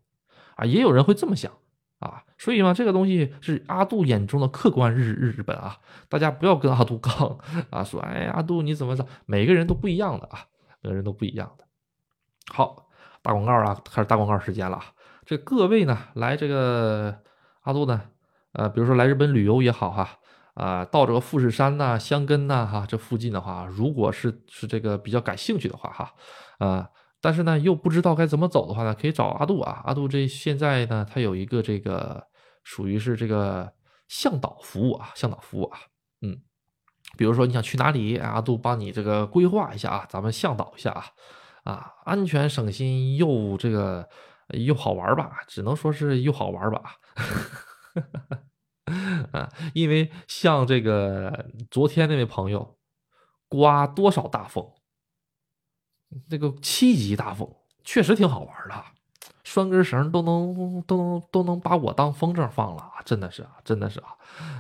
[0.56, 1.52] 啊，也有人会这么想。
[2.00, 7.40] 啊，所以嘛，这个东西是阿杜眼中的客观日日日本啊，大家不要跟阿杜杠
[7.72, 9.04] 啊，说哎，阿杜你怎么着？
[9.26, 10.46] 每个人都不一样的啊，
[10.84, 11.66] 每个人都不一样的。
[12.54, 12.88] 好，
[13.24, 14.80] 打广告啊，开始打广告时间了。
[15.26, 17.18] 这各位呢，来这个
[17.62, 18.00] 阿杜呢，
[18.52, 20.20] 呃，比如说来日本旅游也好哈，
[20.58, 26.14] 啊到这个富士山呐、香根呐哈，这附近的话，如果是是这个比较感兴趣的话哈，
[26.60, 26.90] 啊。
[27.20, 29.82] 但是呢，又不知道该怎么走的话呢，可以找阿杜啊。
[29.86, 32.28] 阿杜这现在呢，他有一个这个
[32.64, 33.74] 属于是这个
[34.08, 35.80] 向导服务啊，向导服务啊。
[36.22, 36.40] 嗯，
[37.18, 41.06] 比如说你想去哪里，阿杜帮你这个规划一下啊，咱们向导一下啊，
[41.64, 44.08] 啊，安全省心又这个
[44.50, 46.98] 又好玩吧，只能说是又好玩吧。
[49.34, 52.78] 啊，因为像这个昨天那位朋友，
[53.48, 54.66] 刮多少大风。
[56.30, 57.54] 这个七级大风
[57.84, 58.82] 确实挺好玩的，
[59.44, 63.02] 拴根绳都能都能都能把我当风筝放了啊！
[63.04, 64.16] 真的是啊，真的是啊，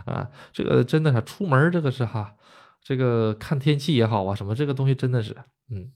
[0.05, 2.35] 啊，这个真的是出门这个是哈，
[2.81, 5.33] 这个看天气也好啊，什么这个东西真的是，
[5.69, 5.93] 嗯，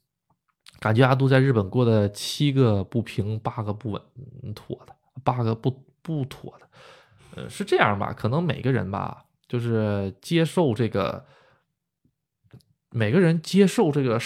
[0.79, 4.01] 感觉阿杜在日本过的七个不平八个不稳
[4.55, 6.69] 妥的，八个不不妥的，
[7.35, 8.13] 呃，是这样吧？
[8.13, 11.25] 可能每个人吧，就是接受这个。
[12.93, 14.19] 每个人接受这个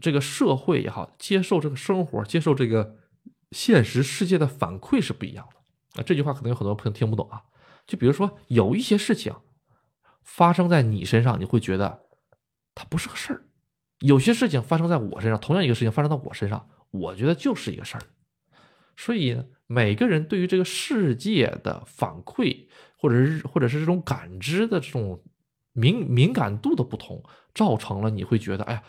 [0.00, 2.96] 这个社会也好，接受这个生活，接受这个
[3.50, 6.02] 现实世界的反馈是不一样的啊。
[6.02, 7.42] 这句话可能有很多朋友听不懂啊。
[7.86, 9.34] 就比如说，有一些事情
[10.22, 12.06] 发生在你身上，你会觉得
[12.74, 13.40] 它不是个事儿；
[13.98, 18.02] 有些事情发生在我身上，同样一个事情发生到我身上，我觉得就是一个事儿。
[18.96, 22.66] 所以，每个人对于这个世界的反馈，
[22.98, 25.22] 或者是或者是这种感知的这种。
[25.78, 27.22] 敏敏感度的不同，
[27.54, 28.82] 造成了你会觉得，哎呀，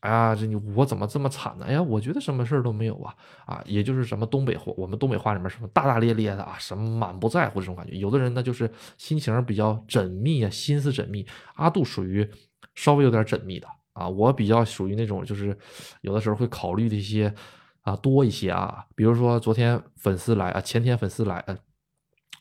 [0.00, 1.64] 哎呀，这你我怎么这么惨呢？
[1.64, 3.14] 哎呀，我觉得什么事儿都没有啊
[3.46, 7.96] 啊，也就是什么东北话，我们东北话里面什么大大咧咧的啊，什么满不在乎这种感觉。
[7.96, 11.24] 有的人呢，就是心情比较缜密啊，心思缜密。
[11.54, 12.28] 阿杜属于
[12.74, 15.56] 稍微有点缜密的啊，我比较属于那种就是
[16.00, 17.32] 有的时候会考虑的一些
[17.88, 21.56] 啊多一些啊，比如说昨天粉丝来啊，前天粉丝来，呃，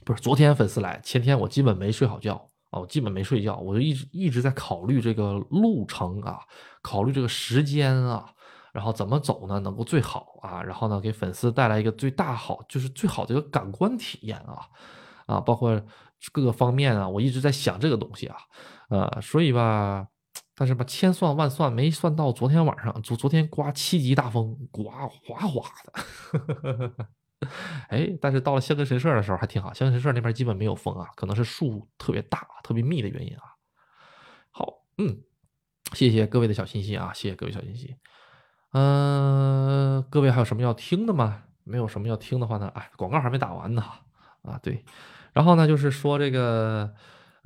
[0.06, 2.50] 不是昨天粉丝来，前天我基本没睡好觉。
[2.70, 6.42] 啊，我，基本没睡觉，我就一直一直在考虑这个路程啊，
[6.82, 8.30] 考虑这个时间啊，
[8.74, 14.68] 然后怎么走呢能够最好啊，然后呢给粉丝带来一个最大好，就是最好的一个感官体验啊，
[15.28, 15.82] 啊，包括
[16.34, 18.36] 各个方面啊，我一直在想这个东西啊，
[18.90, 20.06] 呃，所以吧，
[20.60, 27.08] 但是吧，千算万算没算到昨天晚上，昨昨天刮七级大风，刮哗哗的。
[27.90, 33.44] 哎，但是到了香根神社的时候还挺好，香根神社那边基本没有风啊，可能是树特别大、特别密的原因啊。
[34.50, 35.22] 好，嗯，
[35.94, 37.96] 谢谢各位的小心心啊，谢谢各位小心心。
[38.72, 41.44] 嗯，各位还有什么要听的吗？
[41.66, 43.84] 没有什么要听的话呢，哎，广告还没打完呢
[44.42, 44.84] 啊，对，
[45.34, 46.96] 然后呢就是说这个。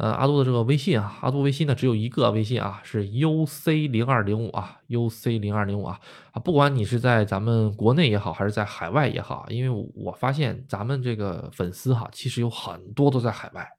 [0.02, 6.00] 呃，阿杜的这个微信啊，阿杜微信呢只有一个微信啊，是 uc 零二零五啊，uc 零二零五啊
[6.32, 13.70] 啊，不管你是在咱们国内也好，还是在海外也好，因为我发现咱们这个粉丝哈，其实有很多都在海外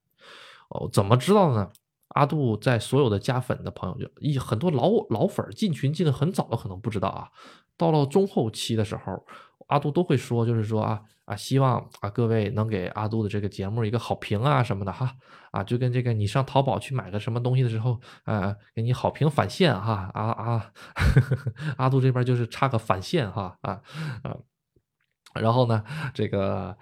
[0.68, 0.88] 哦。
[0.92, 1.68] 怎么知道呢？
[2.10, 7.26] 阿杜在所有的加粉的朋友，就一很多老老粉进群进的很早的，可能不知道啊。
[7.76, 9.26] 到了中后期的时候。
[9.68, 11.00] 阿杜都会说，就是说啊
[11.32, 15.16] 啊，希望啊各位能给阿杜的这个节目一个好评啊什么的哈
[15.50, 20.72] 啊，就跟这个你上淘宝去买个什么东西的时候，呃，给你好评返现哈啊啊，
[21.78, 23.80] 阿杜这边就是差个返现哈啊
[24.22, 24.36] 啊，
[25.34, 25.82] 然后呢，
[26.12, 26.76] 这个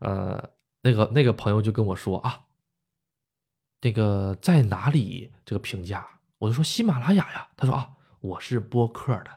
[0.00, 0.50] 呃
[0.82, 2.40] 那个那个朋友就跟我说啊，
[3.80, 6.06] 这个在哪里这个评价？
[6.38, 7.90] 我就说喜马拉雅呀，他说啊，
[8.20, 9.30] 我是播客的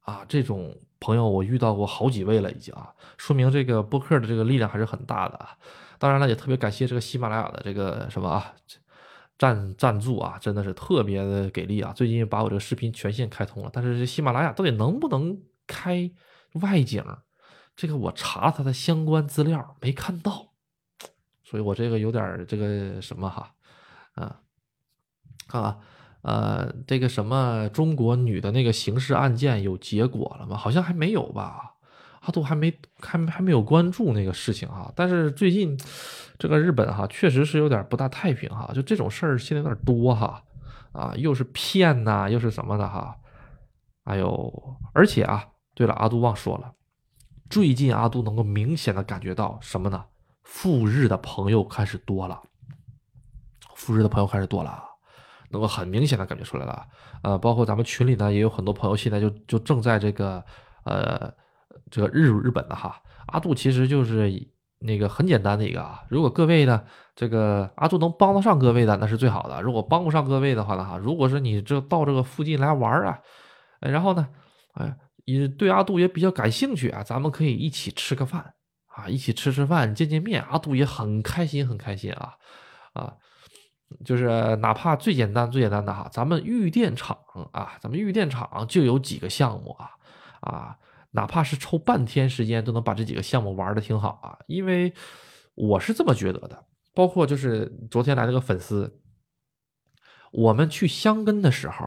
[0.00, 0.76] 啊，这种。
[1.02, 5.58] 朋友，我遇到过好几位了，已经啊，说明这个播客的这个力量还是很大的啊。
[5.98, 8.54] 当然了，也特别感谢这个喜马拉雅的这个什么啊
[9.36, 11.92] 赞赞助啊，真的是特别的给力啊。
[11.92, 16.08] 最近把我这个视频权限开通了，但是这喜马拉雅到底能不能开
[16.62, 17.04] 外景？
[17.74, 20.52] 这个我查它的相关资料没看到，
[21.42, 23.52] 所以我这个有点这个什么哈，
[24.14, 24.40] 啊，
[25.48, 25.78] 看啊。
[26.22, 30.56] 呃，这个什么中国女的那个刑事案件有结果了吗？
[30.56, 31.74] 好像还没有吧，
[32.20, 34.92] 阿杜还没还还没有关注那个事情哈。
[34.94, 35.76] 但是最近
[36.38, 40.42] 这个日本哈，确实是有点不大太平哈，就这种事儿现在有点多哈，
[40.92, 43.16] 啊，又是骗呐，又是什么的哈，
[44.04, 46.72] 哎呦，而且啊，对了，阿杜忘说了，
[47.50, 50.04] 最近阿杜能够明显的感觉到什么呢？
[50.44, 52.42] 赴日的朋友开始多了，
[53.74, 54.91] 赴日的朋友开始多了。
[55.52, 56.86] 能够很明显的感觉出来了，
[57.22, 60.42] 呃，包括咱们群里呢，也有很多朋友现在就就正在这个，
[60.84, 61.32] 呃，
[61.90, 64.32] 这个日日本的哈，阿杜其实就是
[64.80, 66.82] 那个很简单的一个啊，如果各位呢，
[67.14, 73.20] 这个阿杜能帮得上各位的，那是最好的；如果帮不上各位的话呢，哈，如果是你这到这个附近来玩啊，
[73.80, 74.26] 然后呢，
[74.74, 74.96] 哎，
[75.26, 78.54] 也对阿杜也比较感兴趣啊，咱们可以一起吃个饭
[78.86, 82.34] 啊，一起吃吃饭，见见面，阿杜也很开心，很开心啊，
[82.94, 83.14] 啊。
[84.04, 87.16] 就是哪怕最简单最简单的哈，咱们玉电厂
[87.52, 89.90] 啊，咱们玉电厂就有几个项目啊
[90.40, 90.78] 啊，
[91.12, 94.38] 哪怕是抽半天时间都能把这几个项目玩的挺好啊。
[94.46, 94.92] 因为
[95.54, 96.64] 我是这么觉得的，
[96.94, 99.00] 包括就是昨天来那个粉丝，
[100.32, 101.86] 我们去香根的时候，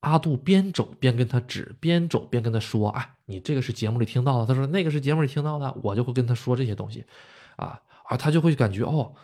[0.00, 7.04] 阿杜边走边跟他指，边走边跟他说，哎，你这个是节目里听到的，他说那个是节目里听到的，我就会跟他说这些东西
[7.56, 9.14] 啊啊，他就会感觉哦。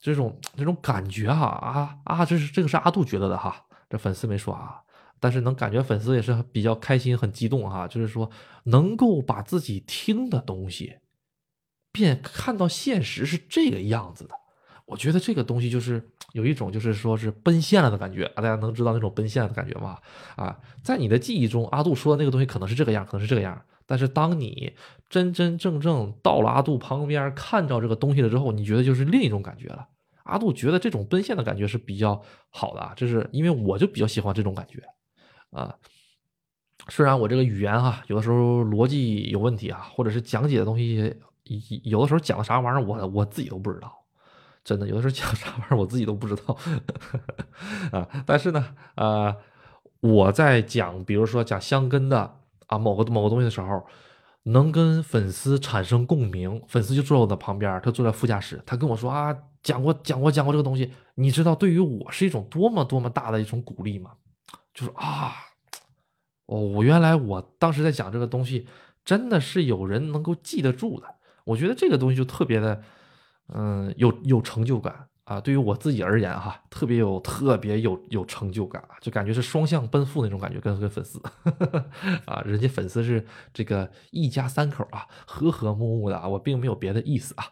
[0.00, 4.80] 这种这种感觉哈啊啊，这是这个是阿杜觉得的哈，这粉丝没说啊，
[5.18, 8.30] 但是能感觉粉丝也是比较开心很激动哈，就是说
[8.64, 10.96] 能够把自己听的东西
[11.90, 14.34] 变看到现实是这个样子的，
[14.86, 19.98] 我觉得这个东西就是有一种就是说是奔现了的感觉啊，大家能知道那种奔现的感觉吗？
[20.36, 23.62] 啊，在你的记忆中，阿杜说的那个东西可能是这个样，可能是这个样。
[23.86, 24.72] 但是当你
[25.10, 29.88] 真真正正到了阿杜旁边，看到这个东西了之后，你觉得就是另一种感觉了。
[30.24, 34.82] 阿杜觉得这种奔现的感觉是比较好的啊，这是因为我就比较喜欢这种感觉
[35.50, 35.76] 啊。
[36.88, 41.14] 虽然我这个语言哈，有的时候逻辑有问题啊，或者是讲解的东西，
[41.82, 43.92] 有的时候讲的啥玩意儿，我我自己都不知道，
[44.64, 46.56] 真的有的时候讲啥玩意儿，我自己都不知道
[47.92, 48.08] 啊。
[48.24, 49.36] 但是呢，呃，
[50.00, 52.40] 我在讲，比如说讲香根的。
[52.66, 53.86] 啊，某个某个东西的时候，
[54.44, 64.12] 能跟粉丝产生共鸣，粉丝就坐在我的旁边，他坐在副驾驶，他跟我说啊，讲过讲过讲过这个东西，你知道对于我是一种多么多么大的一种鼓励吗？
[64.74, 65.32] 就是啊，
[66.46, 68.66] 哦，我原来我当时在讲这个东西，
[69.04, 71.06] 真的是有人能够记得住的，
[71.44, 72.82] 我觉得这个东西就特别的，
[73.54, 75.08] 嗯，有有成就感。
[75.24, 81.18] 啊，对于我自己而言哈，特别有特别有有成就感，就感觉是双向奔赴那种感觉，跟跟粉丝
[82.26, 87.46] 啊，人家粉丝是这个一家三口啊，和和睦睦的啊，我并没有别的意思啊。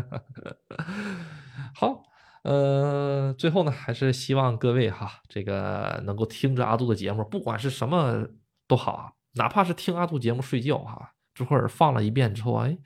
[1.72, 2.02] 好，
[2.42, 8.26] 呃，最后呢，还是希望各位哈，这个能够听着阿杜的节目，不管是什么
[8.66, 12.76] 都好啊，哪怕是听阿杜节目睡觉哈，这会儿放了一遍之后，哎，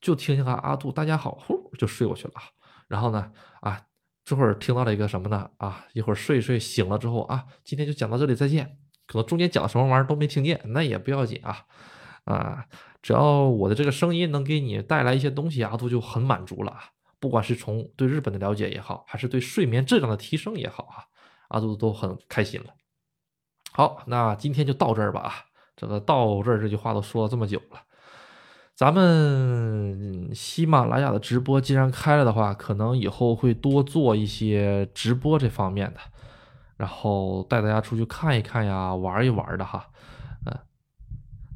[0.00, 2.34] 就听听啊阿杜，大家好，呼就睡过去了。
[2.88, 3.82] 然后呢，啊，
[4.24, 5.50] 这会儿听到了一个什么呢？
[5.58, 8.78] 啊，一会儿睡一睡醒了之后啊，今天就讲到这里，再见。
[9.06, 11.64] 可能中间讲什么玩意儿都没听见，那也不要紧啊，
[12.24, 12.66] 啊，
[13.00, 16.76] 只要我的这个声音能给你带来一些东西，阿杜就很满足了。
[17.20, 21.04] 不管是从对日本的了解也好，还是对睡眠质量的提升也好啊，
[21.48, 22.74] 阿杜都很开心了。
[23.72, 25.20] 好，那今天就到这儿吧。
[25.20, 25.34] 啊，
[25.74, 27.82] 这个到这儿这句话都说了这么久了。
[28.78, 36.00] 咱们喜马拉雅的直播既然开了的话，可能以后会多做一些直播这方面的，
[36.76, 39.90] 然后带大家出去看一看呀，玩一玩的哈。
[40.46, 40.58] 嗯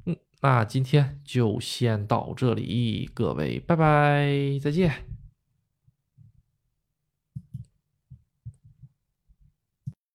[0.06, 5.11] 嗯，那今天就先到这里，各位拜拜，再见。